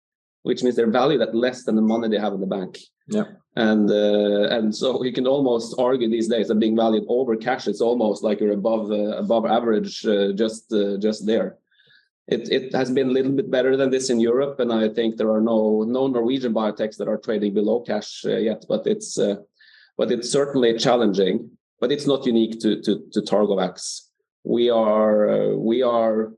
which 0.43 0.61
means 0.63 0.75
they're 0.75 0.99
valued 1.01 1.21
at 1.21 1.35
less 1.35 1.63
than 1.63 1.75
the 1.75 1.81
money 1.81 2.07
they 2.09 2.19
have 2.19 2.33
in 2.33 2.41
the 2.41 2.53
bank. 2.57 2.79
Yeah. 3.07 3.27
And 3.55 3.89
uh, 3.89 4.55
and 4.57 4.73
so 4.73 5.03
you 5.03 5.11
can 5.11 5.27
almost 5.27 5.75
argue 5.77 6.09
these 6.09 6.29
days 6.29 6.47
that 6.47 6.55
being 6.55 6.77
valued 6.77 7.05
over 7.07 7.35
cash, 7.35 7.67
it's 7.67 7.81
almost 7.81 8.23
like 8.23 8.39
you're 8.39 8.59
above 8.61 8.91
uh, 8.91 9.17
above 9.25 9.45
average, 9.45 10.05
uh, 10.05 10.31
just 10.33 10.71
uh, 10.73 10.97
just 10.97 11.25
there 11.25 11.57
it, 12.31 12.49
it 12.51 12.73
has 12.73 12.89
been 12.89 13.09
a 13.09 13.11
little 13.11 13.33
bit 13.33 13.51
better 13.51 13.75
than 13.75 13.91
this 13.91 14.09
in 14.09 14.19
Europe, 14.19 14.59
and 14.59 14.71
I 14.71 14.87
think 14.89 15.17
there 15.17 15.31
are 15.31 15.41
no 15.41 15.83
no 15.87 16.07
Norwegian 16.07 16.53
biotechs 16.53 16.97
that 16.97 17.09
are 17.09 17.17
trading 17.17 17.53
below 17.53 17.81
cash 17.81 18.23
uh, 18.25 18.37
yet. 18.37 18.63
But 18.67 18.87
it's 18.87 19.19
uh, 19.19 19.35
but 19.97 20.11
it's 20.11 20.31
certainly 20.31 20.77
challenging. 20.77 21.51
But 21.79 21.91
it's 21.91 22.07
not 22.07 22.25
unique 22.25 22.59
to 22.61 22.81
to, 22.81 23.03
to 23.11 23.21
Targovax. 23.21 24.07
We 24.43 24.69
are 24.69 25.29
uh, 25.29 25.55
we 25.55 25.83
are 25.83 26.33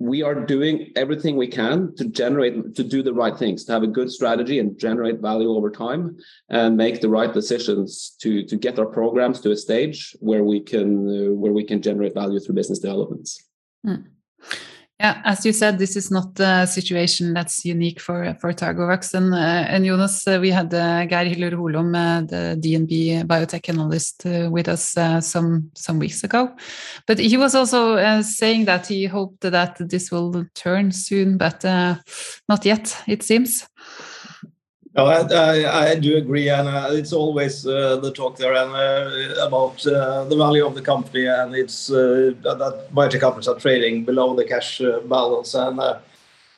we 0.00 0.22
are 0.22 0.34
doing 0.34 0.92
everything 0.94 1.36
we 1.36 1.48
can 1.48 1.94
to 1.96 2.04
generate 2.08 2.74
to 2.76 2.84
do 2.84 3.02
the 3.02 3.12
right 3.12 3.36
things 3.36 3.64
to 3.64 3.72
have 3.72 3.82
a 3.82 3.94
good 3.98 4.10
strategy 4.10 4.58
and 4.58 4.78
generate 4.78 5.20
value 5.20 5.50
over 5.50 5.70
time 5.70 6.16
and 6.48 6.76
make 6.76 7.00
the 7.00 7.08
right 7.08 7.32
decisions 7.32 8.16
to 8.20 8.44
to 8.44 8.56
get 8.56 8.78
our 8.78 8.86
programs 8.86 9.40
to 9.40 9.50
a 9.50 9.56
stage 9.56 10.16
where 10.20 10.44
we 10.44 10.60
can 10.60 10.90
uh, 11.08 11.32
where 11.34 11.52
we 11.52 11.64
can 11.64 11.82
generate 11.82 12.14
value 12.14 12.38
through 12.38 12.54
business 12.54 12.78
developments 12.78 13.44
mm. 13.84 14.04
Yeah, 15.00 15.22
as 15.24 15.46
you 15.46 15.52
said, 15.52 15.78
this 15.78 15.94
is 15.94 16.10
not 16.10 16.40
a 16.40 16.66
situation 16.66 17.32
that's 17.32 17.64
unique 17.64 18.00
for 18.00 18.34
for 18.40 18.52
Targovax. 18.52 19.14
And, 19.14 19.32
uh, 19.32 19.72
and 19.72 19.84
Jonas, 19.84 20.26
uh, 20.26 20.38
we 20.40 20.50
had 20.50 20.74
uh, 20.74 21.06
Geir 21.06 21.24
Hiller 21.24 21.56
Holom, 21.56 21.94
uh, 21.94 22.22
the 22.26 22.56
DNB 22.60 23.24
biotech 23.24 23.68
analyst, 23.68 24.26
uh, 24.26 24.48
with 24.50 24.66
us 24.68 24.96
uh, 24.96 25.20
some 25.20 25.70
some 25.76 26.00
weeks 26.00 26.24
ago. 26.24 26.50
But 27.06 27.20
he 27.20 27.36
was 27.36 27.54
also 27.54 27.94
uh, 27.94 28.22
saying 28.22 28.64
that 28.64 28.88
he 28.88 29.06
hoped 29.06 29.42
that 29.42 29.76
this 29.78 30.10
will 30.10 30.44
turn 30.56 30.90
soon, 30.90 31.38
but 31.38 31.62
not 31.62 32.64
yet, 32.64 33.00
it 33.06 33.22
seems. 33.22 33.68
I, 35.06 35.20
I, 35.22 35.90
I, 35.90 35.94
do 35.94 36.16
agree, 36.16 36.48
and 36.48 36.66
uh, 36.66 36.88
it's 36.90 37.12
always 37.12 37.66
uh, 37.66 37.96
the 37.96 38.10
talk 38.10 38.36
there 38.36 38.54
and 38.54 38.72
uh, 38.72 39.46
about 39.46 39.86
uh, 39.86 40.24
the 40.24 40.36
value 40.36 40.66
of 40.66 40.74
the 40.74 40.82
company, 40.82 41.26
and 41.26 41.54
it's 41.54 41.90
uh, 41.90 42.32
that 42.42 42.88
biotech 42.92 43.20
companies 43.20 43.48
are 43.48 43.58
trading 43.58 44.04
below 44.04 44.34
the 44.34 44.44
cash 44.44 44.80
uh, 44.80 45.00
balance, 45.00 45.54
and 45.54 45.80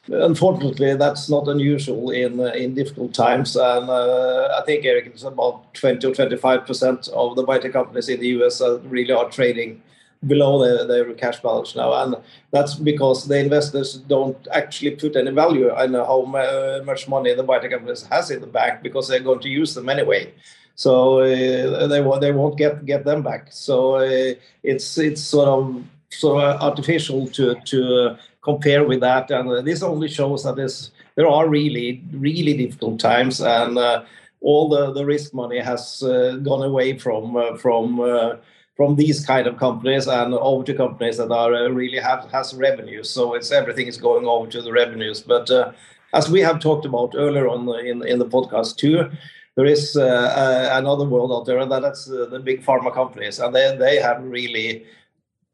unfortunately, 0.08 0.94
that's 0.96 1.28
not 1.28 1.48
unusual 1.48 2.10
in 2.10 2.40
in 2.54 2.74
difficult 2.74 3.12
times. 3.12 3.56
And 3.56 3.90
I 3.90 4.62
think 4.64 4.84
Erik, 4.84 5.06
it's 5.06 5.24
about 5.24 5.74
20 5.74 6.06
or 6.06 6.14
25 6.14 6.66
percent 6.66 7.08
of 7.08 7.36
the 7.36 7.44
biotech 7.44 7.72
companies 7.72 8.08
in 8.08 8.20
the 8.20 8.28
US 8.38 8.62
really 8.84 9.12
are 9.12 9.28
trading 9.30 9.82
below 10.26 10.62
their, 10.62 10.86
their 10.86 11.14
cash 11.14 11.40
balance 11.40 11.74
now. 11.74 11.92
And 12.02 12.16
that's 12.50 12.74
because 12.74 13.26
the 13.26 13.38
investors 13.38 13.94
don't 13.96 14.36
actually 14.52 14.92
put 14.92 15.16
any 15.16 15.30
value 15.30 15.70
on 15.70 15.94
how 15.94 16.24
much 16.84 17.08
money 17.08 17.34
the 17.34 17.44
biotech 17.44 17.70
companies 17.70 18.06
has 18.10 18.30
in 18.30 18.40
the 18.40 18.46
bank 18.46 18.82
because 18.82 19.08
they're 19.08 19.20
going 19.20 19.40
to 19.40 19.48
use 19.48 19.74
them 19.74 19.88
anyway. 19.88 20.32
So 20.74 21.20
uh, 21.20 21.86
they 21.88 22.00
they 22.20 22.32
won't 22.32 22.56
get 22.56 22.86
get 22.86 23.04
them 23.04 23.22
back. 23.22 23.48
So 23.50 23.96
uh, 23.96 24.34
it's 24.62 24.96
it's 24.98 25.20
sort 25.22 25.48
of 25.48 25.84
sort 26.10 26.42
of 26.42 26.60
artificial 26.62 27.26
to 27.28 27.54
to 27.54 27.96
uh, 27.96 28.16
compare 28.42 28.84
with 28.84 29.00
that. 29.00 29.30
And 29.30 29.48
uh, 29.50 29.60
this 29.60 29.82
only 29.82 30.08
shows 30.08 30.44
that 30.44 30.56
this 30.56 30.90
there 31.16 31.28
are 31.28 31.48
really 31.48 32.02
really 32.12 32.56
difficult 32.56 33.00
times 33.00 33.40
and. 33.40 33.78
Uh, 33.78 34.04
all 34.42 34.70
the, 34.70 34.90
the 34.94 35.04
risk 35.04 35.34
money 35.34 35.58
has 35.58 36.02
uh, 36.02 36.38
gone 36.42 36.62
away 36.62 36.96
from 36.96 37.58
from 37.58 38.00
from 38.80 38.96
these 38.96 39.26
kind 39.26 39.46
of 39.46 39.58
companies 39.58 40.06
and 40.06 40.32
over 40.32 40.64
to 40.64 40.72
companies 40.72 41.18
that 41.18 41.30
are 41.30 41.52
uh, 41.54 41.68
really 41.68 41.98
have 41.98 42.24
has 42.30 42.54
revenues. 42.54 43.10
So 43.10 43.34
it's 43.34 43.52
everything 43.52 43.88
is 43.88 43.98
going 43.98 44.24
over 44.24 44.46
to 44.52 44.62
the 44.62 44.72
revenues. 44.72 45.20
But 45.20 45.50
uh, 45.50 45.72
as 46.14 46.30
we 46.30 46.40
have 46.40 46.60
talked 46.60 46.86
about 46.86 47.12
earlier 47.14 47.46
on 47.46 47.68
in, 47.84 48.02
in 48.06 48.18
the 48.18 48.24
podcast 48.24 48.78
too, 48.78 49.10
there 49.56 49.66
is 49.66 49.96
uh, 49.96 50.06
uh, 50.42 50.78
another 50.80 51.04
world 51.04 51.30
out 51.30 51.44
there 51.44 51.58
and 51.58 51.70
that's 51.70 52.10
uh, 52.10 52.24
the 52.30 52.38
big 52.38 52.64
pharma 52.64 52.90
companies, 52.90 53.38
and 53.38 53.54
they, 53.54 53.76
they 53.76 53.96
have 53.96 54.24
really 54.24 54.86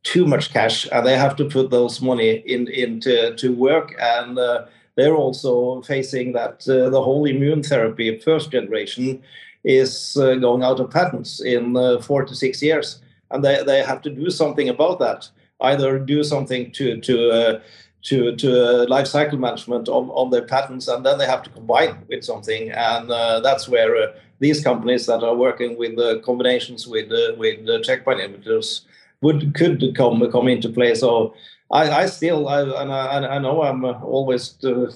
too 0.05 0.25
much 0.25 0.53
cash, 0.53 0.87
and 0.93 1.05
they 1.05 1.19
have 1.19 1.35
to 1.35 1.47
put 1.47 1.71
those 1.71 2.01
money 2.01 2.31
in 2.55 2.69
into 2.69 3.35
to 3.35 3.49
work, 3.57 3.89
and 3.99 4.39
uh, 4.39 4.67
they're 4.95 5.21
also 5.25 5.83
facing 5.83 6.33
that 6.35 6.57
uh, 6.69 6.91
the 6.91 7.03
whole 7.03 7.25
immune 7.27 7.65
therapy 7.65 8.21
first 8.21 8.53
generation 8.53 9.21
is 9.65 10.17
uh, 10.17 10.37
going 10.37 10.63
out 10.63 10.79
of 10.79 10.93
patents 10.93 11.41
in 11.43 11.75
four 12.03 12.25
to 12.25 12.37
six 12.37 12.63
years, 12.63 13.01
and 13.31 13.45
they, 13.45 13.63
they 13.65 13.83
have 13.83 14.03
to 14.03 14.11
do 14.11 14.31
something 14.31 14.69
about 14.69 14.99
that. 14.99 15.29
Either 15.61 15.99
do 15.99 16.23
something 16.23 16.71
to 16.73 17.01
to 17.01 17.61
to 18.07 18.37
to 18.37 18.83
uh, 18.83 18.87
life 18.89 19.07
cycle 19.07 19.39
management 19.39 19.89
of, 19.89 20.11
of 20.13 20.31
their 20.31 20.43
patents, 20.43 20.89
and 20.89 21.05
then 21.05 21.19
they 21.19 21.27
have 21.27 21.43
to 21.43 21.51
combine 21.51 21.99
with 22.09 22.25
something, 22.25 22.71
and 22.71 23.11
uh, 23.11 23.41
that's 23.41 23.69
where 23.69 23.97
uh, 23.97 24.13
these 24.39 24.63
companies 24.63 25.07
that 25.07 25.23
are 25.23 25.35
working 25.35 25.77
with 25.77 25.99
uh, 25.99 26.21
combinations 26.21 26.87
with 26.87 27.11
uh, 27.11 27.35
with 27.37 27.59
checkpoint 27.83 28.21
inhibitors 28.21 28.83
would 29.23 29.55
could 29.55 29.83
come 29.97 30.31
come 30.31 30.49
into 30.49 30.69
play. 30.69 30.95
So. 30.95 31.35
I, 31.69 31.91
I 32.03 32.07
still, 32.07 32.47
I, 32.47 32.61
and 32.63 32.93
I, 32.93 33.27
I, 33.27 33.39
know 33.41 33.63
I'm 33.63 33.85
always 33.85 34.55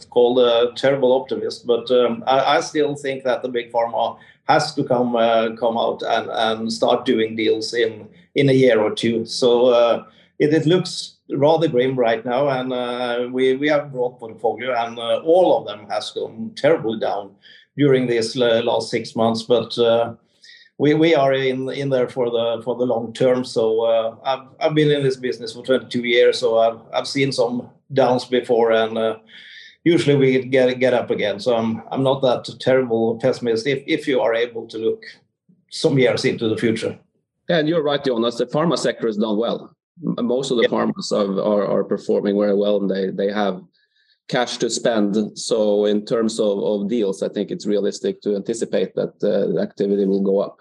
called 0.08 0.38
a 0.38 0.72
terrible 0.76 1.12
optimist, 1.20 1.66
but 1.66 1.90
um, 1.90 2.22
I, 2.28 2.58
I, 2.58 2.60
still 2.60 2.94
think 2.94 3.24
that 3.24 3.42
the 3.42 3.48
big 3.48 3.72
pharma 3.72 4.16
has 4.48 4.72
to 4.76 4.84
come 4.84 5.14
come 5.56 5.76
out 5.76 6.00
and, 6.02 6.30
and 6.30 6.72
start 6.72 7.04
doing 7.04 7.34
deals 7.34 7.74
in 7.74 8.08
in 8.34 8.48
a 8.48 8.52
year 8.52 8.80
or 8.80 8.94
two. 8.94 9.24
So 9.24 10.06
it, 10.38 10.54
it 10.54 10.66
looks 10.66 11.18
rather 11.36 11.68
grim 11.68 11.96
right 11.96 12.24
now, 12.24 12.48
and 12.48 12.72
uh, 12.72 13.28
we 13.30 13.56
we 13.56 13.68
have 13.68 13.92
broad 13.92 14.18
portfolio, 14.18 14.74
and 14.74 14.98
uh, 14.98 15.20
all 15.24 15.56
of 15.56 15.66
them 15.66 15.88
has 15.88 16.10
gone 16.10 16.52
terribly 16.56 16.98
down 16.98 17.34
during 17.76 18.10
uh, 18.10 18.62
last 18.62 18.90
six 18.90 19.14
months. 19.14 19.42
But 19.42 19.78
uh, 19.78 20.14
we 20.78 20.94
we 20.94 21.14
are 21.14 21.32
in 21.32 21.68
in 21.70 21.90
there 21.90 22.08
for 22.08 22.30
the 22.30 22.62
for 22.64 22.74
the 22.76 22.86
long 22.86 23.12
term. 23.12 23.44
So 23.44 23.82
uh, 23.82 24.16
I've 24.24 24.46
I've 24.60 24.74
been 24.74 24.90
in 24.90 25.02
this 25.02 25.16
business 25.16 25.52
for 25.52 25.64
22 25.64 26.04
years, 26.04 26.38
so 26.38 26.58
I've 26.58 26.80
I've 26.92 27.08
seen 27.08 27.32
some 27.32 27.68
downs 27.92 28.24
before, 28.24 28.72
and 28.72 28.98
uh, 28.98 29.18
usually 29.84 30.16
we 30.16 30.44
get 30.44 30.78
get 30.80 30.94
up 30.94 31.10
again. 31.10 31.38
So 31.40 31.54
I'm 31.54 31.82
I'm 31.90 32.02
not 32.02 32.22
that 32.22 32.48
terrible 32.60 33.18
pessimist 33.18 33.66
if 33.66 33.84
if 33.86 34.08
you 34.08 34.20
are 34.20 34.34
able 34.34 34.66
to 34.68 34.78
look 34.78 35.04
some 35.70 35.98
years 35.98 36.24
into 36.24 36.48
the 36.48 36.56
future. 36.56 36.98
Yeah, 37.50 37.58
and 37.58 37.68
you're 37.68 37.82
right, 37.82 38.02
Jonas. 38.02 38.38
The 38.38 38.46
pharma 38.46 38.78
sector 38.78 39.06
has 39.06 39.18
done 39.18 39.36
well 39.36 39.76
most 40.02 40.50
of 40.50 40.58
the 40.58 40.68
farmers 40.68 41.12
are, 41.12 41.40
are, 41.40 41.66
are 41.66 41.84
performing 41.84 42.38
very 42.38 42.54
well 42.54 42.76
and 42.78 42.90
they 42.90 43.10
they 43.10 43.32
have 43.32 43.62
cash 44.28 44.58
to 44.58 44.70
spend. 44.70 45.38
So 45.38 45.86
in 45.86 46.06
terms 46.06 46.38
of, 46.38 46.58
of 46.62 46.88
deals, 46.88 47.22
I 47.22 47.28
think 47.28 47.50
it's 47.50 47.66
realistic 47.66 48.20
to 48.22 48.36
anticipate 48.36 48.94
that 48.94 49.14
uh, 49.24 49.52
the 49.52 49.60
activity 49.60 50.06
will 50.06 50.22
go 50.22 50.38
up. 50.38 50.58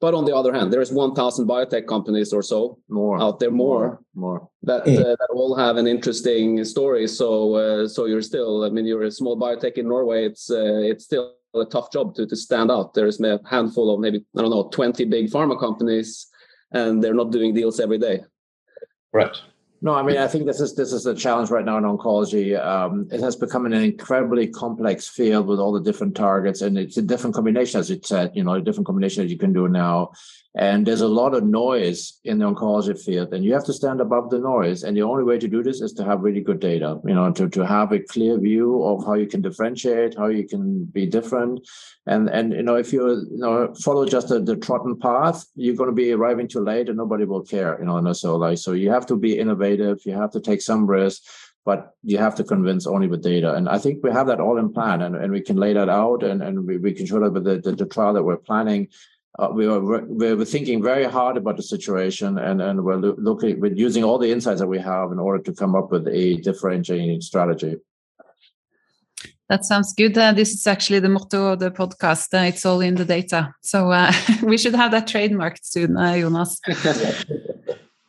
But 0.00 0.14
on 0.14 0.24
the 0.24 0.34
other 0.34 0.52
hand, 0.52 0.72
there 0.72 0.80
is 0.80 0.92
1,000 0.92 1.48
biotech 1.48 1.86
companies 1.86 2.32
or 2.32 2.42
so 2.42 2.78
more 2.88 3.20
out 3.20 3.38
there, 3.38 3.52
more, 3.52 4.00
more, 4.14 4.48
that 4.62 4.84
mm. 4.84 4.98
uh, 4.98 5.16
that 5.16 5.28
all 5.32 5.56
have 5.56 5.76
an 5.76 5.86
interesting 5.86 6.64
story. 6.64 7.06
So 7.06 7.54
uh, 7.54 7.88
so 7.88 8.06
you're 8.06 8.22
still, 8.22 8.64
I 8.64 8.70
mean, 8.70 8.86
you're 8.86 9.04
a 9.04 9.10
small 9.10 9.38
biotech 9.38 9.78
in 9.78 9.88
Norway. 9.88 10.24
It's 10.24 10.50
uh, 10.50 10.80
it's 10.90 11.04
still 11.04 11.34
a 11.54 11.64
tough 11.64 11.92
job 11.92 12.14
to 12.14 12.26
to 12.26 12.36
stand 12.36 12.70
out. 12.70 12.94
There's 12.94 13.20
a 13.20 13.40
handful 13.48 13.92
of 13.94 14.00
maybe 14.00 14.24
I 14.36 14.40
don't 14.40 14.50
know 14.50 14.68
20 14.72 15.04
big 15.06 15.30
pharma 15.30 15.58
companies, 15.58 16.26
and 16.72 17.02
they're 17.02 17.14
not 17.14 17.32
doing 17.32 17.54
deals 17.54 17.80
every 17.80 17.98
day. 17.98 18.24
Right. 19.12 19.36
No, 19.84 19.94
I 19.94 20.02
mean, 20.04 20.16
I 20.16 20.28
think 20.28 20.46
this 20.46 20.60
is 20.60 20.76
this 20.76 20.92
is 20.92 21.06
a 21.06 21.14
challenge 21.14 21.50
right 21.50 21.64
now 21.64 21.76
in 21.76 21.82
oncology. 21.82 22.56
Um, 22.56 23.08
it 23.10 23.18
has 23.18 23.34
become 23.34 23.66
an 23.66 23.72
incredibly 23.72 24.46
complex 24.46 25.08
field 25.08 25.48
with 25.48 25.58
all 25.58 25.72
the 25.72 25.80
different 25.80 26.14
targets, 26.14 26.62
and 26.62 26.78
it's 26.78 26.98
a 26.98 27.02
different 27.02 27.34
combination, 27.34 27.80
as 27.80 27.90
you 27.90 27.98
said. 28.00 28.30
You 28.32 28.44
know, 28.44 28.52
a 28.52 28.60
different 28.60 28.86
combination 28.86 29.24
that 29.24 29.30
you 29.30 29.36
can 29.38 29.52
do 29.52 29.66
now. 29.66 30.12
And 30.54 30.86
there's 30.86 31.00
a 31.00 31.08
lot 31.08 31.34
of 31.34 31.44
noise 31.44 32.20
in 32.24 32.38
the 32.38 32.44
oncology 32.44 33.02
field, 33.02 33.32
and 33.32 33.42
you 33.42 33.54
have 33.54 33.64
to 33.64 33.72
stand 33.72 34.02
above 34.02 34.28
the 34.28 34.38
noise. 34.38 34.84
And 34.84 34.94
the 34.94 35.02
only 35.02 35.24
way 35.24 35.38
to 35.38 35.48
do 35.48 35.62
this 35.62 35.80
is 35.80 35.94
to 35.94 36.04
have 36.04 36.20
really 36.20 36.42
good 36.42 36.60
data, 36.60 37.00
you 37.06 37.14
know, 37.14 37.32
to, 37.32 37.48
to 37.48 37.66
have 37.66 37.90
a 37.92 38.00
clear 38.00 38.38
view 38.38 38.82
of 38.84 39.04
how 39.06 39.14
you 39.14 39.26
can 39.26 39.40
differentiate, 39.40 40.14
how 40.18 40.26
you 40.26 40.46
can 40.46 40.84
be 40.84 41.06
different. 41.06 41.66
And 42.06 42.28
and 42.28 42.52
you 42.52 42.62
know, 42.62 42.74
if 42.74 42.92
you 42.92 43.08
you 43.08 43.38
know 43.38 43.72
follow 43.76 44.04
just 44.04 44.28
the, 44.28 44.40
the 44.40 44.56
trodden 44.56 44.98
path, 44.98 45.46
you're 45.54 45.76
going 45.76 45.88
to 45.88 45.94
be 45.94 46.12
arriving 46.12 46.48
too 46.48 46.62
late, 46.62 46.88
and 46.88 46.98
nobody 46.98 47.24
will 47.24 47.42
care, 47.42 47.78
you 47.78 47.86
know. 47.86 47.96
And 47.96 48.14
so 48.14 48.36
like, 48.36 48.58
so 48.58 48.72
you 48.72 48.90
have 48.90 49.06
to 49.06 49.16
be 49.16 49.38
innovative, 49.38 49.71
you 49.76 50.12
have 50.12 50.30
to 50.32 50.40
take 50.40 50.62
some 50.62 50.86
risk, 50.86 51.22
but 51.64 51.94
you 52.02 52.18
have 52.18 52.34
to 52.36 52.44
convince 52.44 52.86
only 52.86 53.06
with 53.06 53.22
data. 53.22 53.54
And 53.54 53.68
I 53.68 53.78
think 53.78 54.02
we 54.02 54.10
have 54.10 54.26
that 54.26 54.40
all 54.40 54.58
in 54.58 54.72
plan, 54.72 55.02
and, 55.02 55.16
and 55.16 55.32
we 55.32 55.40
can 55.40 55.56
lay 55.56 55.72
that 55.72 55.88
out, 55.88 56.22
and, 56.22 56.42
and 56.42 56.66
we, 56.66 56.78
we 56.78 56.92
can 56.92 57.06
show 57.06 57.20
that 57.20 57.32
with 57.32 57.44
the, 57.44 57.58
the, 57.58 57.72
the 57.72 57.86
trial 57.86 58.12
that 58.14 58.22
we're 58.22 58.36
planning 58.36 58.88
uh, 59.38 59.48
we 59.50 59.66
were 59.66 60.04
we 60.04 60.34
were 60.34 60.44
thinking 60.44 60.82
very 60.82 61.04
hard 61.04 61.36
about 61.38 61.56
the 61.56 61.62
situation, 61.62 62.38
and 62.38 62.60
and 62.60 62.84
we're 62.84 62.96
looking 62.96 63.60
we're 63.60 63.72
using 63.72 64.04
all 64.04 64.18
the 64.18 64.30
insights 64.30 64.60
that 64.60 64.66
we 64.66 64.78
have 64.78 65.10
in 65.10 65.18
order 65.18 65.42
to 65.42 65.54
come 65.54 65.74
up 65.74 65.90
with 65.90 66.06
a 66.08 66.36
differentiating 66.36 67.20
strategy. 67.22 67.76
That 69.48 69.64
sounds 69.64 69.94
good. 69.94 70.16
Uh, 70.16 70.32
this 70.32 70.52
is 70.52 70.66
actually 70.66 71.00
the 71.00 71.08
motto 71.08 71.52
of 71.52 71.60
the 71.60 71.70
podcast. 71.70 72.32
Uh, 72.32 72.46
it's 72.46 72.64
all 72.64 72.80
in 72.80 72.94
the 72.94 73.04
data. 73.04 73.54
So 73.62 73.90
uh, 73.90 74.12
we 74.42 74.56
should 74.56 74.74
have 74.74 74.92
that 74.92 75.06
trademarked 75.06 75.64
soon, 75.64 75.96
uh, 75.96 76.18
Jonas. 76.18 76.60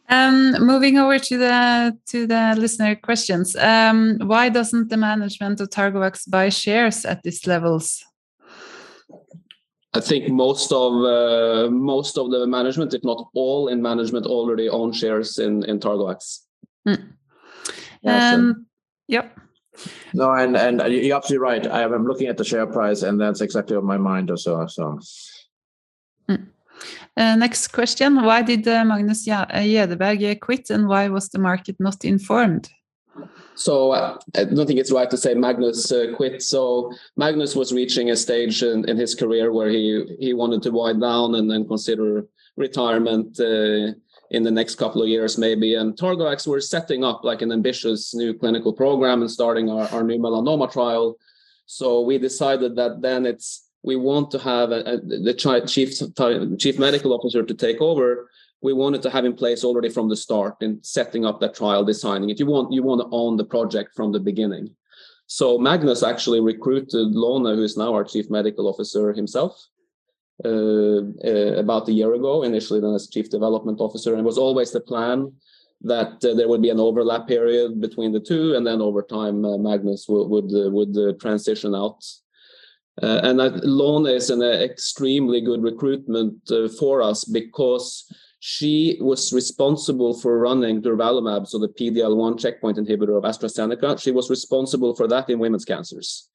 um, 0.09 0.53
moving 0.59 0.97
over 0.97 1.19
to 1.19 1.37
the 1.37 1.97
to 2.07 2.27
the 2.27 2.55
listener 2.57 2.95
questions. 2.95 3.55
Um, 3.55 4.19
why 4.23 4.49
doesn't 4.49 4.89
the 4.89 4.97
management 4.97 5.61
of 5.61 5.69
Targovax 5.69 6.29
buy 6.29 6.49
shares 6.49 7.05
at 7.05 7.23
these 7.23 7.47
levels? 7.47 8.03
I 9.93 9.99
think 9.99 10.29
most 10.29 10.71
of 10.71 10.93
uh, 10.93 11.69
most 11.69 12.17
of 12.17 12.31
the 12.31 12.47
management, 12.47 12.93
if 12.93 13.03
not 13.03 13.27
all 13.33 13.67
in 13.67 13.81
management, 13.81 14.25
already 14.25 14.67
own 14.69 14.91
shares 14.91 15.37
in 15.37 15.63
in 15.63 15.79
Targovax. 15.79 16.39
Mm. 16.87 17.13
Um, 18.05 18.65
yep. 19.07 19.37
No, 20.13 20.31
and 20.33 20.57
and 20.57 20.81
you're 20.91 21.15
absolutely 21.15 21.43
right. 21.43 21.67
I 21.67 21.83
am 21.83 22.05
looking 22.05 22.27
at 22.27 22.37
the 22.37 22.43
share 22.43 22.67
price, 22.67 23.03
and 23.03 23.19
that's 23.19 23.41
exactly 23.41 23.77
on 23.77 23.85
my 23.85 23.97
mind 23.97 24.29
also. 24.31 24.67
So. 24.67 24.83
Mm. 24.83 25.32
Uh, 27.15 27.35
next 27.35 27.67
question: 27.67 28.23
Why 28.23 28.41
did 28.41 28.67
uh, 28.67 28.83
Magnus 28.85 29.27
Jäderberg 29.27 30.39
quit, 30.39 30.69
and 30.69 30.87
why 30.87 31.09
was 31.09 31.29
the 31.29 31.39
market 31.39 31.75
not 31.79 32.03
informed? 32.03 32.69
So 33.55 33.91
uh, 33.91 34.17
I 34.35 34.45
don't 34.45 34.65
think 34.65 34.79
it's 34.79 34.91
right 34.91 35.09
to 35.09 35.17
say 35.17 35.35
Magnus 35.35 35.91
uh, 35.91 36.13
quit. 36.15 36.41
So 36.41 36.91
Magnus 37.15 37.55
was 37.55 37.71
reaching 37.71 38.09
a 38.09 38.15
stage 38.15 38.63
in, 38.63 38.89
in, 38.89 38.97
his 38.97 39.13
career 39.13 39.51
where 39.51 39.69
he 39.69 40.15
he 40.19 40.33
wanted 40.33 40.63
to 40.63 40.71
wind 40.71 41.01
down 41.01 41.35
and 41.35 41.49
then 41.49 41.67
consider 41.67 42.25
retirement 42.57 43.39
uh, 43.39 43.93
in 44.31 44.43
the 44.43 44.51
next 44.51 44.75
couple 44.75 45.01
of 45.03 45.07
years 45.07 45.37
maybe. 45.37 45.75
And 45.75 45.95
Targovax 45.95 46.47
were 46.47 46.61
setting 46.61 47.03
up 47.03 47.23
like 47.23 47.43
an 47.43 47.51
ambitious 47.51 48.15
new 48.15 48.33
clinical 48.33 48.73
program 48.73 49.21
and 49.21 49.29
starting 49.29 49.69
our, 49.69 49.87
our 49.89 50.03
new 50.03 50.17
melanoma 50.17 50.71
trial. 50.71 51.17
So 51.65 52.01
we 52.01 52.17
decided 52.17 52.75
that 52.75 53.01
then 53.01 53.25
it's 53.25 53.69
we 53.83 53.95
want 53.95 54.31
to 54.31 54.39
have 54.39 54.71
a, 54.71 54.81
a, 54.93 54.97
the 54.97 55.33
chief 55.67 55.89
chief 56.57 56.79
medical 56.79 57.13
officer 57.13 57.43
to 57.43 57.53
take 57.53 57.81
over 57.81 58.29
we 58.63 58.73
wanted 58.73 59.01
to 59.01 59.09
have 59.09 59.25
in 59.25 59.35
place 59.35 59.63
already 59.63 59.89
from 59.89 60.07
the 60.07 60.15
start 60.15 60.55
in 60.61 60.81
setting 60.81 61.25
up 61.25 61.41
that 61.41 61.53
trial, 61.53 61.83
designing 61.83 62.29
it. 62.29 62.39
You 62.39 62.45
want 62.45 62.71
you 62.71 62.81
want 62.81 63.01
to 63.01 63.07
own 63.11 63.35
the 63.37 63.43
project 63.43 63.93
from 63.93 64.11
the 64.11 64.19
beginning. 64.19 64.69
So 65.27 65.57
Magnus 65.57 66.01
actually 66.01 66.39
recruited 66.39 67.13
Lone, 67.13 67.45
who 67.45 67.63
is 67.63 67.77
now 67.77 67.93
our 67.93 68.05
chief 68.05 68.29
medical 68.29 68.67
officer 68.67 69.13
himself, 69.13 69.67
uh, 70.45 71.01
uh, 71.29 71.53
about 71.63 71.89
a 71.89 71.93
year 71.93 72.13
ago. 72.13 72.43
Initially, 72.43 72.79
then 72.79 72.93
as 72.93 73.09
chief 73.09 73.29
development 73.29 73.79
officer, 73.81 74.11
and 74.11 74.21
it 74.21 74.25
was 74.31 74.37
always 74.37 74.71
the 74.71 74.81
plan 74.81 75.31
that 75.81 76.23
uh, 76.23 76.33
there 76.33 76.47
would 76.47 76.61
be 76.61 76.69
an 76.69 76.79
overlap 76.79 77.27
period 77.27 77.81
between 77.81 78.13
the 78.13 78.19
two, 78.19 78.55
and 78.55 78.65
then 78.65 78.81
over 78.81 79.01
time 79.01 79.43
uh, 79.43 79.57
Magnus 79.57 80.07
would 80.07 80.27
would, 80.29 80.51
would 80.71 80.97
uh, 80.97 81.13
transition 81.19 81.75
out. 81.75 82.01
Uh, 83.01 83.21
and 83.23 83.37
Lone 83.63 84.05
is 84.05 84.29
an 84.29 84.41
uh, 84.41 84.45
extremely 84.45 85.41
good 85.41 85.63
recruitment 85.63 86.35
uh, 86.51 86.67
for 86.79 87.01
us 87.01 87.23
because 87.23 88.05
she 88.39 88.97
was 88.99 89.33
responsible 89.33 90.19
for 90.19 90.37
running 90.37 90.81
durvalumab, 90.81 91.47
so 91.47 91.57
the 91.57 91.69
PD-L1 91.69 92.39
checkpoint 92.39 92.77
inhibitor 92.77 93.17
of 93.17 93.23
AstraZeneca. 93.23 93.99
She 93.99 94.11
was 94.11 94.29
responsible 94.29 94.93
for 94.95 95.07
that 95.07 95.29
in 95.29 95.39
women's 95.39 95.65
cancers. 95.65 96.29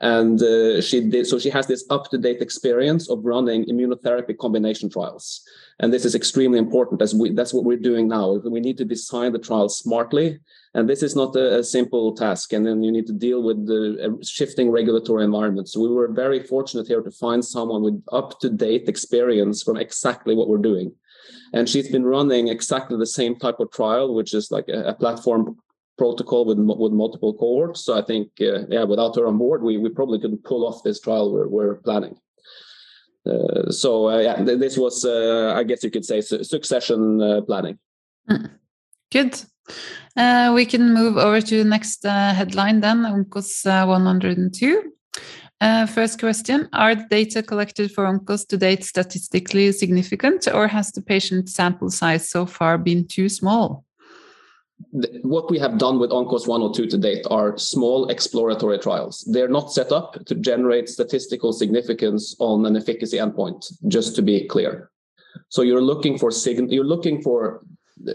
And 0.00 0.42
uh, 0.42 0.80
she 0.80 1.02
did 1.02 1.26
so. 1.26 1.38
She 1.38 1.50
has 1.50 1.66
this 1.66 1.84
up-to-date 1.90 2.40
experience 2.40 3.10
of 3.10 3.22
running 3.22 3.66
immunotherapy 3.66 4.36
combination 4.38 4.88
trials, 4.88 5.42
and 5.78 5.92
this 5.92 6.06
is 6.06 6.14
extremely 6.14 6.58
important. 6.58 7.02
As 7.02 7.14
we, 7.14 7.32
that's 7.32 7.52
what 7.52 7.64
we're 7.64 7.76
doing 7.76 8.08
now. 8.08 8.32
We 8.32 8.60
need 8.60 8.78
to 8.78 8.86
design 8.86 9.32
the 9.32 9.38
trials 9.38 9.78
smartly, 9.78 10.38
and 10.72 10.88
this 10.88 11.02
is 11.02 11.14
not 11.14 11.36
a, 11.36 11.58
a 11.58 11.64
simple 11.64 12.14
task. 12.16 12.54
And 12.54 12.66
then 12.66 12.82
you 12.82 12.90
need 12.90 13.06
to 13.08 13.12
deal 13.12 13.42
with 13.42 13.66
the 13.66 14.18
shifting 14.22 14.70
regulatory 14.70 15.22
environment. 15.24 15.68
So 15.68 15.80
we 15.80 15.88
were 15.88 16.08
very 16.08 16.42
fortunate 16.44 16.86
here 16.86 17.02
to 17.02 17.10
find 17.10 17.44
someone 17.44 17.82
with 17.82 18.02
up-to-date 18.10 18.88
experience 18.88 19.62
from 19.62 19.76
exactly 19.76 20.34
what 20.34 20.48
we're 20.48 20.58
doing 20.58 20.92
and 21.52 21.68
she's 21.68 21.88
been 21.88 22.04
running 22.04 22.48
exactly 22.48 22.96
the 22.96 23.06
same 23.06 23.36
type 23.36 23.60
of 23.60 23.70
trial 23.70 24.14
which 24.14 24.34
is 24.34 24.50
like 24.50 24.68
a, 24.68 24.84
a 24.84 24.94
platform 24.94 25.56
protocol 26.00 26.42
with 26.48 26.58
with 26.82 26.92
multiple 26.92 27.34
cohorts. 27.42 27.80
So 27.84 27.92
I 28.00 28.02
think 28.10 28.26
uh, 28.40 28.60
yeah, 28.76 28.84
without 28.92 29.16
her 29.16 29.26
on 29.26 29.36
board, 29.44 29.60
we 29.62 29.72
we 29.84 29.90
probably 29.98 30.18
couldn't 30.22 30.44
pull 30.50 30.62
off 30.66 30.82
this 30.82 31.00
trial 31.06 31.26
we're, 31.32 31.50
we're 31.56 31.76
planning. 31.86 32.16
Uh, 33.30 33.70
so 33.82 33.90
uh, 34.12 34.20
yeah, 34.26 34.36
th- 34.46 34.60
this 34.64 34.76
was 34.84 35.04
uh, 35.04 35.60
I 35.60 35.62
guess 35.68 35.84
you 35.84 35.90
could 35.90 36.06
say 36.12 36.20
su- 36.22 36.44
succession 36.44 37.00
uh, 37.20 37.40
planning. 37.48 37.78
Mm. 38.30 38.50
Good. 39.12 39.32
Uh, 40.16 40.52
we 40.54 40.64
can 40.72 40.94
move 41.00 41.16
over 41.26 41.40
to 41.40 41.56
the 41.62 41.70
next 41.76 42.04
headline 42.38 42.80
then, 42.80 42.98
ONCOS 43.04 43.64
102. 43.64 44.92
Uh, 45.60 45.86
first 45.86 46.18
question 46.18 46.68
Are 46.72 46.94
the 46.94 47.06
data 47.10 47.42
collected 47.42 47.92
for 47.92 48.04
ONCOS 48.06 48.46
to 48.48 48.56
date 48.56 48.84
statistically 48.84 49.72
significant, 49.72 50.48
or 50.48 50.66
has 50.68 50.92
the 50.92 51.02
patient 51.02 51.48
sample 51.48 51.90
size 51.90 52.30
so 52.30 52.46
far 52.46 52.78
been 52.78 53.06
too 53.06 53.28
small? 53.28 53.84
What 55.22 55.50
we 55.50 55.58
have 55.58 55.78
done 55.78 55.98
with 55.98 56.10
ONCOS 56.10 56.46
102 56.46 56.86
to 56.86 56.98
date 56.98 57.26
are 57.30 57.56
small 57.58 58.08
exploratory 58.08 58.78
trials. 58.78 59.28
They're 59.30 59.48
not 59.48 59.72
set 59.72 59.92
up 59.92 60.24
to 60.24 60.34
generate 60.34 60.88
statistical 60.88 61.52
significance 61.52 62.34
on 62.38 62.66
an 62.66 62.76
efficacy 62.76 63.18
endpoint, 63.18 63.72
just 63.88 64.16
to 64.16 64.22
be 64.22 64.46
clear. 64.46 64.90
So 65.48 65.62
you're 65.62 65.82
looking 65.82 66.18
for 66.18 66.30
sig- 66.30 66.72
you're 66.72 66.84
looking 66.84 67.22
for 67.22 67.62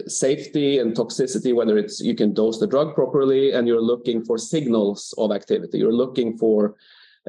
safety 0.06 0.78
and 0.78 0.94
toxicity, 0.94 1.54
whether 1.54 1.78
it's 1.78 2.00
you 2.00 2.14
can 2.14 2.34
dose 2.34 2.58
the 2.58 2.66
drug 2.66 2.94
properly, 2.94 3.52
and 3.52 3.66
you're 3.68 3.80
looking 3.80 4.24
for 4.24 4.38
signals 4.38 5.14
of 5.18 5.32
activity. 5.32 5.78
You're 5.78 5.92
looking 5.92 6.36
for 6.36 6.76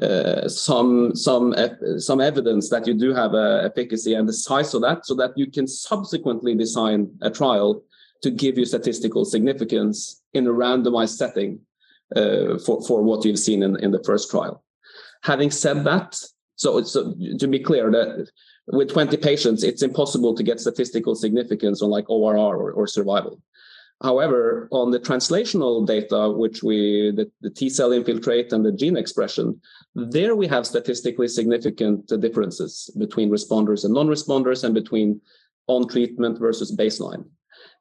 uh, 0.02 0.48
some 0.48 1.14
some 1.14 1.54
some 1.98 2.20
evidence 2.20 2.68
that 2.70 2.86
you 2.86 2.94
do 2.94 3.14
have 3.14 3.34
a 3.34 3.62
efficacy 3.64 4.14
and 4.14 4.28
the 4.28 4.32
size 4.32 4.74
of 4.74 4.82
that, 4.82 5.06
so 5.06 5.14
that 5.14 5.32
you 5.36 5.50
can 5.50 5.66
subsequently 5.66 6.54
design 6.54 7.10
a 7.22 7.30
trial 7.30 7.82
to 8.22 8.30
give 8.30 8.58
you 8.58 8.64
statistical 8.64 9.24
significance 9.24 10.22
in 10.32 10.46
a 10.46 10.50
randomized 10.50 11.16
setting 11.16 11.60
uh, 12.16 12.58
for 12.58 12.82
for 12.82 13.02
what 13.02 13.24
you've 13.24 13.38
seen 13.38 13.62
in, 13.62 13.76
in 13.84 13.90
the 13.90 14.02
first 14.04 14.30
trial. 14.30 14.64
Having 15.22 15.50
said 15.50 15.84
that, 15.84 16.18
so, 16.56 16.82
so 16.82 17.14
to 17.38 17.48
be 17.48 17.60
clear 17.60 17.90
that 17.90 18.30
with 18.66 18.92
20 18.92 19.16
patients, 19.16 19.62
it's 19.62 19.82
impossible 19.82 20.34
to 20.34 20.42
get 20.42 20.60
statistical 20.60 21.14
significance 21.14 21.82
on 21.82 21.90
like 21.90 22.08
ORR 22.10 22.56
or, 22.56 22.72
or 22.72 22.86
survival. 22.86 23.40
However, 24.02 24.68
on 24.70 24.92
the 24.92 25.00
translational 25.00 25.84
data, 25.84 26.30
which 26.30 26.62
we 26.62 27.10
the, 27.10 27.30
the, 27.40 27.50
T 27.50 27.68
cell 27.68 27.92
infiltrate 27.92 28.52
and 28.52 28.64
the 28.64 28.70
gene 28.70 28.96
expression, 28.96 29.60
there 29.94 30.36
we 30.36 30.46
have 30.46 30.66
statistically 30.66 31.26
significant 31.26 32.06
differences 32.20 32.90
between 32.96 33.28
responders 33.30 33.84
and 33.84 33.92
non-responders 33.92 34.62
and 34.62 34.72
between 34.72 35.20
on 35.66 35.88
treatment 35.88 36.38
versus 36.38 36.74
baseline. 36.74 37.24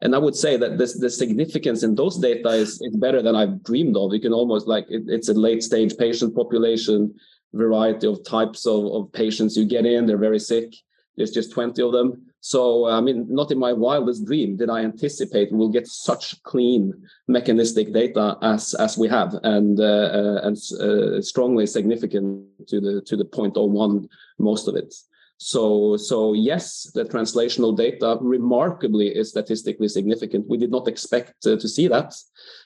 And 0.01 0.13
I 0.13 0.19
would 0.19 0.35
say 0.35 0.57
that 0.57 0.77
this 0.77 0.99
the 0.99 1.09
significance 1.09 1.83
in 1.83 1.95
those 1.95 2.17
data 2.17 2.49
is, 2.49 2.79
is 2.81 2.95
better 2.97 3.21
than 3.21 3.35
I've 3.35 3.63
dreamed 3.63 3.97
of. 3.97 4.13
You 4.13 4.19
can 4.19 4.33
almost 4.33 4.67
like 4.67 4.85
it, 4.89 5.03
it's 5.07 5.29
a 5.29 5.33
late 5.33 5.63
stage 5.63 5.97
patient 5.97 6.35
population, 6.35 7.15
variety 7.53 8.07
of 8.07 8.23
types 8.23 8.67
of, 8.67 8.85
of 8.85 9.11
patients 9.11 9.57
you 9.57 9.65
get 9.65 9.85
in, 9.85 10.05
they're 10.05 10.17
very 10.17 10.39
sick. 10.39 10.75
There's 11.15 11.31
just 11.31 11.51
20 11.51 11.81
of 11.81 11.91
them 11.93 12.27
so, 12.39 12.87
I 12.87 13.01
mean, 13.01 13.25
not 13.29 13.51
in 13.51 13.57
my 13.57 13.73
wildest 13.73 14.25
dream 14.25 14.57
did 14.57 14.69
I 14.69 14.79
anticipate 14.81 15.51
we'll 15.51 15.67
get 15.67 15.87
such 15.87 16.41
clean 16.43 16.93
mechanistic 17.27 17.91
data 17.91 18.37
as 18.41 18.73
as 18.75 18.97
we 18.97 19.07
have, 19.09 19.33
and 19.43 19.79
uh, 19.79 19.83
uh, 19.83 20.39
and 20.43 20.55
uh, 20.79 21.21
strongly 21.21 21.65
significant 21.65 22.45
to 22.67 22.79
the 22.79 23.01
to 23.01 23.17
the 23.17 23.25
0.01 23.25 24.07
most 24.39 24.67
of 24.67 24.75
it. 24.75 24.93
So, 25.39 25.97
so 25.97 26.33
yes, 26.33 26.89
the 26.95 27.05
translational 27.05 27.77
data 27.77 28.17
remarkably 28.21 29.09
is 29.15 29.29
statistically 29.29 29.87
significant. 29.87 30.47
We 30.47 30.57
did 30.57 30.71
not 30.71 30.87
expect 30.87 31.45
uh, 31.45 31.57
to 31.57 31.67
see 31.67 31.87
that, 31.87 32.15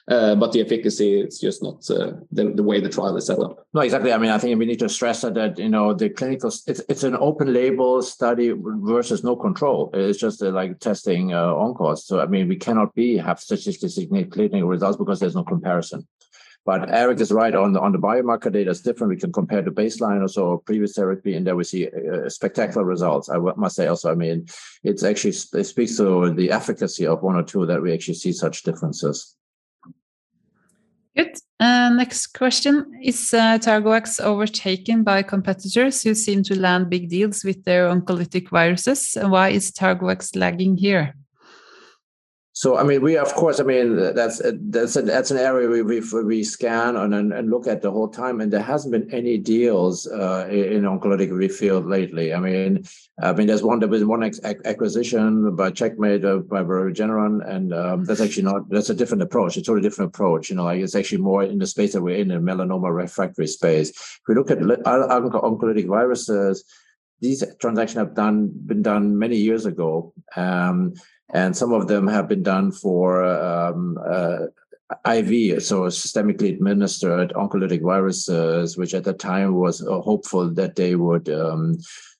uh, 0.08 0.34
but 0.36 0.52
the 0.52 0.62
efficacy 0.62 1.20
it's 1.20 1.38
just 1.38 1.62
not 1.62 1.88
uh, 1.90 2.12
the, 2.30 2.52
the 2.54 2.62
way 2.62 2.80
the 2.80 2.88
trial 2.88 3.16
is 3.16 3.26
set 3.26 3.38
up. 3.38 3.66
No, 3.74 3.82
exactly. 3.82 4.10
I 4.10 4.16
mean, 4.16 4.30
I 4.30 4.38
think 4.38 4.58
we 4.58 4.64
need 4.64 4.78
to 4.78 4.88
stress 4.88 5.20
that, 5.20 5.34
that 5.34 5.58
you 5.58 5.68
know 5.68 5.92
the 5.92 6.08
clinical 6.08 6.48
it's 6.66 6.80
it's 6.88 7.04
an 7.04 7.16
open 7.16 7.52
label 7.52 8.00
study 8.00 8.54
versus 8.56 9.22
no 9.22 9.36
control. 9.36 9.90
It's 9.92 10.18
just 10.18 10.42
uh, 10.42 10.50
like 10.50 10.80
testing 10.80 11.34
uh, 11.34 11.52
ONCOS. 11.52 11.98
So 11.98 12.20
I 12.20 12.26
mean, 12.26 12.48
we 12.48 12.56
cannot 12.56 12.94
be 12.94 13.18
have 13.18 13.38
statistically 13.38 13.90
significant 13.90 14.32
clinical 14.32 14.68
results 14.68 14.96
because 14.96 15.20
there's 15.20 15.36
no 15.36 15.44
comparison. 15.44 16.06
But 16.64 16.90
Erik 16.90 17.20
is 17.20 17.32
right 17.32 17.54
on 17.54 17.72
the 17.72 17.80
on 17.80 17.90
the 17.90 17.98
biomarker 17.98 18.52
data. 18.52 18.70
It's 18.70 18.80
different. 18.80 19.10
We 19.10 19.16
can 19.16 19.32
compare 19.32 19.62
to 19.62 19.70
baseline 19.72 20.22
or 20.22 20.28
so 20.28 20.58
previous 20.58 20.94
therapy, 20.94 21.34
and 21.34 21.44
there 21.44 21.56
we 21.56 21.64
see 21.64 21.88
uh, 21.88 22.28
spectacular 22.28 22.84
results. 22.84 23.28
I 23.28 23.38
must 23.38 23.74
say 23.74 23.88
also. 23.88 24.12
I 24.12 24.14
mean, 24.14 24.46
it's 24.84 25.02
actually 25.02 25.34
it 25.60 25.64
speaks 25.64 25.96
to 25.96 26.32
the 26.32 26.52
efficacy 26.52 27.04
of 27.06 27.22
one 27.22 27.34
or 27.34 27.42
two 27.42 27.66
that 27.66 27.82
we 27.82 27.92
actually 27.92 28.14
see 28.14 28.32
such 28.32 28.62
differences. 28.62 29.36
Good. 31.16 31.36
Uh, 31.60 31.90
next 31.90 32.28
question 32.28 32.98
Is 33.02 33.34
uh, 33.34 33.58
Targovax 33.58 34.20
overtaken 34.20 35.04
by 35.04 35.22
competitors 35.22 36.02
who 36.02 36.14
seem 36.14 36.42
to 36.44 36.58
land 36.58 36.90
big 36.90 37.08
deals 37.08 37.44
with 37.44 37.64
their 37.64 37.88
oncolytic 37.88 38.48
viruses? 38.48 39.16
And 39.16 39.30
why 39.30 39.50
is 39.50 39.72
Targovax 39.72 40.34
lagging 40.36 40.76
here? 40.76 41.14
So 42.54 42.76
I 42.76 42.82
mean, 42.82 43.00
we 43.00 43.16
of 43.16 43.32
course, 43.32 43.60
I 43.60 43.62
mean 43.62 43.96
that's 43.96 44.42
that's 44.44 44.96
a, 44.96 45.02
that's 45.02 45.30
an 45.30 45.38
area 45.38 45.68
we 45.68 45.80
we, 45.80 46.00
we 46.22 46.44
scan 46.44 46.96
and, 46.96 47.14
and 47.14 47.50
look 47.50 47.66
at 47.66 47.80
the 47.80 47.90
whole 47.90 48.08
time, 48.08 48.42
and 48.42 48.52
there 48.52 48.60
hasn't 48.60 48.92
been 48.92 49.10
any 49.10 49.38
deals 49.38 50.06
uh, 50.06 50.46
in 50.50 50.82
oncolytic 50.82 51.50
field 51.50 51.86
lately. 51.86 52.34
I 52.34 52.40
mean, 52.40 52.84
I 53.22 53.32
mean, 53.32 53.46
there's 53.46 53.62
one 53.62 53.78
there 53.78 53.88
was 53.88 54.04
one 54.04 54.22
acquisition 54.22 55.56
by 55.56 55.70
Checkmate 55.70 56.26
uh, 56.26 56.38
by 56.38 56.62
Regeneron, 56.62 57.40
and 57.48 57.72
um, 57.72 58.04
that's 58.04 58.20
actually 58.20 58.42
not 58.42 58.68
that's 58.68 58.90
a 58.90 58.94
different 58.94 59.22
approach. 59.22 59.56
It's 59.56 59.66
a 59.66 59.70
totally 59.70 59.88
different 59.88 60.14
approach. 60.14 60.50
You 60.50 60.56
know, 60.56 60.64
like 60.64 60.80
it's 60.80 60.94
actually 60.94 61.22
more 61.22 61.44
in 61.44 61.58
the 61.58 61.66
space 61.66 61.94
that 61.94 62.02
we're 62.02 62.18
in, 62.18 62.28
the 62.28 62.34
melanoma 62.34 62.94
refractory 62.94 63.46
space. 63.46 63.88
If 63.90 64.20
we 64.28 64.34
look 64.34 64.50
at 64.50 64.58
oncolytic 64.58 65.86
viruses, 65.86 66.64
these 67.22 67.42
transactions 67.60 67.98
have 67.98 68.14
done 68.14 68.50
been 68.66 68.82
done 68.82 69.18
many 69.18 69.36
years 69.36 69.64
ago. 69.64 70.12
Um, 70.36 70.92
and 71.32 71.56
some 71.56 71.72
of 71.72 71.88
them 71.88 72.06
have 72.06 72.28
been 72.28 72.42
done 72.42 72.72
for 72.72 73.24
um, 73.24 73.98
uh, 74.06 74.46
IV, 75.06 75.62
so 75.62 75.82
systemically 75.84 76.52
administered 76.54 77.32
oncolytic 77.34 77.82
viruses, 77.82 78.76
which 78.76 78.94
at 78.94 79.04
the 79.04 79.14
time 79.14 79.54
was 79.54 79.86
uh, 79.86 80.00
hopeful 80.00 80.50
that 80.50 80.76
they 80.76 80.94
would 80.94 81.28
um, 81.30 81.78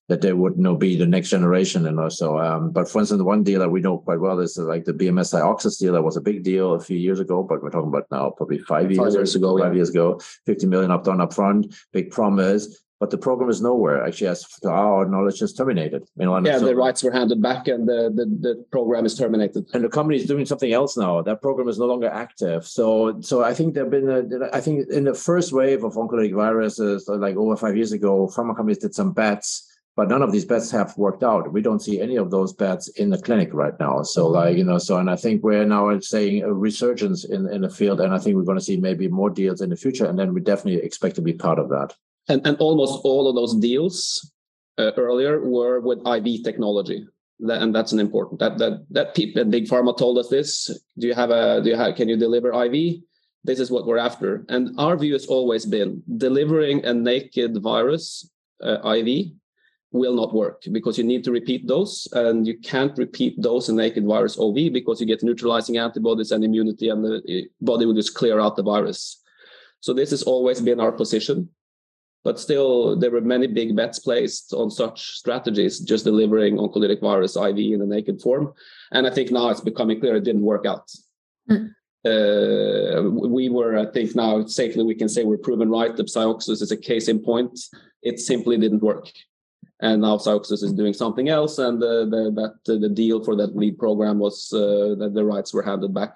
that 0.09 0.21
they 0.21 0.33
would 0.33 0.57
you 0.57 0.63
know, 0.63 0.77
be 0.77 0.97
the 0.97 1.07
next 1.07 1.31
generation 1.31 1.87
and 1.87 1.99
also 1.99 2.37
um, 2.39 2.71
but 2.71 2.91
for 2.91 3.01
instance 3.01 3.23
one 3.23 3.43
deal 3.43 3.61
that 3.61 3.71
we 3.71 3.81
know 3.81 3.99
quite 3.99 4.21
well 4.21 4.41
is 4.41 4.59
like 4.59 4.85
the 4.85 4.93
BMS 4.93 5.33
PsiOxus 5.33 5.79
deal 5.79 5.93
that 5.93 6.03
was 6.03 6.17
a 6.17 6.21
big 6.21 6.43
deal 6.43 6.75
a 6.75 6.81
few 6.81 6.99
years 6.99 7.21
ago 7.21 7.43
but 7.43 7.63
we're 7.63 7.71
talking 7.71 7.89
about 7.89 8.07
now 8.11 8.31
probably 8.31 8.59
five 8.59 8.91
years, 8.91 8.99
five 8.99 9.13
years 9.15 9.35
ago 9.35 9.57
five 9.57 9.73
yeah. 9.73 9.77
years 9.77 9.91
ago. 9.91 10.21
50 10.47 10.67
million 10.67 10.91
up 10.91 11.05
done 11.05 11.21
up 11.21 11.33
front. 11.33 11.75
Big 11.93 12.11
promise 12.11 12.82
but 13.03 13.11
the 13.11 13.19
program 13.19 13.51
is 13.51 13.61
nowhere. 13.61 14.07
Actually, 14.07 14.29
as 14.29 14.47
to 14.63 14.69
our 14.69 15.05
knowledge, 15.05 15.43
is 15.43 15.53
terminated. 15.53 16.05
You 16.17 16.27
know, 16.27 16.39
yeah, 16.39 16.61
so, 16.61 16.67
the 16.67 16.77
rights 16.77 17.03
were 17.03 17.11
handed 17.11 17.43
back, 17.43 17.67
and 17.67 17.89
the, 17.89 18.13
the, 18.15 18.27
the 18.47 18.65
program 18.71 19.05
is 19.05 19.19
terminated. 19.19 19.67
And 19.75 19.83
the 19.83 19.89
company 19.89 20.19
is 20.21 20.27
doing 20.27 20.47
something 20.47 20.73
else 20.73 20.97
now. 20.97 21.21
That 21.21 21.43
program 21.43 21.67
is 21.67 21.81
no 21.81 21.87
longer 21.87 22.07
active. 22.07 22.65
So, 22.65 23.21
so 23.21 23.43
I 23.43 23.55
think 23.55 23.75
there've 23.75 23.91
been, 23.91 24.09
a, 24.09 24.57
I 24.57 24.61
think 24.61 24.89
in 24.89 25.03
the 25.03 25.15
first 25.15 25.53
wave 25.53 25.83
of 25.83 25.95
oncolytic 25.95 26.33
viruses, 26.33 27.09
like 27.09 27.35
over 27.35 27.57
five 27.57 27.75
years 27.75 27.91
ago, 27.91 28.31
pharma 28.33 28.55
companies 28.55 28.79
did 28.79 28.95
some 28.95 29.13
bets 29.13 29.69
but 29.95 30.09
none 30.09 30.23
of 30.23 30.33
these 30.33 30.47
bets 30.47 30.71
have 30.71 30.97
worked 30.97 31.23
out. 31.23 31.53
We 31.53 31.61
don't 31.61 31.83
see 31.83 32.01
any 32.01 32.17
of 32.17 32.31
those 32.31 32.55
bets 32.55 32.89
in 32.89 33.11
the 33.11 33.21
clinic 33.21 33.51
right 33.53 33.79
now. 33.79 34.03
So, 34.03 34.25
mm-hmm. 34.25 34.35
like 34.35 34.57
you 34.57 34.65
know, 34.65 34.79
so 34.79 34.97
and 34.97 35.11
I 35.11 35.17
think 35.17 35.43
we're 35.43 35.67
now 35.67 35.99
saying 35.99 36.45
a 36.45 36.53
resurgence 36.53 37.25
in 37.25 37.47
in 37.53 37.63
the 37.63 37.69
field, 37.69 38.01
and 38.01 38.15
I 38.15 38.19
think 38.19 38.37
we're 38.37 38.51
going 38.51 38.63
to 38.63 38.65
see 38.65 38.79
maybe 38.79 39.09
more 39.09 39.29
deals 39.29 39.61
in 39.61 39.69
the 39.69 39.77
future, 39.77 40.07
and 40.07 40.19
then 40.19 40.33
we 40.33 40.41
definitely 40.41 40.81
expect 40.83 41.17
to 41.17 41.21
be 41.21 41.35
part 41.35 41.59
of 41.59 41.69
that 41.71 41.95
and, 42.29 42.47
and 42.47 42.57
almost 42.59 43.01
all 43.05 43.29
of 43.29 43.35
those 43.35 43.55
deals 43.55 44.33
uh, 44.79 44.93
earlier 44.97 45.41
were 45.41 45.81
with 45.81 46.07
IV 46.07 46.45
technology. 46.45 47.07
That, 47.41 47.61
and 47.61 47.75
that's 47.75 47.93
an 47.93 47.99
important 47.99 48.39
that 48.39 48.59
that 48.59 48.87
that 48.91 49.15
people 49.17 49.45
big 49.45 49.67
pharma 49.67 49.97
told 49.97 50.17
us 50.19 50.29
this. 50.29 50.71
Do 50.99 51.09
you 51.09 51.15
have 51.15 51.31
a 51.31 51.61
do 51.61 51.71
you 51.71 51.77
have 51.77 51.97
can 51.97 52.09
you 52.09 52.17
deliver 52.17 52.53
IV? 52.53 53.03
This 53.45 53.59
is 53.59 53.71
what 53.71 53.87
we're 53.87 53.99
after. 53.99 54.45
And 54.49 54.79
our 54.79 54.97
view 54.97 55.15
has 55.15 55.27
always 55.27 55.67
been 55.67 56.03
delivering 56.17 56.85
a 56.85 56.95
naked 56.95 57.61
virus 57.61 58.31
uh, 58.63 58.79
IV 58.95 59.33
will 59.91 60.15
not 60.15 60.33
work 60.33 60.63
because 60.71 60.97
you 60.97 61.05
need 61.05 61.25
to 61.25 61.33
repeat 61.33 61.67
those 61.67 62.09
and 62.13 62.47
you 62.47 62.59
can't 62.59 62.97
repeat 62.97 63.35
those 63.43 63.69
in 63.69 63.77
naked 63.77 64.07
virus 64.07 64.39
OV 64.39 64.73
because 64.73 65.01
you 65.01 65.07
get 65.07 65.23
neutralizing 65.23 65.77
antibodies 65.77 66.31
and 66.31 66.45
immunity 66.45 66.89
and 66.89 67.05
the 67.05 67.49
body 67.61 67.85
will 67.85 67.95
just 67.95 68.15
clear 68.15 68.41
out 68.41 68.57
the 68.57 68.63
virus. 68.63 69.21
So 69.81 69.93
this 69.93 70.11
has 70.11 70.23
always 70.23 70.61
been 70.61 70.81
our 70.81 70.93
position 70.93 71.49
but 72.25 72.39
still 72.39 72.97
there 72.97 73.11
were 73.11 73.21
many 73.21 73.47
big 73.47 73.75
bets 73.75 73.99
placed 73.99 74.53
on 74.53 74.71
such 74.71 75.13
strategies 75.19 75.81
just 75.81 76.05
delivering 76.05 76.57
oncolytic 76.57 77.01
virus 77.01 77.37
iv 77.37 77.59
in 77.59 77.83
a 77.83 77.87
naked 77.87 78.21
form. 78.21 78.53
And 78.93 79.07
i 79.07 79.11
think 79.11 79.31
now 79.31 79.49
it's 79.49 79.61
becoming 79.61 80.01
clear 80.01 80.17
it 80.17 80.25
didn't 80.25 80.43
work 80.43 80.67
out. 80.67 80.91
Mm. 81.51 81.75
uh, 82.13 83.11
we 83.37 83.49
were 83.49 83.77
i 83.77 83.87
think 83.95 84.15
now 84.15 84.45
safely 84.47 84.85
we 84.85 84.95
can 84.95 85.09
say 85.09 85.25
we're 85.25 85.49
proven 85.49 85.69
right 85.71 85.97
the 85.97 86.05
PsiOxus 86.05 86.63
is 86.63 86.73
a 86.73 86.77
case 86.77 87.09
in 87.09 87.19
point. 87.19 87.59
It 88.03 88.19
simply 88.19 88.57
didn't 88.59 88.83
work. 88.83 89.07
And 89.81 90.03
now 90.03 90.17
PsiOxus 90.17 90.63
is 90.67 90.73
doing 90.73 90.95
something 90.95 91.29
else 91.29 91.59
and 91.59 91.83
the, 91.83 91.95
the 92.13 92.23
that 92.39 92.81
the 92.81 92.89
deal 92.89 93.23
for 93.25 93.35
that 93.37 93.57
lead 93.57 93.77
program 93.79 94.19
was 94.19 94.53
uh, 94.53 94.95
that 95.01 95.13
the 95.15 95.25
rights 95.25 95.53
were 95.53 95.63
handed 95.71 95.93
back 95.93 96.15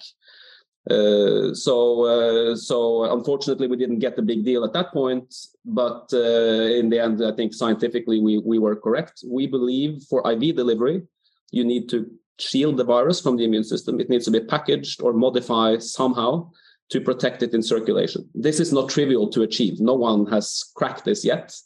Uh, 0.88 1.52
so, 1.52 2.04
uh, 2.04 2.54
so 2.54 3.12
unfortunately, 3.12 3.66
we 3.66 3.76
didn't 3.76 3.98
get 3.98 4.14
the 4.14 4.22
big 4.22 4.44
deal 4.44 4.64
at 4.64 4.72
that 4.72 4.92
point. 4.92 5.34
But 5.64 6.08
uh, 6.12 6.78
in 6.78 6.88
the 6.90 7.00
end, 7.00 7.24
I 7.24 7.32
think 7.32 7.54
scientifically 7.54 8.20
we 8.20 8.38
we 8.38 8.58
were 8.58 8.76
correct. 8.76 9.24
We 9.26 9.46
believe 9.46 10.04
for 10.08 10.28
IV 10.30 10.54
delivery, 10.54 11.02
you 11.50 11.64
need 11.64 11.88
to 11.88 12.06
shield 12.38 12.76
the 12.76 12.84
virus 12.84 13.20
from 13.20 13.36
the 13.36 13.44
immune 13.44 13.64
system. 13.64 13.98
It 13.98 14.10
needs 14.10 14.26
to 14.26 14.30
be 14.30 14.40
packaged 14.40 15.02
or 15.02 15.12
modified 15.12 15.82
somehow 15.82 16.50
to 16.90 17.00
protect 17.00 17.42
it 17.42 17.54
in 17.54 17.62
circulation. 17.62 18.28
This 18.34 18.60
is 18.60 18.72
not 18.72 18.88
trivial 18.88 19.28
to 19.30 19.42
achieve. 19.42 19.80
No 19.80 19.94
one 19.94 20.26
has 20.26 20.70
cracked 20.76 21.04
this 21.04 21.24
yet. 21.24 21.56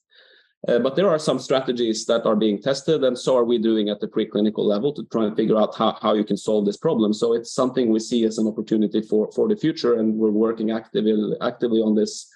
Uh, 0.68 0.78
but 0.78 0.94
there 0.94 1.08
are 1.08 1.18
some 1.18 1.38
strategies 1.38 2.04
that 2.04 2.26
are 2.26 2.36
being 2.36 2.60
tested, 2.60 3.02
and 3.02 3.18
so 3.18 3.34
are 3.36 3.44
we 3.44 3.56
doing 3.56 3.88
at 3.88 3.98
the 3.98 4.06
preclinical 4.06 4.64
level 4.64 4.92
to 4.92 5.04
try 5.06 5.24
and 5.24 5.34
figure 5.34 5.56
out 5.56 5.74
how, 5.74 5.96
how 6.02 6.12
you 6.12 6.24
can 6.24 6.36
solve 6.36 6.66
this 6.66 6.76
problem. 6.76 7.14
So 7.14 7.32
it's 7.32 7.52
something 7.52 7.88
we 7.88 7.98
see 7.98 8.24
as 8.24 8.36
an 8.36 8.46
opportunity 8.46 9.00
for, 9.00 9.32
for 9.32 9.48
the 9.48 9.56
future, 9.56 9.98
and 9.98 10.14
we're 10.16 10.30
working 10.30 10.70
actively 10.70 11.34
actively 11.40 11.80
on 11.80 11.94
this 11.94 12.28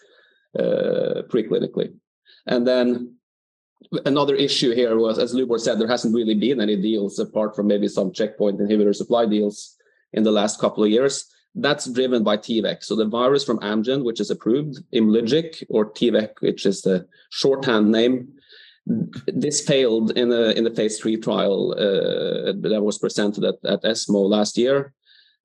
uh, 0.58 1.22
preclinically. 1.28 1.92
And 2.46 2.66
then 2.66 3.16
another 4.06 4.34
issue 4.34 4.74
here 4.74 4.96
was, 4.96 5.18
as 5.18 5.34
Lubor 5.34 5.60
said, 5.60 5.78
there 5.78 5.88
hasn't 5.88 6.14
really 6.14 6.34
been 6.34 6.60
any 6.60 6.76
deals 6.76 7.18
apart 7.18 7.54
from 7.54 7.66
maybe 7.66 7.88
some 7.88 8.10
checkpoint 8.10 8.58
inhibitor 8.58 8.94
supply 8.94 9.26
deals 9.26 9.76
in 10.14 10.22
the 10.22 10.32
last 10.32 10.60
couple 10.60 10.82
of 10.82 10.90
years. 10.90 11.30
That's 11.54 11.88
driven 11.88 12.24
by 12.24 12.36
T-VEC. 12.36 12.82
So 12.82 12.96
the 12.96 13.06
virus 13.06 13.44
from 13.44 13.60
Amgen, 13.60 14.04
which 14.04 14.20
is 14.20 14.30
approved, 14.30 14.78
Imlygic, 14.92 15.62
or 15.70 15.84
T-VEC, 15.84 16.40
which 16.40 16.66
is 16.66 16.82
the 16.82 17.06
shorthand 17.30 17.92
name, 17.92 18.34
this 18.86 19.60
failed 19.62 20.10
in 20.12 20.28
the 20.28 20.56
in 20.58 20.64
the 20.64 20.70
phase 20.70 20.98
three 20.98 21.16
trial 21.16 21.72
uh, 21.72 22.52
that 22.60 22.82
was 22.82 22.98
presented 22.98 23.44
at, 23.44 23.54
at 23.64 23.84
ESMO 23.84 24.20
last 24.20 24.58
year, 24.58 24.92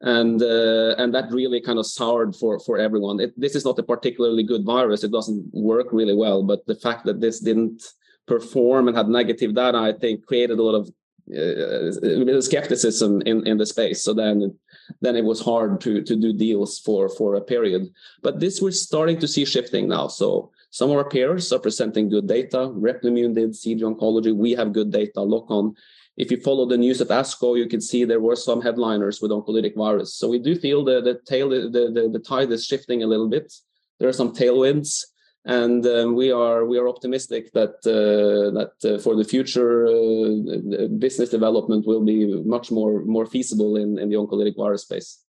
and 0.01 0.41
uh, 0.41 0.95
and 0.97 1.13
that 1.15 1.31
really 1.31 1.61
kind 1.61 1.79
of 1.79 1.85
soured 1.85 2.35
for 2.35 2.59
for 2.59 2.77
everyone. 2.77 3.19
It, 3.19 3.39
this 3.39 3.55
is 3.55 3.63
not 3.63 3.79
a 3.79 3.83
particularly 3.83 4.43
good 4.43 4.65
virus; 4.65 5.03
it 5.03 5.11
doesn't 5.11 5.53
work 5.53 5.87
really 5.91 6.15
well. 6.15 6.43
But 6.43 6.65
the 6.65 6.75
fact 6.75 7.05
that 7.05 7.21
this 7.21 7.39
didn't 7.39 7.81
perform 8.27 8.87
and 8.87 8.97
had 8.97 9.07
negative 9.07 9.55
data, 9.55 9.77
I 9.77 9.93
think, 9.93 10.25
created 10.25 10.59
a 10.59 10.63
lot 10.63 10.75
of 10.75 10.91
uh, 11.31 12.41
skepticism 12.41 13.21
in 13.21 13.45
in 13.45 13.57
the 13.57 13.65
space. 13.65 14.03
So 14.03 14.13
then 14.13 14.57
then 15.01 15.15
it 15.15 15.23
was 15.23 15.41
hard 15.41 15.81
to 15.81 16.01
to 16.01 16.15
do 16.15 16.33
deals 16.33 16.79
for 16.79 17.09
for 17.09 17.35
a 17.35 17.41
period. 17.41 17.89
But 18.21 18.39
this 18.39 18.61
we're 18.61 18.71
starting 18.71 19.19
to 19.19 19.27
see 19.27 19.45
shifting 19.45 19.87
now. 19.87 20.07
So 20.07 20.51
some 20.71 20.89
of 20.91 20.97
our 20.97 21.09
peers 21.09 21.51
are 21.51 21.59
presenting 21.59 22.09
good 22.09 22.27
data. 22.27 22.57
Replimune 22.57 23.33
did, 23.33 23.51
CG 23.51 23.81
Oncology, 23.81 24.35
we 24.35 24.51
have 24.51 24.73
good 24.73 24.91
data. 24.91 25.19
Lokon. 25.19 25.75
If 26.17 26.31
you 26.31 26.41
follow 26.41 26.65
the 26.67 26.77
news 26.77 26.99
at 26.99 27.07
ASCO, 27.07 27.57
you 27.57 27.67
can 27.67 27.79
see 27.79 28.03
there 28.03 28.19
were 28.19 28.35
some 28.35 28.61
headliners 28.61 29.21
with 29.21 29.31
oncolytic 29.31 29.75
virus. 29.75 30.13
So 30.15 30.27
we 30.27 30.39
do 30.39 30.55
feel 30.55 30.83
the 30.83 31.01
the 31.01 31.19
tail 31.25 31.49
the, 31.49 31.69
the, 31.69 32.09
the 32.11 32.19
tide 32.19 32.51
is 32.51 32.65
shifting 32.65 33.03
a 33.03 33.07
little 33.07 33.29
bit. 33.29 33.53
There 33.99 34.09
are 34.09 34.19
some 34.21 34.33
tailwinds 34.33 35.05
and 35.45 35.85
um, 35.85 36.15
we 36.15 36.31
are 36.31 36.65
we 36.65 36.77
are 36.77 36.87
optimistic 36.87 37.51
that 37.53 37.75
uh, 37.85 38.51
that 38.51 38.73
uh, 38.83 38.99
for 38.99 39.15
the 39.15 39.23
future 39.23 39.87
uh, 39.87 40.87
business 40.97 41.29
development 41.29 41.87
will 41.87 42.03
be 42.03 42.41
much 42.43 42.71
more 42.71 43.03
more 43.05 43.25
feasible 43.25 43.77
in, 43.77 43.97
in 43.97 44.09
the 44.09 44.15
oncolytic 44.15 44.57
virus 44.57 44.83
space. 44.83 45.23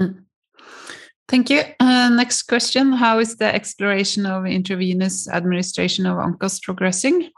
Mm. 0.00 0.24
Thank 1.28 1.50
you. 1.50 1.62
Uh, 1.80 2.08
next 2.10 2.44
question: 2.44 2.92
How 2.92 3.18
is 3.18 3.36
the 3.36 3.52
exploration 3.52 4.26
of 4.26 4.46
intravenous 4.46 5.28
administration 5.28 6.06
of 6.06 6.16
ONCOS 6.18 6.62
progressing? 6.62 7.30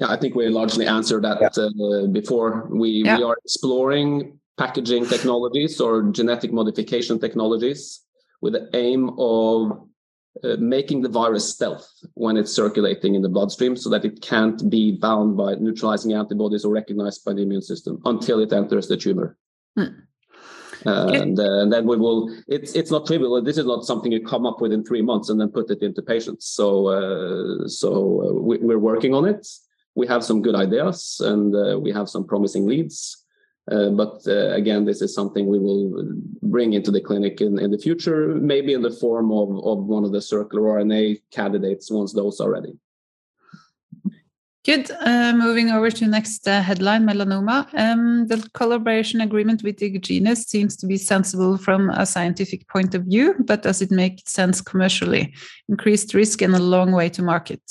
Yeah, 0.00 0.08
I 0.08 0.16
think 0.16 0.34
we 0.34 0.48
largely 0.48 0.86
answered 0.86 1.22
that 1.24 1.38
yeah. 1.40 1.62
Uh, 1.62 2.06
before. 2.06 2.68
We 2.70 3.02
yeah. 3.04 3.18
we 3.18 3.24
are 3.24 3.36
exploring 3.44 4.38
packaging 4.56 5.06
technologies 5.06 5.80
or 5.80 6.10
genetic 6.10 6.52
modification 6.52 7.20
technologies 7.20 8.00
with 8.40 8.54
the 8.54 8.68
aim 8.74 9.10
of 9.18 9.88
uh, 10.44 10.56
making 10.58 11.02
the 11.02 11.08
virus 11.08 11.48
stealth 11.48 11.88
when 12.14 12.36
it's 12.36 12.52
circulating 12.52 13.14
in 13.14 13.22
the 13.22 13.28
bloodstream 13.28 13.76
so 13.76 13.90
that 13.90 14.04
it 14.04 14.20
can't 14.20 14.68
be 14.70 14.92
bound 14.92 15.36
by 15.36 15.54
neutralizing 15.54 16.12
antibodies 16.12 16.64
or 16.64 16.72
recognized 16.72 17.24
by 17.24 17.32
the 17.32 17.42
immune 17.42 17.62
system 17.62 18.00
until 18.04 18.40
it 18.40 18.52
enters 18.52 18.88
the 18.88 18.96
tumor. 18.96 19.36
Hmm. 19.76 20.00
Uh, 20.86 21.08
and, 21.08 21.40
uh, 21.40 21.60
and, 21.60 21.72
then 21.72 21.86
we 21.86 21.96
will 21.96 22.32
it's 22.46 22.74
it's 22.74 22.90
not 22.90 23.04
trivial. 23.04 23.42
This 23.42 23.58
is 23.58 23.66
not 23.66 23.84
something 23.84 24.12
you 24.12 24.24
come 24.24 24.46
up 24.46 24.60
with 24.60 24.72
in 24.72 24.84
three 24.84 25.02
months 25.02 25.28
and 25.28 25.40
then 25.40 25.48
put 25.48 25.70
it 25.70 25.82
into 25.82 26.02
patients. 26.02 26.46
So 26.46 26.86
uh, 26.86 27.66
so 27.66 27.90
uh, 28.24 28.32
we, 28.40 28.72
are 28.72 28.78
working 28.78 29.12
on 29.12 29.24
it. 29.24 29.46
We 29.96 30.06
have 30.06 30.22
some 30.22 30.40
good 30.40 30.54
ideas 30.54 31.20
and 31.24 31.54
uh, 31.54 31.80
we 31.80 31.90
have 31.90 32.08
some 32.08 32.24
promising 32.24 32.66
leads 32.66 33.24
uh, 33.70 33.90
but 33.90 34.22
uh, 34.26 34.50
again, 34.52 34.84
this 34.84 35.02
is 35.02 35.14
something 35.14 35.46
we 35.46 35.58
will 35.58 36.12
bring 36.42 36.72
into 36.72 36.90
the 36.90 37.00
clinic 37.00 37.40
in, 37.40 37.58
in 37.58 37.70
the 37.70 37.78
future, 37.78 38.28
maybe 38.28 38.72
in 38.72 38.82
the 38.82 38.90
form 38.90 39.30
of, 39.30 39.48
of 39.64 39.84
one 39.84 40.04
of 40.04 40.12
the 40.12 40.22
circular 40.22 40.80
RNA 40.80 41.20
candidates 41.30 41.90
once 41.90 42.12
those 42.12 42.40
are 42.40 42.50
ready. 42.50 42.72
Good. 44.64 44.90
Uh, 44.90 45.32
moving 45.34 45.70
over 45.70 45.90
to 45.90 46.06
next 46.06 46.46
uh, 46.46 46.60
headline, 46.60 47.06
melanoma. 47.06 47.66
Um, 47.74 48.26
the 48.26 48.46
collaboration 48.52 49.22
agreement 49.22 49.62
with 49.62 49.78
Agenus 49.78 50.46
seems 50.46 50.76
to 50.76 50.86
be 50.86 50.98
sensible 50.98 51.56
from 51.56 51.88
a 51.90 52.04
scientific 52.04 52.68
point 52.68 52.94
of 52.94 53.04
view, 53.04 53.34
but 53.46 53.62
does 53.62 53.80
it 53.80 53.90
make 53.90 54.28
sense 54.28 54.60
commercially? 54.60 55.32
Increased 55.70 56.12
risk 56.12 56.42
and 56.42 56.54
a 56.54 56.58
long 56.58 56.92
way 56.92 57.08
to 57.08 57.22
market. 57.22 57.62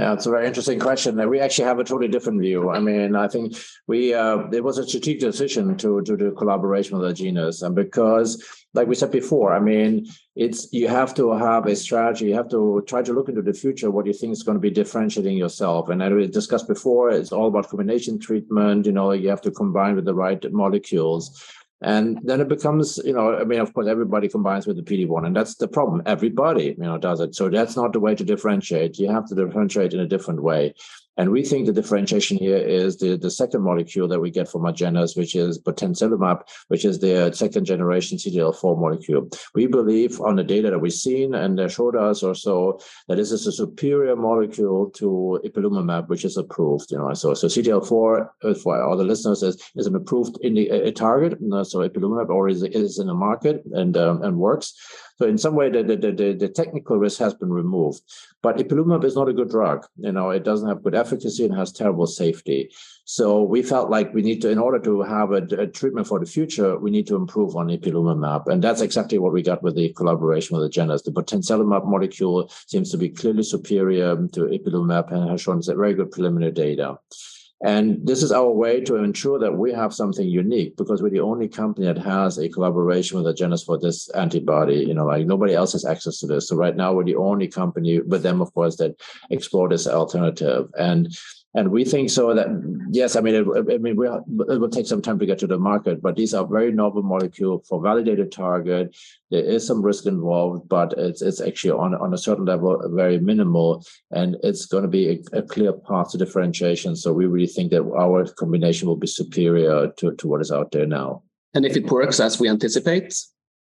Yeah, 0.00 0.14
it's 0.14 0.24
a 0.24 0.30
very 0.30 0.46
interesting 0.46 0.80
question. 0.80 1.28
We 1.28 1.40
actually 1.40 1.66
have 1.66 1.78
a 1.78 1.84
totally 1.84 2.08
different 2.08 2.40
view. 2.40 2.70
I 2.70 2.80
mean, 2.80 3.14
I 3.14 3.28
think 3.28 3.54
we 3.86 4.14
uh, 4.14 4.48
it 4.50 4.64
was 4.64 4.78
a 4.78 4.88
strategic 4.88 5.20
decision 5.20 5.76
to 5.76 6.00
to 6.00 6.16
do 6.16 6.30
collaboration 6.32 6.96
with 6.96 7.10
Agenus, 7.10 7.62
and 7.62 7.74
because, 7.74 8.42
like 8.72 8.88
we 8.88 8.94
said 8.94 9.10
before, 9.10 9.52
I 9.52 9.60
mean, 9.60 10.06
it's 10.36 10.72
you 10.72 10.88
have 10.88 11.12
to 11.16 11.32
have 11.32 11.66
a 11.66 11.76
strategy. 11.76 12.28
You 12.28 12.34
have 12.34 12.48
to 12.48 12.82
try 12.86 13.02
to 13.02 13.12
look 13.12 13.28
into 13.28 13.42
the 13.42 13.52
future. 13.52 13.90
What 13.90 14.06
you 14.06 14.14
think 14.14 14.32
is 14.32 14.42
going 14.42 14.56
to 14.56 14.68
be 14.68 14.70
differentiating 14.70 15.36
yourself. 15.36 15.90
And 15.90 16.02
as 16.02 16.14
we 16.14 16.26
discussed 16.28 16.66
before, 16.66 17.10
it's 17.10 17.30
all 17.30 17.48
about 17.48 17.68
combination 17.68 18.18
treatment. 18.18 18.86
You 18.86 18.92
know, 18.92 19.12
you 19.12 19.28
have 19.28 19.42
to 19.42 19.50
combine 19.50 19.96
with 19.96 20.06
the 20.06 20.14
right 20.14 20.42
molecules. 20.50 21.44
And 21.82 22.18
then 22.22 22.40
it 22.40 22.48
becomes, 22.48 23.00
you 23.04 23.14
know, 23.14 23.36
I 23.36 23.44
mean, 23.44 23.60
of 23.60 23.72
course, 23.72 23.86
everybody 23.86 24.28
combines 24.28 24.66
with 24.66 24.76
the 24.76 24.82
PD1, 24.82 25.26
and 25.26 25.34
that's 25.34 25.54
the 25.54 25.68
problem. 25.68 26.02
Everybody, 26.04 26.76
you 26.78 26.84
know, 26.84 26.98
does 26.98 27.20
it. 27.20 27.34
So 27.34 27.48
that's 27.48 27.76
not 27.76 27.94
the 27.94 28.00
way 28.00 28.14
to 28.14 28.24
differentiate. 28.24 28.98
You 28.98 29.10
have 29.10 29.26
to 29.28 29.34
differentiate 29.34 29.94
in 29.94 30.00
a 30.00 30.06
different 30.06 30.42
way. 30.42 30.74
And 31.20 31.32
we 31.32 31.44
think 31.44 31.66
the 31.66 31.72
differentiation 31.74 32.38
here 32.38 32.56
is 32.56 32.96
the, 32.96 33.14
the 33.14 33.30
second 33.30 33.60
molecule 33.60 34.08
that 34.08 34.20
we 34.20 34.30
get 34.30 34.48
from 34.48 34.62
Agenus, 34.62 35.18
which 35.18 35.34
is 35.34 35.60
botensilimab, 35.60 36.40
which 36.68 36.86
is 36.86 36.98
the 36.98 37.30
second 37.34 37.66
generation 37.66 38.16
CTLA4 38.16 38.80
molecule. 38.80 39.28
We 39.54 39.66
believe 39.66 40.18
on 40.22 40.36
the 40.36 40.42
data 40.42 40.70
that 40.70 40.78
we've 40.78 40.94
seen 40.94 41.34
and 41.34 41.58
they 41.58 41.68
showed 41.68 41.94
us 41.94 42.22
or 42.22 42.34
so 42.34 42.80
that 43.06 43.16
this 43.16 43.32
is 43.32 43.46
a 43.46 43.52
superior 43.52 44.16
molecule 44.16 44.88
to 44.92 45.38
ipilimumab, 45.44 46.08
which 46.08 46.24
is 46.24 46.38
approved. 46.38 46.90
You 46.90 46.96
know, 46.96 47.12
so 47.12 47.34
so 47.34 47.48
CTLA4 47.48 48.28
uh, 48.42 48.54
for 48.54 48.82
all 48.82 48.96
the 48.96 49.04
listeners 49.04 49.42
is, 49.42 49.62
is 49.76 49.86
an 49.86 49.96
approved 49.96 50.38
in 50.40 50.54
the, 50.54 50.70
a 50.70 50.90
target. 50.90 51.36
So 51.66 51.86
ipilimumab 51.86 52.30
already 52.30 52.54
is, 52.54 52.62
is 52.62 52.98
in 52.98 53.08
the 53.08 53.14
market 53.14 53.62
and 53.74 53.94
um, 53.98 54.22
and 54.22 54.38
works. 54.38 54.72
So 55.20 55.26
in 55.26 55.36
some 55.36 55.54
way, 55.54 55.68
the, 55.68 55.82
the, 55.82 55.96
the, 55.96 56.32
the, 56.32 56.48
technical 56.48 56.96
risk 56.96 57.18
has 57.18 57.34
been 57.34 57.52
removed. 57.52 58.00
But 58.42 58.56
ipilimumab 58.56 59.04
is 59.04 59.16
not 59.16 59.28
a 59.28 59.34
good 59.34 59.50
drug. 59.50 59.86
You 59.96 60.12
know, 60.12 60.30
it 60.30 60.44
doesn't 60.44 60.68
have 60.68 60.82
good 60.82 60.94
efficacy 60.94 61.44
and 61.44 61.54
has 61.54 61.72
terrible 61.72 62.06
safety. 62.06 62.70
So 63.04 63.42
we 63.42 63.62
felt 63.62 63.90
like 63.90 64.14
we 64.14 64.22
need 64.22 64.40
to, 64.42 64.50
in 64.50 64.58
order 64.58 64.78
to 64.78 65.02
have 65.02 65.32
a, 65.32 65.42
a 65.58 65.66
treatment 65.66 66.06
for 66.06 66.18
the 66.18 66.26
future, 66.26 66.78
we 66.78 66.90
need 66.90 67.06
to 67.08 67.16
improve 67.16 67.56
on 67.56 67.68
ipilimumab. 67.68 68.46
And 68.46 68.62
that's 68.62 68.80
exactly 68.80 69.18
what 69.18 69.32
we 69.32 69.42
got 69.42 69.62
with 69.62 69.74
the 69.74 69.92
collaboration 69.92 70.56
with 70.56 70.70
Agenus. 70.70 71.02
The 71.02 71.10
botensilimab 71.10 71.86
molecule 71.86 72.50
seems 72.66 72.90
to 72.92 72.98
be 72.98 73.10
clearly 73.10 73.42
superior 73.42 74.16
to 74.16 74.40
ipilimumab 74.42 75.12
and 75.12 75.28
has 75.30 75.42
shown 75.42 75.60
very 75.62 75.94
good 75.94 76.10
preliminary 76.10 76.52
data. 76.52 76.98
And 77.62 78.06
this 78.06 78.22
is 78.22 78.32
our 78.32 78.50
way 78.50 78.80
to 78.82 78.96
ensure 78.96 79.38
that 79.38 79.52
we 79.52 79.70
have 79.72 79.92
something 79.92 80.26
unique 80.26 80.76
because 80.78 81.02
we're 81.02 81.10
the 81.10 81.20
only 81.20 81.46
company 81.46 81.86
that 81.86 81.98
has 81.98 82.38
a 82.38 82.48
collaboration 82.48 83.22
with 83.22 83.34
Agenus 83.34 83.64
for 83.64 83.78
this 83.78 84.08
antibody. 84.10 84.76
You 84.76 84.94
know, 84.94 85.04
like 85.04 85.26
nobody 85.26 85.54
else 85.54 85.72
has 85.72 85.84
access 85.84 86.18
to 86.20 86.26
this. 86.26 86.48
So 86.48 86.56
right 86.56 86.74
now 86.74 86.94
we're 86.94 87.04
the 87.04 87.16
only 87.16 87.48
company 87.48 88.00
with 88.00 88.22
them, 88.22 88.40
of 88.40 88.54
course, 88.54 88.76
that 88.76 88.98
explore 89.28 89.68
this 89.68 89.86
alternative. 89.86 90.68
And 90.78 91.14
and 91.54 91.70
we 91.70 91.84
think 91.84 92.10
so 92.10 92.32
that 92.32 92.46
yes, 92.90 93.16
I 93.16 93.20
mean, 93.20 93.34
it, 93.34 93.46
I 93.56 93.78
mean, 93.78 93.94
it 93.94 94.60
will 94.60 94.68
take 94.68 94.86
some 94.86 95.02
time 95.02 95.18
to 95.18 95.26
get 95.26 95.38
to 95.40 95.48
the 95.48 95.58
market, 95.58 96.00
but 96.00 96.14
these 96.14 96.32
are 96.32 96.46
very 96.46 96.70
novel 96.70 97.02
molecule 97.02 97.64
for 97.68 97.82
validated 97.82 98.30
target. 98.30 98.96
There 99.30 99.42
is 99.42 99.66
some 99.66 99.82
risk 99.82 100.06
involved, 100.06 100.68
but 100.68 100.94
it's 100.96 101.22
it's 101.22 101.40
actually 101.40 101.72
on 101.72 101.94
on 101.94 102.14
a 102.14 102.18
certain 102.18 102.44
level 102.44 102.80
very 102.94 103.18
minimal, 103.18 103.84
and 104.12 104.36
it's 104.44 104.66
going 104.66 104.84
to 104.84 104.88
be 104.88 105.22
a, 105.32 105.38
a 105.38 105.42
clear 105.42 105.72
path 105.72 106.12
to 106.12 106.18
differentiation. 106.18 106.94
So 106.94 107.12
we 107.12 107.26
really 107.26 107.48
think 107.48 107.72
that 107.72 107.82
our 107.82 108.26
combination 108.34 108.86
will 108.86 108.96
be 108.96 109.08
superior 109.08 109.88
to 109.88 110.14
to 110.14 110.28
what 110.28 110.40
is 110.40 110.52
out 110.52 110.70
there 110.70 110.86
now. 110.86 111.24
And 111.54 111.64
if 111.64 111.76
it 111.76 111.90
works 111.90 112.20
as 112.20 112.38
we 112.38 112.48
anticipate, 112.48 113.12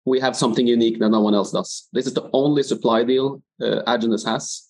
we 0.04 0.18
have 0.18 0.34
something 0.34 0.66
unique 0.66 0.98
that 0.98 1.10
no 1.10 1.20
one 1.20 1.34
else 1.34 1.52
does. 1.52 1.88
This 1.92 2.08
is 2.08 2.14
the 2.14 2.28
only 2.32 2.64
supply 2.64 3.04
deal 3.04 3.40
uh, 3.62 3.82
Agenus 3.86 4.26
has 4.26 4.64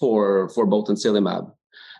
for 0.00 0.48
for 0.48 0.64
both 0.64 0.86
botensilimab 0.86 1.52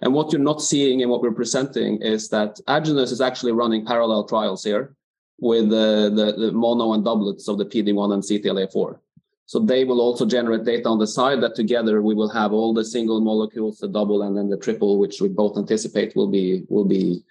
and 0.03 0.13
what 0.13 0.33
you're 0.33 0.41
not 0.41 0.63
seeing 0.63 1.01
in 1.01 1.09
what 1.09 1.23
we're 1.23 1.33
presenting 1.33 2.01
is 2.03 2.29
that 2.31 2.61
Agenus 2.69 3.13
is 3.13 3.21
actually 3.21 3.53
running 3.53 3.85
parallel 3.85 4.25
trials 4.25 4.65
here. 4.65 4.97
with 5.39 5.69
the, 5.69 6.11
the, 6.15 6.47
the 6.47 6.53
mono 6.53 6.93
and 6.95 7.05
doublets 7.05 7.49
of 7.49 7.59
the 7.59 7.67
PD1 7.67 8.13
and 8.15 8.23
CTLA4. 8.23 8.99
So 9.47 9.61
they 9.61 9.85
will 9.85 10.01
also 10.01 10.27
generate 10.27 10.65
data 10.65 10.89
on 10.89 10.99
the 10.99 11.07
side 11.07 11.41
that 11.43 11.55
together 11.55 12.03
we 12.03 12.15
will 12.15 12.29
have 12.31 12.53
all 12.53 12.75
the 12.75 12.85
single 12.85 13.21
molecules, 13.21 13.79
the 13.79 13.89
double 13.89 14.23
and 14.23 14.37
then 14.37 14.49
the 14.49 14.57
triple, 14.57 14.99
which 14.99 15.21
we 15.21 15.29
both 15.29 15.57
anticipate 15.57 16.17
will 16.17 16.29
be 16.29 16.65
will 16.69 16.85
be 16.85 17.23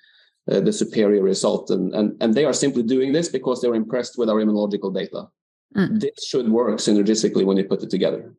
uh, 0.50 0.62
the 0.62 0.72
superior 0.72 1.22
result. 1.22 1.72
And, 1.72 1.94
and 1.94 2.16
and 2.22 2.34
they 2.34 2.46
are 2.46 2.54
simply 2.54 2.84
doing 2.84 3.12
this 3.12 3.28
because 3.28 3.60
they're 3.60 3.76
impressed 3.76 4.18
with 4.18 4.30
our 4.30 4.38
immunological 4.38 4.94
data. 4.94 5.28
Mm. 5.76 6.00
This 6.00 6.26
should 6.26 6.48
work 6.48 6.78
synergistically 6.78 7.46
when 7.46 7.58
you 7.58 7.66
put 7.66 7.84
it 7.84 7.90
together. 7.90 8.34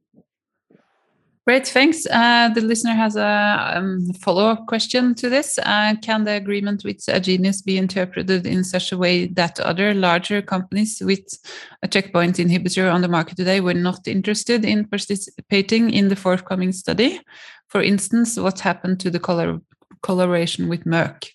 Great, 1.47 1.69
thanks. 1.69 2.07
Uh, 2.07 2.49
the 2.49 2.61
listener 2.61 2.95
has 2.95 3.15
a 3.15 3.73
um, 3.77 4.13
follow-up 4.15 4.67
question 4.67 5.15
to 5.15 5.29
this. 5.29 5.59
Uh, 5.59 5.95
can 6.03 6.25
the 6.25 6.33
agreement 6.33 6.83
with 6.85 6.97
Agenus 7.07 7.65
be 7.65 7.79
interpreted 7.79 8.45
in 8.45 8.65
such 8.65 8.91
a 8.91 8.99
way 8.99 9.27
that 9.29 9.61
other 9.61 9.95
larger 9.95 10.43
companies 10.43 11.01
with 11.01 11.39
a 11.85 11.87
checkpoint 11.87 12.39
inhibitor 12.39 12.93
on 12.93 13.01
the 13.01 13.07
market 13.07 13.37
today 13.37 13.61
were 13.61 13.75
not 13.75 14.09
interested 14.09 14.65
in 14.65 14.89
participating 14.89 15.91
in 15.91 16.09
the 16.09 16.17
forthcoming 16.17 16.73
study? 16.73 17.21
For 17.69 17.81
instance, 17.81 18.37
what 18.37 18.59
happened 18.59 18.99
to 19.01 19.11
the 19.11 19.21
collaboration 20.03 20.69
with 20.69 20.83
Merck? 20.83 21.31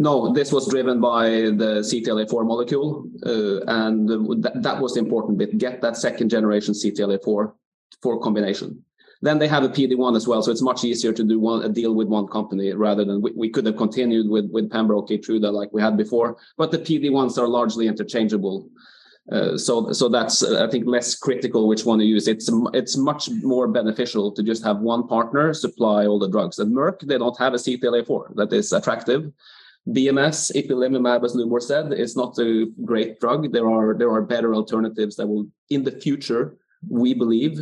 No, 0.00 0.32
this 0.32 0.50
was 0.50 0.68
driven 0.68 1.00
by 1.00 1.28
the 1.30 1.84
CTLA4 1.84 2.44
molecule, 2.44 3.06
uh, 3.24 3.60
and 3.68 4.08
th 4.42 4.54
that 4.56 4.80
was 4.80 4.94
the 4.94 5.00
important 5.00 5.38
bit. 5.38 5.56
Get 5.56 5.80
that 5.82 5.96
second 5.96 6.30
generation 6.30 6.74
CTLA4 6.74 7.52
for 8.02 8.20
combination. 8.20 8.84
Then 9.22 9.38
they 9.38 9.46
have 9.46 9.62
a 9.62 9.68
PD1 9.68 10.16
as 10.16 10.26
well, 10.26 10.42
so 10.42 10.50
it's 10.50 10.62
much 10.62 10.82
easier 10.82 11.12
to 11.12 11.22
do 11.22 11.38
one 11.38 11.62
a 11.62 11.68
deal 11.68 11.94
with 11.94 12.08
one 12.08 12.26
company 12.26 12.72
rather 12.72 13.04
than 13.04 13.22
we, 13.22 13.32
we 13.36 13.48
could 13.48 13.64
have 13.66 13.76
continued 13.76 14.28
with 14.28 14.50
with 14.50 14.70
Pembroke 14.70 15.08
Keytruda 15.08 15.52
like 15.52 15.72
we 15.72 15.80
had 15.80 15.96
before. 15.96 16.36
But 16.58 16.72
the 16.72 16.78
PD1s 16.78 17.38
are 17.38 17.46
largely 17.46 17.86
interchangeable. 17.86 18.68
Uh, 19.30 19.56
so 19.56 19.92
so 19.92 20.08
that's 20.08 20.42
uh, 20.42 20.64
I 20.66 20.68
think 20.68 20.88
less 20.88 21.14
critical 21.14 21.68
which 21.68 21.84
one 21.84 22.00
to 22.00 22.04
use. 22.04 22.26
It's 22.26 22.50
it's 22.74 22.96
much 22.96 23.30
more 23.30 23.68
beneficial 23.68 24.32
to 24.32 24.42
just 24.42 24.64
have 24.64 24.80
one 24.80 25.06
partner 25.06 25.54
supply 25.54 26.06
all 26.06 26.18
the 26.18 26.28
drugs. 26.28 26.58
And 26.58 26.74
Merck 26.74 27.00
they 27.06 27.18
don't 27.18 27.38
have 27.38 27.54
a 27.54 27.58
CTLA4 27.58 28.34
that 28.34 28.52
is 28.52 28.72
attractive. 28.72 29.30
BMS 29.88 30.52
ipilimumab, 30.54 31.24
as 31.24 31.34
Lubor 31.34 31.60
said, 31.60 31.92
is 31.92 32.16
not 32.16 32.38
a 32.38 32.66
great 32.84 33.20
drug. 33.20 33.52
There 33.52 33.70
are 33.70 33.94
there 33.94 34.10
are 34.10 34.22
better 34.22 34.52
alternatives 34.52 35.14
that 35.16 35.28
will 35.28 35.46
in 35.70 35.84
the 35.84 35.92
future 35.92 36.56
we 36.88 37.14
believe 37.14 37.60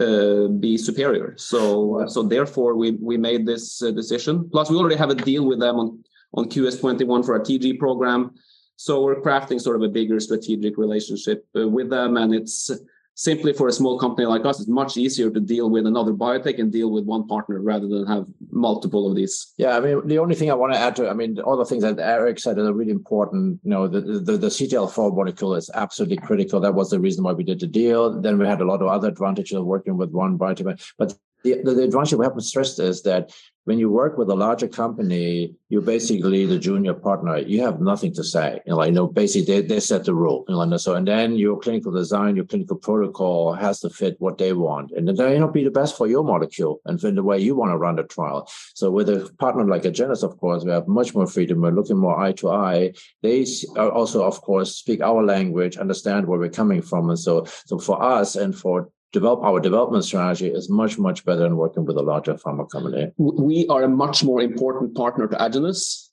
uh, 0.00 0.48
be 0.48 0.76
superior. 0.78 1.34
So 1.36 2.06
so 2.08 2.22
therefore 2.22 2.76
we 2.76 2.92
we 2.92 3.16
made 3.16 3.46
this 3.46 3.82
uh, 3.82 3.90
decision. 3.90 4.48
Plus 4.50 4.70
we 4.70 4.76
already 4.76 4.96
have 4.96 5.10
a 5.10 5.14
deal 5.14 5.44
with 5.46 5.60
them 5.60 5.76
on 5.78 6.04
on 6.34 6.48
QS21 6.48 7.24
for 7.26 7.34
our 7.34 7.40
TG 7.40 7.78
program. 7.78 8.34
So 8.76 9.02
we're 9.02 9.20
crafting 9.20 9.60
sort 9.60 9.76
of 9.76 9.82
a 9.82 9.88
bigger 9.88 10.18
strategic 10.18 10.78
relationship 10.78 11.46
uh, 11.56 11.68
with 11.68 11.90
them, 11.90 12.16
and 12.16 12.34
it's 12.34 12.70
simply 13.14 13.52
for 13.52 13.68
a 13.68 13.72
small 13.72 13.98
company 13.98 14.26
like 14.26 14.44
us, 14.44 14.60
it's 14.60 14.68
much 14.68 14.96
easier 14.96 15.30
to 15.30 15.40
deal 15.40 15.70
with 15.70 15.86
another 15.86 16.12
biotech 16.12 16.58
and 16.58 16.72
deal 16.72 16.90
with 16.90 17.04
one 17.04 17.26
partner 17.26 17.60
rather 17.60 17.86
than 17.86 18.06
have 18.06 18.26
multiple 18.50 19.08
of 19.08 19.16
these. 19.16 19.52
Yeah, 19.58 19.76
I 19.76 19.80
mean, 19.80 20.06
the 20.06 20.18
only 20.18 20.34
thing 20.34 20.50
I 20.50 20.54
want 20.54 20.72
to 20.72 20.78
add 20.78 20.96
to, 20.96 21.08
I 21.08 21.14
mean, 21.14 21.38
all 21.40 21.56
the 21.56 21.64
things 21.64 21.82
that 21.82 21.98
Erik 21.98 22.38
said 22.38 22.58
are 22.58 22.72
really 22.72 22.90
important. 22.90 23.60
You 23.64 23.70
know, 23.70 23.88
the, 23.88 24.00
the, 24.00 24.36
the 24.36 24.48
CTLA4 24.48 25.14
molecule 25.14 25.54
is 25.54 25.70
absolutely 25.74 26.18
critical. 26.18 26.60
That 26.60 26.74
was 26.74 26.90
the 26.90 27.00
reason 27.00 27.24
why 27.24 27.32
we 27.32 27.44
did 27.44 27.60
the 27.60 27.66
deal. 27.66 28.20
Then 28.20 28.38
we 28.38 28.46
had 28.46 28.60
a 28.60 28.64
lot 28.66 28.82
of 28.82 28.88
other 28.88 29.08
advantages 29.08 29.56
of 29.56 29.64
working 29.64 29.96
with 29.96 30.10
one 30.10 30.38
biotech. 30.38 30.92
But 30.98 31.14
the, 31.44 31.62
the, 31.62 31.82
advantage 31.82 32.14
we 32.14 32.24
have 32.24 32.34
to 32.34 32.40
stress 32.40 32.78
is 32.78 33.02
that 33.02 33.32
when 33.64 33.78
you 33.78 33.88
work 33.90 34.18
with 34.18 34.28
a 34.28 34.34
larger 34.34 34.66
company, 34.66 35.54
you're 35.68 35.82
basically 35.82 36.46
the 36.46 36.58
junior 36.58 36.94
partner. 36.94 37.38
You 37.38 37.62
have 37.62 37.80
nothing 37.80 38.12
to 38.14 38.24
say. 38.24 38.60
You 38.66 38.72
know, 38.72 38.76
like, 38.78 38.88
you 38.88 38.94
know, 38.94 39.06
basically 39.06 39.60
they, 39.60 39.66
they 39.66 39.80
set 39.80 40.04
the 40.04 40.14
rule. 40.14 40.44
You 40.48 40.66
know, 40.66 40.76
so 40.76 40.94
and 40.94 41.06
then 41.06 41.36
your 41.36 41.58
clinical 41.60 41.92
design, 41.92 42.34
your 42.34 42.44
clinical 42.44 42.76
protocol 42.76 43.52
has 43.52 43.78
to 43.80 43.90
fit 43.90 44.16
what 44.18 44.38
they 44.38 44.52
want, 44.52 44.90
and 44.92 45.06
then 45.06 45.40
not 45.40 45.54
be 45.54 45.62
the 45.62 45.70
best 45.70 45.96
for 45.96 46.08
your 46.08 46.24
molecule 46.24 46.80
and 46.86 47.00
for 47.00 47.10
the 47.12 47.22
way 47.22 47.38
you 47.38 47.54
want 47.54 47.70
to 47.70 47.78
run 47.78 47.96
the 47.96 48.02
trial. 48.02 48.48
So 48.74 48.90
with 48.90 49.08
a 49.08 49.32
partner 49.38 49.64
like 49.64 49.82
Agenus, 49.82 50.24
of 50.24 50.36
course, 50.38 50.64
we 50.64 50.72
have 50.72 50.88
much 50.88 51.14
more 51.14 51.26
freedom. 51.26 51.60
We're 51.60 51.70
looking 51.70 51.98
more 51.98 52.18
eye 52.18 52.32
to 52.32 52.50
eye. 52.50 52.94
They 53.22 53.46
also, 53.76 54.24
of 54.24 54.40
course, 54.40 54.74
speak 54.74 55.00
our 55.02 55.22
language, 55.22 55.76
understand 55.76 56.26
where 56.26 56.38
we're 56.38 56.50
coming 56.50 56.82
from, 56.82 57.10
and 57.10 57.18
so 57.18 57.46
so 57.66 57.78
for 57.78 58.02
us 58.02 58.34
and 58.34 58.56
for 58.56 58.90
develop 59.12 59.42
our 59.42 59.60
development 59.60 60.04
strategy 60.04 60.48
is 60.48 60.68
much 60.68 60.98
much 60.98 61.24
better 61.24 61.42
than 61.42 61.56
working 61.56 61.84
with 61.84 61.96
a 61.96 62.02
larger 62.02 62.34
pharma 62.34 62.68
company. 62.68 63.12
We 63.18 63.66
are 63.68 63.82
a 63.84 63.88
much 63.88 64.24
more 64.24 64.40
important 64.40 64.94
partner 64.94 65.28
to 65.28 65.36
Agenus 65.36 66.10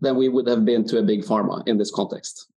than 0.00 0.16
we 0.16 0.28
would 0.28 0.46
have 0.48 0.64
been 0.64 0.84
to 0.88 0.98
a 0.98 1.02
big 1.02 1.24
pharma 1.24 1.66
in 1.66 1.78
this 1.78 1.90
context. 1.90 2.48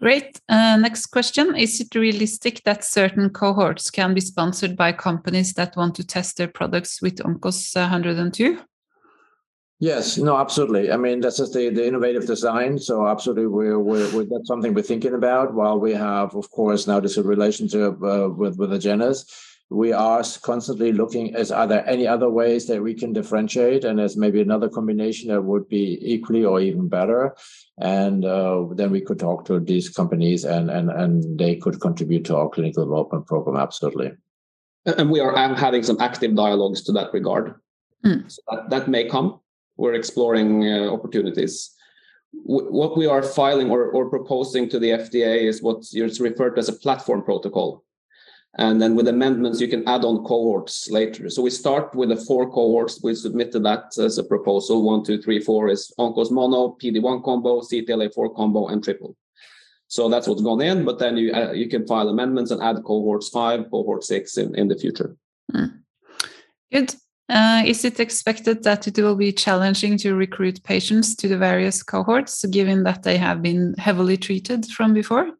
Great. 0.00 0.40
Uh, 0.48 0.76
next 0.76 1.06
question. 1.06 1.56
Is 1.56 1.80
it 1.80 1.94
realistic 1.94 2.62
that 2.64 2.84
certain 2.84 3.30
cohorts 3.30 3.90
can 3.90 4.14
be 4.14 4.20
sponsored 4.20 4.76
by 4.76 4.92
companies 4.92 5.54
that 5.54 5.76
want 5.76 5.96
to 5.96 6.06
test 6.06 6.36
their 6.36 6.46
products 6.46 7.02
with 7.02 7.16
ONCOS 7.16 7.74
102? 7.74 8.58
Yes, 9.80 10.18
no, 10.18 10.36
absolutely. 10.36 10.90
I 10.90 10.96
mean, 10.96 11.20
that's 11.20 11.36
just 11.36 11.52
the, 11.52 11.70
the 11.70 11.86
innovative 11.86 12.26
design. 12.26 12.78
So 12.78 13.06
absolutely, 13.06 13.46
we're, 13.46 13.78
we're, 13.78 14.12
we're, 14.12 14.24
that's 14.24 14.48
something 14.48 14.74
we're 14.74 14.82
thinking 14.82 15.14
about. 15.14 15.54
While 15.54 15.78
we 15.78 15.92
have, 15.92 16.34
of 16.34 16.50
course, 16.50 16.88
now 16.88 16.98
this 16.98 17.16
relationship 17.16 17.92
uh, 18.02 18.28
with 18.28 18.58
with 18.58 18.70
Agenus, 18.72 19.24
we 19.70 19.92
are 19.92 20.24
constantly 20.42 20.92
looking 20.92 21.36
as 21.36 21.52
are 21.52 21.68
there 21.68 21.88
any 21.88 22.08
other 22.08 22.28
ways 22.28 22.66
that 22.66 22.82
we 22.82 22.92
can 22.92 23.12
differentiate, 23.12 23.84
and 23.84 24.00
as 24.00 24.16
maybe 24.16 24.40
another 24.40 24.68
combination 24.68 25.28
that 25.28 25.42
would 25.42 25.68
be 25.68 25.98
equally 26.02 26.44
or 26.44 26.60
even 26.60 26.88
better. 26.88 27.36
And 27.78 28.24
uh, 28.24 28.66
then 28.74 28.90
we 28.90 29.00
could 29.00 29.20
talk 29.20 29.44
to 29.44 29.60
these 29.60 29.88
companies, 29.88 30.44
and 30.44 30.70
and 30.70 30.90
and 30.90 31.38
they 31.38 31.54
could 31.54 31.80
contribute 31.80 32.24
to 32.24 32.36
our 32.36 32.48
clinical 32.48 32.84
development 32.84 33.28
program. 33.28 33.56
Absolutely. 33.56 34.10
And 34.86 35.08
we 35.08 35.20
are 35.20 35.36
having 35.54 35.84
some 35.84 36.00
active 36.00 36.34
dialogues 36.34 36.82
to 36.82 36.92
that 36.92 37.12
regard. 37.12 37.54
Mm. 38.04 38.28
So 38.28 38.42
that, 38.50 38.70
that 38.70 38.88
may 38.88 39.08
come 39.08 39.38
we're 39.78 39.94
exploring 39.94 40.68
uh, 40.68 40.92
opportunities. 40.92 41.70
What 42.32 42.98
we 42.98 43.06
are 43.06 43.22
filing 43.22 43.70
or, 43.70 43.90
or 43.90 44.10
proposing 44.10 44.68
to 44.68 44.78
the 44.78 44.90
FDA 44.90 45.44
is 45.44 45.62
what 45.62 45.78
is 45.92 46.20
referred 46.20 46.56
to 46.56 46.58
as 46.58 46.68
a 46.68 46.74
platform 46.74 47.22
protocol. 47.22 47.84
And 48.58 48.82
then 48.82 48.96
with 48.96 49.08
amendments, 49.08 49.60
you 49.60 49.68
can 49.68 49.86
add 49.86 50.04
on 50.04 50.24
cohorts 50.24 50.90
later. 50.90 51.30
So 51.30 51.42
we 51.42 51.50
start 51.50 51.94
with 51.94 52.08
the 52.08 52.16
four 52.16 52.50
cohorts. 52.50 53.00
We 53.02 53.14
submitted 53.14 53.62
that 53.62 53.96
as 53.98 54.18
a 54.18 54.24
proposal. 54.24 54.82
One, 54.82 55.04
two, 55.04 55.22
three, 55.22 55.40
four 55.40 55.68
is 55.68 55.92
ONCOS 55.98 56.30
mono, 56.30 56.76
PD1 56.82 57.24
combo, 57.24 57.60
CTLA4 57.60 58.34
combo, 58.34 58.68
and 58.68 58.82
triple. 58.82 59.16
So 59.86 60.08
that's 60.08 60.26
what's 60.26 60.42
gone 60.42 60.60
in. 60.60 60.84
But 60.84 60.98
then 60.98 61.16
you 61.16 61.32
uh, 61.32 61.52
you 61.52 61.68
can 61.68 61.86
file 61.86 62.08
amendments 62.08 62.50
and 62.50 62.62
add 62.62 62.82
cohorts 62.84 63.28
five, 63.28 63.70
cohort 63.70 64.04
six 64.04 64.36
in, 64.36 64.54
in 64.54 64.68
the 64.68 64.76
future. 64.76 65.16
Mm. 65.54 65.80
Good. 66.72 66.94
Uh, 67.28 67.62
is 67.66 67.84
it 67.84 68.00
expected 68.00 68.62
that 68.62 68.86
it 68.88 68.98
will 68.98 69.16
be 69.16 69.32
challenging 69.32 69.98
to 69.98 70.14
recruit 70.14 70.62
patients 70.64 71.14
to 71.14 71.28
the 71.28 71.36
various 71.36 71.82
cohorts, 71.82 72.44
given 72.46 72.84
that 72.84 73.02
they 73.02 73.18
have 73.18 73.42
been 73.42 73.74
heavily 73.76 74.16
treated 74.16 74.64
from 74.66 74.94
before? 74.94 75.30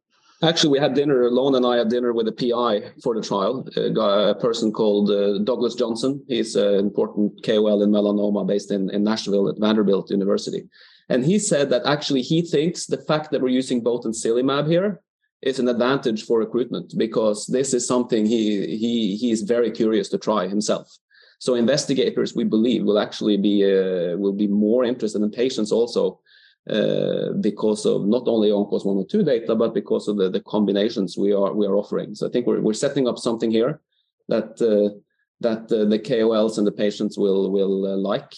Actually, 0.43 0.71
we 0.71 0.79
had 0.79 0.95
dinner. 0.95 1.29
Lone 1.31 1.57
and 1.57 1.67
I 1.67 1.79
had 1.79 1.89
dinner 1.89 2.13
with 2.13 2.29
a 2.29 2.33
PI 2.33 2.93
for 3.03 3.15
the 3.15 3.23
trial, 3.23 3.67
a, 3.77 4.35
person 4.37 4.71
called 4.71 5.11
uh, 5.11 5.39
Douglas 5.39 5.75
Johnson. 5.75 6.23
He's 6.29 6.55
an 6.55 6.75
important 6.75 7.43
KOL 7.43 7.83
in 7.83 7.91
melanoma 7.91 8.47
based 8.47 8.71
in, 8.71 8.89
in 8.91 9.03
Nashville 9.03 9.49
at 9.49 9.59
Vanderbilt 9.59 10.11
University. 10.11 10.69
And 11.09 11.25
he 11.25 11.39
said 11.39 11.71
that 11.71 11.87
actually 11.87 12.23
he 12.23 12.43
thinks 12.43 12.87
the 12.87 12.99
fact 12.99 13.31
that 13.31 13.41
we're 13.41 13.49
using 13.49 13.81
both 13.81 14.05
botensilimab 14.05 14.71
here 14.71 15.01
is 15.43 15.59
an 15.59 15.69
advantage 15.69 16.25
for 16.25 16.39
recruitment 16.39 16.95
because 16.97 17.47
this 17.47 17.73
is 17.73 17.87
something 17.87 18.27
he 18.27 18.77
he 18.77 19.17
he's 19.17 19.43
very 19.43 19.71
curious 19.71 20.09
to 20.11 20.19
try 20.19 20.47
himself. 20.47 20.99
So 21.39 21.55
investigators, 21.55 22.35
we 22.35 22.45
believe, 22.45 22.85
will 22.85 22.99
actually 22.99 23.37
be 23.37 23.65
uh, 23.65 24.17
will 24.17 24.33
be 24.33 24.49
more 24.49 24.85
interested 24.85 25.23
in 25.23 25.31
patients 25.31 25.71
also 25.71 26.21
uh, 26.69 27.33
because 27.41 27.87
of 27.87 28.07
not 28.07 28.27
only 28.27 28.51
ONCOS 28.51 28.85
102 28.85 29.23
data, 29.23 29.55
but 29.55 29.73
because 29.73 30.09
of 30.09 30.17
the, 30.17 30.29
the 30.29 30.41
combinations 30.41 31.17
we 31.17 31.33
are 31.33 31.53
we 31.53 31.67
are 31.67 31.77
offering. 31.77 32.15
So 32.15 32.27
I 32.27 32.31
think 32.31 32.47
we're 32.47 32.61
we're 32.61 32.75
setting 32.75 33.07
up 33.07 33.19
something 33.19 33.51
here 33.51 33.81
that 34.29 34.61
uh, 34.61 34.99
that 35.41 35.73
uh, 35.73 35.85
the 35.85 35.99
KOLs 35.99 36.59
and 36.59 36.67
the 36.67 36.73
patients 36.73 37.17
will 37.17 37.51
will 37.51 37.87
uh, 37.87 37.97
like. 37.97 38.35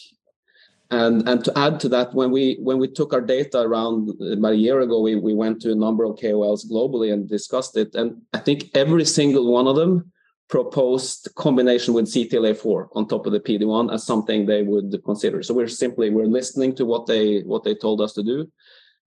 And 0.91 1.27
and 1.29 1.45
to 1.45 1.59
add 1.59 1.81
to 1.81 1.89
that, 1.91 2.13
when 2.15 2.31
we 2.31 2.59
when 2.61 2.79
we 2.79 2.89
took 2.89 3.13
our 3.15 3.21
data 3.21 3.61
around 3.61 4.11
about 4.21 4.53
a 4.53 4.57
year 4.57 4.81
ago, 4.81 5.01
we 5.01 5.17
we 5.17 5.35
went 5.35 5.63
to 5.63 5.73
a 5.73 5.83
number 5.87 6.05
of 6.05 6.17
KOLs 6.17 6.71
globally 6.71 7.13
and 7.13 7.29
discussed 7.29 7.77
it. 7.77 7.95
And 7.95 8.23
I 8.35 8.39
think 8.39 8.71
every 8.75 9.05
single 9.07 9.51
one 9.53 9.67
of 9.67 9.77
them 9.77 10.13
proposed 10.51 11.29
combination 11.37 11.95
with 11.95 12.07
CTLA4 12.07 12.89
on 12.97 13.07
top 13.07 13.25
of 13.25 13.33
the 13.33 13.39
PD1 13.39 13.95
as 13.95 14.05
something 14.05 14.45
they 14.45 14.63
would 14.65 15.01
consider. 15.05 15.43
So 15.43 15.55
we're 15.55 15.69
simply 15.69 16.11
we're 16.11 16.27
listening 16.27 16.75
to 16.75 16.85
what 16.85 17.07
they 17.07 17.41
what 17.43 17.63
they 17.63 17.75
told 17.75 18.01
us 18.01 18.13
to 18.15 18.23
do, 18.23 18.51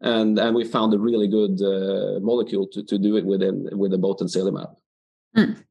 and 0.02 0.40
and 0.40 0.56
we 0.56 0.64
found 0.64 0.94
a 0.94 1.00
really 1.00 1.28
good 1.28 1.62
uh, 1.62 2.20
molecule 2.22 2.66
to, 2.68 2.82
to 2.84 2.98
do 2.98 3.18
it 3.18 3.26
within 3.26 3.68
with 3.78 3.92
the 3.92 4.00
botensilimab. 4.00 4.74
Mm. 5.36 5.64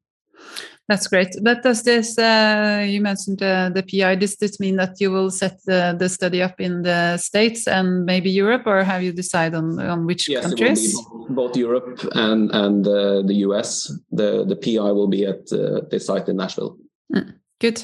That's 0.88 1.06
great. 1.06 1.36
But 1.42 1.62
does 1.62 1.84
this, 1.84 2.18
uh, 2.18 2.84
you 2.86 3.00
mentioned 3.00 3.42
uh, 3.42 3.70
the 3.70 3.82
PI, 3.82 4.16
does 4.16 4.36
this 4.36 4.58
mean 4.58 4.76
that 4.76 5.00
you 5.00 5.10
will 5.12 5.30
set 5.30 5.58
the, 5.64 5.94
the 5.98 6.08
study 6.08 6.42
up 6.42 6.60
in 6.60 6.82
the 6.82 7.16
States 7.18 7.68
and 7.68 8.04
maybe 8.04 8.30
Europe, 8.30 8.66
or 8.66 8.82
have 8.82 9.02
you 9.02 9.12
decided 9.12 9.56
on, 9.56 9.78
on 9.78 10.06
which 10.06 10.28
yes, 10.28 10.44
countries? 10.44 10.94
Both, 10.94 11.28
both 11.28 11.56
Europe 11.56 12.00
and, 12.14 12.50
and 12.50 12.86
uh, 12.86 13.22
the 13.22 13.34
US. 13.46 13.92
The, 14.10 14.44
the 14.44 14.56
PI 14.56 14.90
will 14.90 15.08
be 15.08 15.24
at 15.24 15.52
uh, 15.52 15.82
the 15.88 16.00
site 16.00 16.28
in 16.28 16.36
Nashville. 16.36 16.76
Mm, 17.14 17.34
good. 17.60 17.82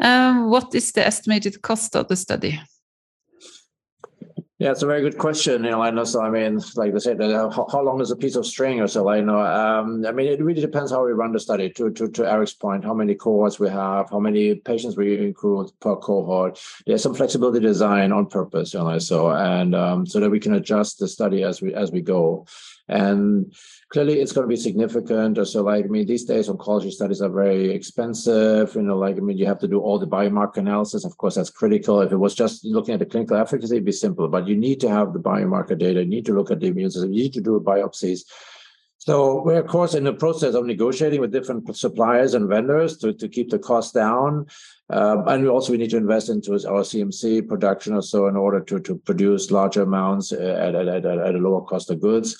Um, 0.00 0.50
what 0.50 0.74
is 0.74 0.92
the 0.92 1.06
estimated 1.06 1.60
cost 1.60 1.94
of 1.94 2.08
the 2.08 2.16
study? 2.16 2.58
Yeah, 4.60 4.72
it's 4.72 4.82
a 4.82 4.86
very 4.86 5.00
good 5.00 5.16
question, 5.16 5.64
you 5.64 5.70
know, 5.70 5.80
I 5.80 5.90
know. 5.90 6.04
So, 6.04 6.20
I 6.20 6.28
mean, 6.28 6.60
like 6.76 6.92
they 6.92 6.98
said, 6.98 7.18
uh, 7.18 7.48
how, 7.48 7.66
how, 7.72 7.82
long 7.82 8.02
is 8.02 8.10
a 8.10 8.16
piece 8.16 8.36
of 8.36 8.44
string 8.44 8.78
or 8.78 8.88
so? 8.88 9.08
I 9.08 9.22
know. 9.22 9.40
Um, 9.40 10.04
I 10.04 10.12
mean, 10.12 10.26
it 10.26 10.42
really 10.42 10.60
depends 10.60 10.90
how 10.92 11.02
we 11.02 11.12
run 11.12 11.32
the 11.32 11.40
study. 11.40 11.70
To, 11.70 11.90
to 11.92 12.08
to 12.08 12.30
Erik's 12.30 12.52
point, 12.52 12.84
how 12.84 12.92
many 12.92 13.14
cohorts 13.14 13.58
we 13.58 13.70
have, 13.70 14.10
how 14.10 14.20
many 14.20 14.56
patients 14.56 14.98
we 14.98 15.16
include 15.16 15.70
per 15.80 15.96
cohort. 15.96 16.60
There's 16.84 17.02
some 17.02 17.14
flexibility 17.14 17.60
design 17.60 18.12
on 18.12 18.26
purpose, 18.26 18.74
you 18.74 18.80
know. 18.80 18.98
So 18.98 19.30
and 19.30 19.74
um, 19.74 20.04
so 20.04 20.20
that 20.20 20.28
we 20.28 20.38
can 20.38 20.52
adjust 20.52 20.98
the 20.98 21.08
study 21.08 21.42
as 21.42 21.62
we 21.62 21.72
as 21.72 21.90
we 21.90 22.02
go. 22.02 22.44
And 22.86 23.54
clearly 23.90 24.20
it's 24.20 24.32
going 24.32 24.44
to 24.44 24.48
be 24.48 24.56
significant. 24.56 25.46
So 25.48 25.62
like, 25.62 25.84
I 25.84 25.88
mean, 25.88 26.06
these 26.06 26.24
days 26.24 26.48
oncology 26.48 26.92
studies 26.92 27.20
are 27.20 27.28
very 27.28 27.74
expensive. 27.74 28.74
You 28.74 28.82
know, 28.82 28.96
like, 28.96 29.16
I 29.16 29.20
mean, 29.20 29.36
you 29.36 29.46
have 29.46 29.58
to 29.60 29.68
do 29.68 29.80
all 29.80 29.98
the 29.98 30.06
biomarker 30.06 30.58
analysis. 30.58 31.04
Of 31.04 31.16
course, 31.18 31.34
that's 31.34 31.50
critical. 31.50 32.00
If 32.00 32.12
it 32.12 32.16
was 32.16 32.34
just 32.34 32.64
looking 32.64 32.94
at 32.94 33.00
the 33.00 33.06
clinical 33.06 33.36
efficacy, 33.36 33.74
it'd 33.74 33.84
be 33.84 33.92
simple, 33.92 34.28
but 34.28 34.46
you 34.46 34.56
need 34.56 34.80
to 34.80 34.88
have 34.88 35.12
the 35.12 35.18
biomarker 35.18 35.76
data. 35.76 36.00
You 36.00 36.08
need 36.08 36.26
to 36.26 36.34
look 36.34 36.52
at 36.52 36.60
the 36.60 36.68
immune 36.68 36.90
system. 36.90 37.12
You 37.12 37.24
need 37.24 37.34
to 37.34 37.40
do 37.40 37.60
biopsies. 37.60 38.20
So 38.98 39.42
we're, 39.42 39.60
of 39.60 39.66
course, 39.66 39.94
in 39.94 40.04
the 40.04 40.12
process 40.12 40.54
of 40.54 40.66
negotiating 40.66 41.20
with 41.20 41.32
different 41.32 41.74
suppliers 41.74 42.34
and 42.34 42.48
vendors 42.48 42.98
to, 42.98 43.14
to 43.14 43.28
keep 43.28 43.50
the 43.50 43.58
cost 43.58 43.94
down. 43.94 44.46
Um, 44.90 45.26
and 45.26 45.42
we 45.42 45.48
also 45.48 45.72
we 45.72 45.78
need 45.78 45.90
to 45.90 45.96
invest 45.96 46.28
into 46.28 46.52
our 46.52 46.82
CMC 46.82 47.48
production 47.48 47.94
or 47.94 48.02
so 48.02 48.26
in 48.26 48.36
order 48.36 48.60
to, 48.60 48.78
to 48.80 48.96
produce 48.98 49.50
larger 49.50 49.82
amounts 49.82 50.32
at, 50.32 50.74
at, 50.74 50.86
at, 50.86 51.06
at 51.06 51.34
a 51.34 51.38
lower 51.38 51.62
cost 51.62 51.90
of 51.90 52.00
goods. 52.00 52.36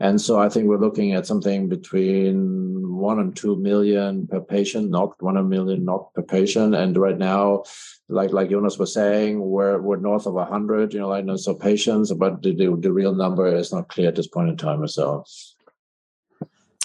And 0.00 0.18
so 0.18 0.40
I 0.40 0.48
think 0.48 0.66
we're 0.66 0.78
looking 0.78 1.12
at 1.12 1.26
something 1.26 1.68
between 1.68 2.96
one 2.96 3.18
and 3.18 3.36
two 3.36 3.56
million 3.56 4.26
per 4.26 4.40
patient, 4.40 4.90
not 4.90 5.20
one 5.22 5.46
million 5.48 5.84
not 5.84 6.14
per 6.14 6.22
patient. 6.22 6.74
And 6.74 6.96
right 6.96 7.18
now, 7.18 7.64
like 8.08 8.32
like 8.32 8.48
Jonas 8.48 8.78
was 8.78 8.94
saying, 8.94 9.40
we're 9.40 9.78
we're 9.78 9.98
north 9.98 10.26
of 10.26 10.36
hundred, 10.48 10.94
you 10.94 11.00
know, 11.00 11.08
like 11.08 11.26
so 11.36 11.54
patients, 11.54 12.12
but 12.14 12.42
the, 12.42 12.54
the, 12.54 12.74
the 12.80 12.92
real 12.92 13.14
number 13.14 13.46
is 13.46 13.72
not 13.72 13.88
clear 13.88 14.08
at 14.08 14.16
this 14.16 14.26
point 14.26 14.48
in 14.48 14.56
time 14.56 14.82
or 14.82 14.88
so. 14.88 15.24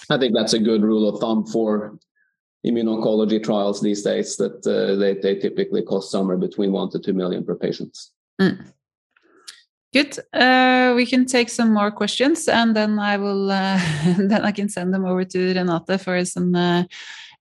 I 0.10 0.18
think 0.18 0.36
that's 0.36 0.54
a 0.54 0.60
good 0.60 0.84
rule 0.84 1.08
of 1.08 1.20
thumb 1.20 1.46
for 1.46 1.98
immuno-oncology 2.68 3.42
trials 3.44 3.82
these 3.82 4.04
days 4.04 4.36
that 4.38 4.66
uh, 4.68 4.96
they, 4.96 5.14
they 5.14 5.40
typically 5.40 5.82
cost 5.84 6.12
somewhere 6.12 6.38
between 6.38 6.72
one 6.72 6.90
to 6.92 7.00
two 7.00 7.14
million 7.14 7.46
per 7.46 7.56
patient. 7.56 7.98
Mm. 8.42 8.74
Good. 9.96 10.20
Uh, 10.34 10.92
we 10.94 11.06
can 11.06 11.26
take 11.26 11.48
some 11.48 11.74
more 11.74 11.90
questions, 11.90 12.50
and 12.50 12.76
then 12.76 13.00
I 13.00 13.16
will 13.16 13.50
uh, 13.50 13.80
then 14.18 14.42
I 14.44 14.52
can 14.52 14.68
send 14.68 14.94
them 14.94 15.06
over 15.06 15.24
to 15.24 15.54
Renate 15.54 16.02
for 16.02 16.26
some 16.26 16.54
uh, 16.54 16.84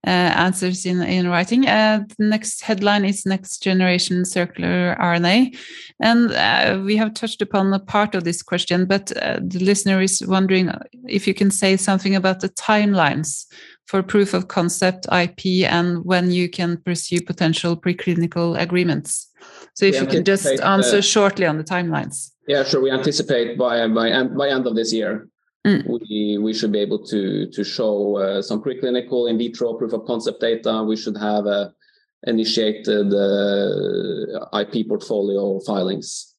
uh 0.07 0.31
answers 0.45 0.85
in 0.85 1.01
in 1.01 1.27
writing. 1.27 1.67
Uh, 1.67 2.05
the 2.17 2.25
next 2.25 2.61
headline 2.61 3.03
is 3.03 3.25
next 3.25 3.61
generation 3.61 4.23
circular 4.23 4.95
RNA, 5.01 5.57
and 5.99 6.31
uh, 6.31 6.81
we 6.85 6.95
have 6.95 7.13
touched 7.13 7.41
upon 7.41 7.73
a 7.73 7.79
part 7.79 8.15
of 8.15 8.23
this 8.23 8.41
question, 8.41 8.85
but 8.85 9.07
the 9.07 9.59
listener 9.59 10.01
is 10.01 10.23
wondering 10.25 10.71
if 11.09 11.27
you 11.27 11.33
can 11.33 11.51
say 11.51 11.75
something 11.75 12.15
about 12.15 12.39
the 12.39 12.49
timelines 12.51 13.47
for 13.85 14.01
proof 14.01 14.33
of 14.33 14.47
concept 14.47 15.07
IP 15.11 15.69
and 15.69 16.05
when 16.05 16.31
you 16.31 16.49
can 16.49 16.77
pursue 16.77 17.19
potential 17.21 17.75
preclinical 17.75 18.57
agreements. 18.57 19.27
So 19.73 19.85
if 19.85 19.99
you 19.99 20.07
can 20.07 20.23
just 20.23 20.47
answer 20.61 21.01
shortly 21.01 21.45
on 21.45 21.57
the 21.57 21.63
timelines. 21.65 22.31
Yeah, 22.47 22.63
sure. 22.63 22.81
We 22.81 22.91
anticipate 22.91 23.57
by 23.57 23.87
by 23.87 24.09
end 24.09 24.37
by 24.37 24.49
end 24.49 24.67
of 24.67 24.75
this 24.75 24.93
year, 24.93 25.27
mm. 25.65 25.81
we 25.87 26.37
we 26.37 26.53
should 26.53 26.71
be 26.71 26.79
able 26.79 27.03
to 27.05 27.47
to 27.49 27.63
show 27.63 28.17
uh, 28.17 28.41
some 28.41 28.61
preclinical 28.61 29.29
in 29.29 29.37
vitro 29.37 29.73
proof 29.73 29.93
of 29.93 30.05
concept 30.05 30.41
data. 30.41 30.83
We 30.83 30.95
should 30.95 31.17
have 31.17 31.47
uh, 31.47 31.69
initiated 32.27 33.13
uh, 33.13 34.59
IP 34.59 34.87
portfolio 34.87 35.59
filings. 35.61 36.35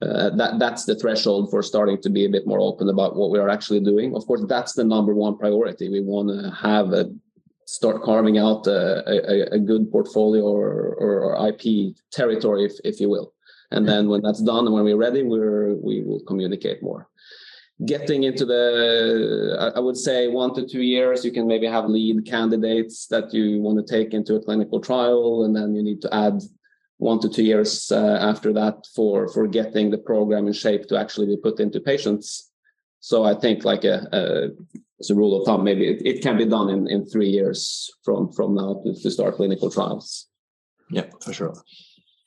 Uh, 0.00 0.30
that 0.30 0.58
that's 0.58 0.84
the 0.84 0.96
threshold 0.96 1.50
for 1.50 1.62
starting 1.62 2.00
to 2.02 2.10
be 2.10 2.24
a 2.24 2.30
bit 2.30 2.46
more 2.46 2.58
open 2.58 2.88
about 2.88 3.14
what 3.14 3.30
we 3.30 3.38
are 3.38 3.48
actually 3.48 3.80
doing. 3.80 4.16
Of 4.16 4.26
course, 4.26 4.42
that's 4.48 4.72
the 4.72 4.84
number 4.84 5.14
one 5.14 5.38
priority. 5.38 5.88
We 5.88 6.00
want 6.00 6.28
to 6.30 6.50
have 6.50 6.92
a 6.92 7.12
start 7.66 8.02
carving 8.02 8.36
out 8.36 8.66
a, 8.66 9.02
a, 9.08 9.54
a 9.54 9.58
good 9.58 9.90
portfolio 9.90 10.44
or, 10.44 10.94
or, 11.00 11.48
IP 11.48 11.96
territory, 12.10 12.64
if, 12.64 12.72
if 12.84 13.00
you 13.00 13.08
will. 13.08 13.32
And 13.72 13.88
then 13.88 14.08
when 14.08 14.22
that's 14.22 14.42
done 14.42 14.66
and 14.66 14.74
when 14.74 14.84
we're 14.84 14.96
ready, 14.96 15.22
we're, 15.22 15.74
we 15.74 16.02
will 16.02 16.20
communicate 16.20 16.82
more. 16.82 17.08
Getting 17.84 18.22
into 18.24 18.44
the, 18.44 19.72
I 19.74 19.80
would 19.80 19.96
say 19.96 20.28
one 20.28 20.54
to 20.54 20.66
two 20.66 20.82
years, 20.82 21.24
you 21.24 21.32
can 21.32 21.46
maybe 21.48 21.66
have 21.66 21.86
lead 21.86 22.24
candidates 22.26 23.06
that 23.08 23.34
you 23.34 23.60
want 23.60 23.78
to 23.84 23.92
take 23.96 24.14
into 24.14 24.36
a 24.36 24.40
clinical 24.40 24.80
trial, 24.80 25.44
and 25.44 25.56
then 25.56 25.74
you 25.74 25.82
need 25.82 26.00
to 26.02 26.14
add 26.14 26.40
one 26.98 27.18
to 27.20 27.28
two 27.28 27.42
years 27.42 27.90
uh, 27.90 28.18
after 28.20 28.52
that 28.52 28.86
for 28.94 29.26
for 29.34 29.48
getting 29.48 29.90
the 29.90 29.98
program 29.98 30.46
in 30.46 30.52
shape 30.52 30.86
to 30.86 30.96
actually 30.96 31.26
be 31.26 31.36
put 31.36 31.58
into 31.58 31.80
patients. 31.80 32.52
So 33.00 33.24
I 33.24 33.34
think 33.34 33.64
like 33.64 33.82
a, 33.82 34.06
a 34.12 34.50
as 35.00 35.10
a 35.10 35.16
rule 35.16 35.40
of 35.40 35.44
thumb, 35.44 35.64
maybe 35.64 35.88
it, 35.88 36.06
it 36.06 36.22
can 36.22 36.36
be 36.38 36.44
done 36.44 36.68
in, 36.70 36.88
in 36.88 37.04
three 37.04 37.28
years 37.28 37.90
from 38.04 38.30
from 38.32 38.54
now 38.54 38.80
to, 38.84 38.94
to 39.02 39.10
start 39.10 39.34
clinical 39.34 39.70
trials. 39.70 40.28
Yeah, 40.90 41.06
for 41.20 41.32
sure. 41.32 41.54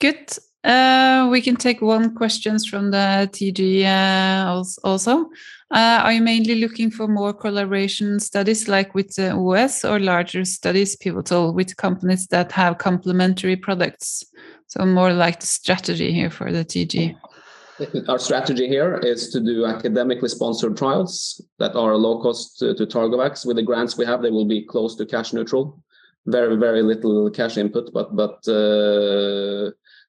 Good. 0.01 0.37
Uh, 0.65 1.27
we 1.29 1.41
can 1.41 1.55
take 1.55 1.79
one 1.79 2.15
questions 2.15 2.65
from 2.65 2.89
the 2.89 3.29
TG 3.31 3.85
uh, 3.85 4.63
also. 4.83 5.29
Uh, 5.69 6.01
are 6.03 6.13
you 6.13 6.21
mainly 6.21 6.55
looking 6.55 6.89
for 6.89 7.07
more 7.07 7.33
collaboration 7.33 8.19
studies 8.19 8.67
like 8.67 8.95
with 8.95 9.13
the 9.15 9.27
U.S. 9.27 9.85
or 9.85 9.99
larger 9.99 10.43
studies 10.43 10.95
pivotal 10.95 11.53
with 11.53 11.77
companies 11.77 12.25
that 12.27 12.51
have 12.51 12.79
complementary 12.79 13.55
products? 13.55 14.23
So 14.65 14.85
more 14.85 15.13
like 15.13 15.39
the 15.39 15.45
strategy 15.45 16.11
here 16.11 16.31
for 16.31 16.51
the 16.51 16.65
TG. 16.65 17.15
Our 18.07 18.17
strategy 18.17 18.67
here 18.67 18.97
is 19.03 19.29
to 19.29 19.39
do 19.39 19.65
academically 19.65 20.29
sponsored 20.29 20.77
trials 20.77 21.41
that 21.59 21.75
are 21.75 21.95
low 21.95 22.21
cost 22.21 22.57
to, 22.59 22.73
Targovax. 22.73 23.45
With 23.45 23.57
the 23.57 23.63
grants 23.63 23.97
we 23.97 24.05
have, 24.05 24.23
they 24.23 24.31
will 24.31 24.45
be 24.47 24.63
close 24.63 24.95
to 24.95 25.05
cash 25.05 25.31
neutral. 25.31 25.83
Very, 26.25 26.55
very 26.55 26.81
little 26.81 27.29
cash 27.29 27.57
input, 27.57 27.91
but 27.93 28.15
but 28.15 28.39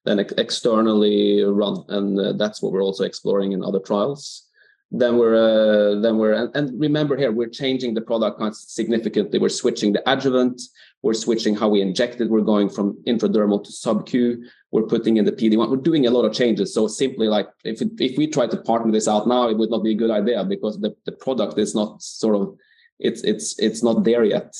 then 0.07 0.21
ex 0.21 0.33
externally 0.39 1.43
run, 1.43 1.85
and 1.89 2.19
uh, 2.19 2.33
that's 2.33 2.63
what 2.63 2.73
we're 2.73 2.83
also 2.83 3.05
exploring 3.05 3.53
in 3.53 3.63
other 3.63 3.81
trials. 3.81 4.45
Then 4.93 5.19
we're 5.19 5.35
uh, 5.35 6.01
then 6.01 6.17
we're 6.17 6.33
and, 6.33 6.57
and, 6.57 6.81
remember 6.81 7.17
here 7.17 7.33
we're 7.33 7.49
changing 7.49 7.95
the 7.95 8.01
product 8.01 8.41
significantly. 8.55 9.41
We're 9.41 9.49
switching 9.49 9.93
the 9.93 10.03
adjuvant. 10.11 10.63
We're 11.03 11.15
switching 11.15 11.57
how 11.57 11.69
we 11.69 11.83
inject 11.83 12.21
it. 12.21 12.31
We're 12.31 12.53
going 12.55 12.69
from 12.69 12.97
intradermal 13.07 13.65
to 13.65 13.73
sub-Q. 13.73 14.45
We're 14.71 14.87
putting 14.87 15.17
in 15.17 15.25
the 15.25 15.33
PD-1. 15.33 15.71
We're 15.71 15.77
doing 15.77 16.07
a 16.07 16.11
lot 16.11 16.25
of 16.25 16.33
changes. 16.33 16.73
So 16.73 16.87
simply 16.87 17.27
like 17.27 17.49
if 17.65 17.83
it, 17.83 17.91
if 17.99 18.17
we 18.17 18.29
try 18.29 18.47
to 18.47 18.57
partner 18.57 18.93
this 18.93 19.09
out 19.09 19.27
now, 19.27 19.49
it 19.49 19.59
would 19.59 19.71
not 19.71 19.83
be 19.83 19.93
a 19.93 20.01
good 20.03 20.11
idea 20.11 20.45
because 20.45 20.81
the, 20.81 20.95
the 21.05 21.13
product 21.13 21.59
is 21.59 21.75
not 21.75 22.01
sort 22.01 22.37
of 22.37 22.57
it's 22.99 23.23
it's 23.23 23.59
it's 23.59 23.83
not 23.83 24.05
there 24.05 24.25
yet. 24.25 24.55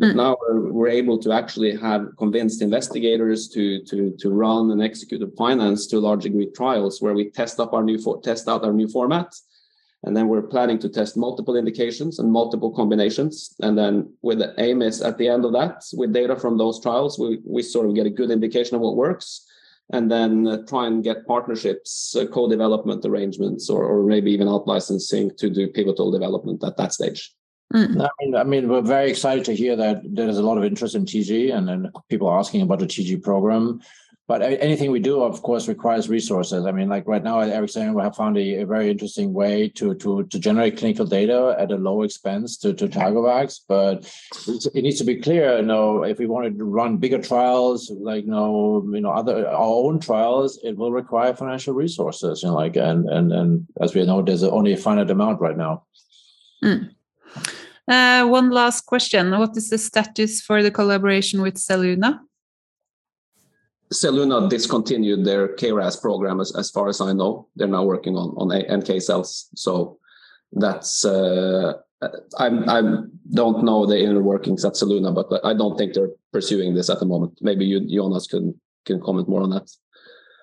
Mm. 0.00 0.14
now 0.14 0.36
we're, 0.40 0.72
we're 0.72 0.88
able 0.88 1.18
to 1.18 1.32
actually 1.32 1.76
have 1.76 2.06
convinced 2.18 2.62
investigators 2.62 3.48
to 3.48 3.82
to 3.84 4.14
to 4.18 4.30
run 4.30 4.70
and 4.70 4.80
execute 4.80 5.22
and 5.22 5.36
finance 5.36 5.86
to 5.88 5.98
a 5.98 6.06
large 6.08 6.22
degree 6.22 6.48
trials 6.54 7.02
where 7.02 7.14
we 7.14 7.30
test 7.30 7.58
up 7.58 7.72
our 7.72 7.82
new 7.82 7.98
for, 7.98 8.20
test 8.20 8.48
out 8.48 8.64
our 8.64 8.72
new 8.72 8.88
format 8.88 9.34
and 10.04 10.16
then 10.16 10.28
we're 10.28 10.42
planning 10.42 10.78
to 10.78 10.88
test 10.88 11.16
multiple 11.16 11.56
indications 11.56 12.18
and 12.18 12.30
multiple 12.30 12.70
combinations. 12.70 13.54
And 13.60 13.76
then 13.76 14.12
with 14.22 14.38
the 14.38 14.54
aim 14.58 14.80
is 14.80 15.02
at 15.02 15.18
the 15.18 15.28
end 15.28 15.44
of 15.44 15.52
that, 15.54 15.84
with 15.92 16.12
data 16.12 16.36
from 16.36 16.56
those 16.56 16.80
trials, 16.80 17.18
we, 17.18 17.40
we 17.44 17.62
sort 17.62 17.88
of 17.88 17.94
get 17.94 18.06
a 18.06 18.10
good 18.10 18.30
indication 18.30 18.76
of 18.76 18.80
what 18.80 18.96
works 18.96 19.44
and 19.92 20.10
then 20.10 20.46
uh, 20.46 20.58
try 20.68 20.86
and 20.86 21.02
get 21.02 21.26
partnerships, 21.26 22.14
uh, 22.14 22.26
co-development 22.26 23.04
arrangements, 23.06 23.70
or, 23.70 23.84
or 23.84 24.04
maybe 24.04 24.30
even 24.30 24.46
out 24.46 24.68
licensing 24.68 25.34
to 25.36 25.48
do 25.48 25.66
pivotal 25.66 26.10
development 26.10 26.62
at 26.62 26.76
that 26.76 26.92
stage. 26.92 27.34
Mm. 27.74 28.00
I 28.00 28.08
mean, 28.20 28.34
I 28.34 28.44
mean, 28.44 28.68
we're 28.68 28.80
very 28.80 29.10
excited 29.10 29.44
to 29.44 29.54
hear 29.54 29.76
that 29.76 30.00
there's 30.04 30.38
a 30.38 30.42
lot 30.42 30.58
of 30.58 30.64
interest 30.64 30.94
in 30.94 31.04
TG, 31.04 31.54
and 31.54 31.68
then 31.68 31.92
people 32.08 32.30
asking 32.30 32.62
about 32.62 32.78
the 32.78 32.86
TG 32.86 33.22
program 33.22 33.80
but 34.28 34.42
anything 34.42 34.90
we 34.90 35.00
do, 35.00 35.22
of 35.22 35.40
course, 35.40 35.68
requires 35.68 36.10
resources. 36.10 36.66
I 36.66 36.70
mean, 36.70 36.90
like 36.90 37.08
right 37.08 37.24
now 37.24 37.40
at 37.40 37.48
Ericsson, 37.48 37.94
we 37.94 38.02
have 38.02 38.14
found 38.14 38.36
a, 38.36 38.60
a, 38.60 38.66
very 38.66 38.90
interesting 38.90 39.32
way 39.32 39.70
to 39.70 39.94
to 39.94 40.24
to 40.24 40.38
generate 40.38 40.76
clinical 40.76 41.06
data 41.06 41.56
at 41.58 41.72
a 41.72 41.76
low 41.76 42.02
expense 42.02 42.58
to 42.58 42.74
to 42.74 42.88
Targovax. 42.88 43.60
But 43.66 44.04
it 44.74 44.82
needs 44.82 44.98
to 44.98 45.04
be 45.04 45.16
clear, 45.16 45.56
you 45.56 45.62
know, 45.62 46.02
if 46.02 46.18
we 46.18 46.26
want 46.26 46.58
to 46.58 46.64
run 46.64 46.98
bigger 46.98 47.22
trials, 47.22 47.90
like 47.90 48.26
you 48.26 48.30
know, 48.30 48.86
you 48.92 49.00
know, 49.00 49.12
other 49.12 49.48
our 49.48 49.74
own 49.86 49.98
trials, 49.98 50.60
it 50.62 50.76
will 50.76 50.92
require 50.92 51.34
financial 51.34 51.72
resources. 51.72 52.42
You 52.42 52.50
know, 52.50 52.54
like 52.54 52.76
and 52.76 53.08
and 53.08 53.32
and 53.32 53.66
as 53.80 53.94
we 53.94 54.04
know, 54.04 54.20
there's 54.20 54.44
only 54.44 54.74
a 54.74 54.76
finite 54.76 55.10
amount 55.10 55.40
right 55.40 55.56
now. 55.56 55.84
Mm. 56.62 56.90
Uh, 57.88 58.26
one 58.26 58.50
last 58.50 58.82
question. 58.82 59.30
What 59.38 59.56
is 59.56 59.70
the 59.70 59.78
status 59.78 60.42
for 60.42 60.62
the 60.62 60.70
collaboration 60.70 61.40
with 61.40 61.54
Zelluna? 61.54 62.20
Zelluna 63.92 64.50
discontinued 64.50 65.24
their 65.24 65.56
KRAS 65.56 66.00
program 66.00 66.40
as, 66.40 66.70
far 66.70 66.88
as 66.88 67.00
I 67.00 67.14
know. 67.14 67.48
They're 67.56 67.66
now 67.66 67.84
working 67.84 68.16
on, 68.16 68.34
on 68.36 68.78
NK 68.78 69.00
cells. 69.00 69.48
So 69.54 69.98
that's, 70.52 71.04
uh, 71.04 71.74
I 72.38 72.48
don't 73.32 73.64
know 73.64 73.86
the 73.86 73.98
inner 73.98 74.22
workings 74.22 74.64
at 74.66 74.74
Zelluna, 74.74 75.14
but 75.14 75.42
I 75.42 75.54
don't 75.54 75.78
think 75.78 75.94
they're 75.94 76.10
pursuing 76.32 76.74
this 76.74 76.90
at 76.90 77.00
the 77.00 77.06
moment. 77.06 77.38
Maybe 77.40 77.64
you, 77.64 77.80
Jonas, 77.88 78.26
can 78.26 78.60
comment 79.00 79.28
more 79.28 79.42
on 79.42 79.50
that. 79.50 79.70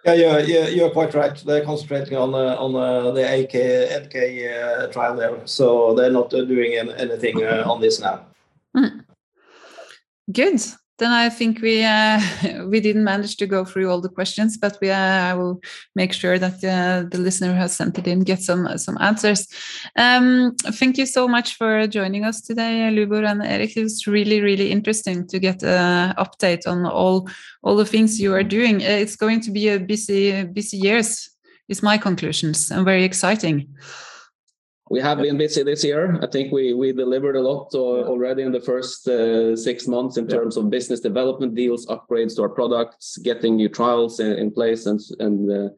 Yeah, 0.05 0.37
yeah, 0.37 0.67
you're 0.67 0.91
quite 0.91 1.15
right. 1.15 1.35
They're 1.35 1.65
concentrating 1.65 2.15
on 2.15 2.35
uh, 2.35 2.55
on 2.59 2.75
uh, 2.75 3.11
the 3.11 3.23
AK 3.23 4.05
NK 4.05 4.15
uh, 4.15 4.87
trial 4.91 5.15
there, 5.15 5.35
so 5.45 5.95
they're 5.95 6.11
not 6.11 6.31
uh, 6.31 6.45
doing 6.45 6.73
anything 6.75 7.43
uh, 7.43 7.63
on 7.65 7.81
this 7.81 7.99
now. 7.99 8.25
Mm. 8.77 9.03
Good 10.31 10.61
then 10.97 11.11
I 11.11 11.29
think 11.29 11.61
we 11.61 11.83
uh, 11.83 12.19
we 12.67 12.79
didn't 12.79 13.03
manage 13.03 13.37
to 13.37 13.47
go 13.47 13.65
through 13.65 13.89
all 13.89 14.01
the 14.01 14.09
questions, 14.09 14.57
but 14.57 14.77
we 14.81 14.89
uh, 14.89 14.95
I 14.95 15.33
will 15.33 15.61
make 15.95 16.13
sure 16.13 16.39
that 16.39 16.63
uh, 16.63 17.07
the 17.09 17.17
listener 17.17 17.51
who 17.51 17.59
has 17.59 17.75
sent 17.75 17.97
it 17.97 18.07
in 18.07 18.21
get 18.21 18.41
some 18.41 18.77
some 18.77 18.97
answers. 19.01 19.47
Um, 19.95 20.55
thank 20.79 20.97
you 20.97 21.05
so 21.05 21.27
much 21.27 21.55
for 21.55 21.87
joining 21.87 22.23
us 22.23 22.41
today, 22.41 22.89
Lubor 22.91 23.25
and 23.29 23.43
Erik. 23.43 23.75
It 23.75 23.83
was 23.83 24.07
really 24.07 24.41
really 24.41 24.71
interesting 24.71 25.27
to 25.27 25.39
get 25.39 25.63
an 25.63 26.15
update 26.15 26.67
on 26.67 26.85
all 26.85 27.29
all 27.63 27.75
the 27.75 27.85
things 27.85 28.19
you 28.19 28.33
are 28.33 28.43
doing. 28.43 28.77
Uh, 28.81 28.99
it's 29.03 29.15
going 29.15 29.41
to 29.41 29.51
be 29.51 29.69
a 29.69 29.79
busy 29.79 30.43
busy 30.43 30.77
years. 30.77 31.29
Is 31.67 31.81
my 31.81 31.97
conclusions 31.97 32.69
and 32.69 32.85
very 32.85 33.03
exciting 33.03 33.67
we 34.89 34.99
have 34.99 35.17
been 35.17 35.37
busy 35.37 35.63
this 35.63 35.83
year. 35.83 36.19
I 36.21 36.27
think 36.27 36.51
we 36.51 36.73
we 36.73 36.91
delivered 36.91 37.35
a 37.35 37.41
lot 37.41 37.73
uh, 37.73 38.05
already 38.05 38.43
in 38.43 38.51
the 38.51 38.61
first 38.61 39.07
uh, 39.07 39.55
six 39.55 39.87
months 39.87 40.17
in 40.17 40.27
terms 40.27 40.57
of 40.57 40.69
business 40.69 40.99
development 40.99 41.55
deals, 41.55 41.87
upgrades 41.87 42.35
to 42.35 42.43
our 42.43 42.49
products, 42.49 43.17
getting 43.17 43.55
new 43.55 43.69
trials 43.69 44.19
in, 44.19 44.33
in 44.33 44.51
place, 44.51 44.85
and 44.85 44.99
and 45.19 45.51
uh, 45.51 45.69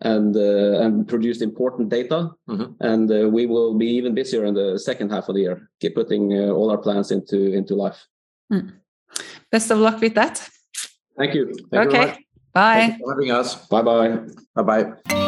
and 0.00 0.36
uh, 0.36 0.80
and 0.80 1.06
produced 1.06 1.42
important 1.42 1.90
data. 1.90 2.30
Mm-hmm. 2.48 2.72
And 2.80 3.12
uh, 3.12 3.28
we 3.28 3.44
will 3.46 3.74
be 3.74 3.86
even 3.86 4.14
busier 4.14 4.46
in 4.46 4.54
the 4.54 4.78
second 4.78 5.10
half 5.10 5.28
of 5.28 5.34
the 5.34 5.42
year, 5.42 5.70
keep 5.80 5.94
putting 5.94 6.32
uh, 6.32 6.48
all 6.48 6.70
our 6.70 6.78
plans 6.78 7.10
into 7.10 7.52
into 7.52 7.74
life. 7.74 8.06
Mm. 8.50 8.72
Best 9.52 9.70
of 9.70 9.78
luck 9.78 10.00
with 10.00 10.14
that. 10.14 10.48
Thank 11.18 11.34
you. 11.34 11.52
Thank 11.70 11.88
okay. 11.88 12.06
You 12.06 12.24
bye. 12.52 12.96
for 12.98 13.12
having 13.12 13.30
us. 13.30 13.66
Bye 13.68 13.82
bye. 13.82 14.18
Bye 14.54 14.62
bye. 14.62 15.23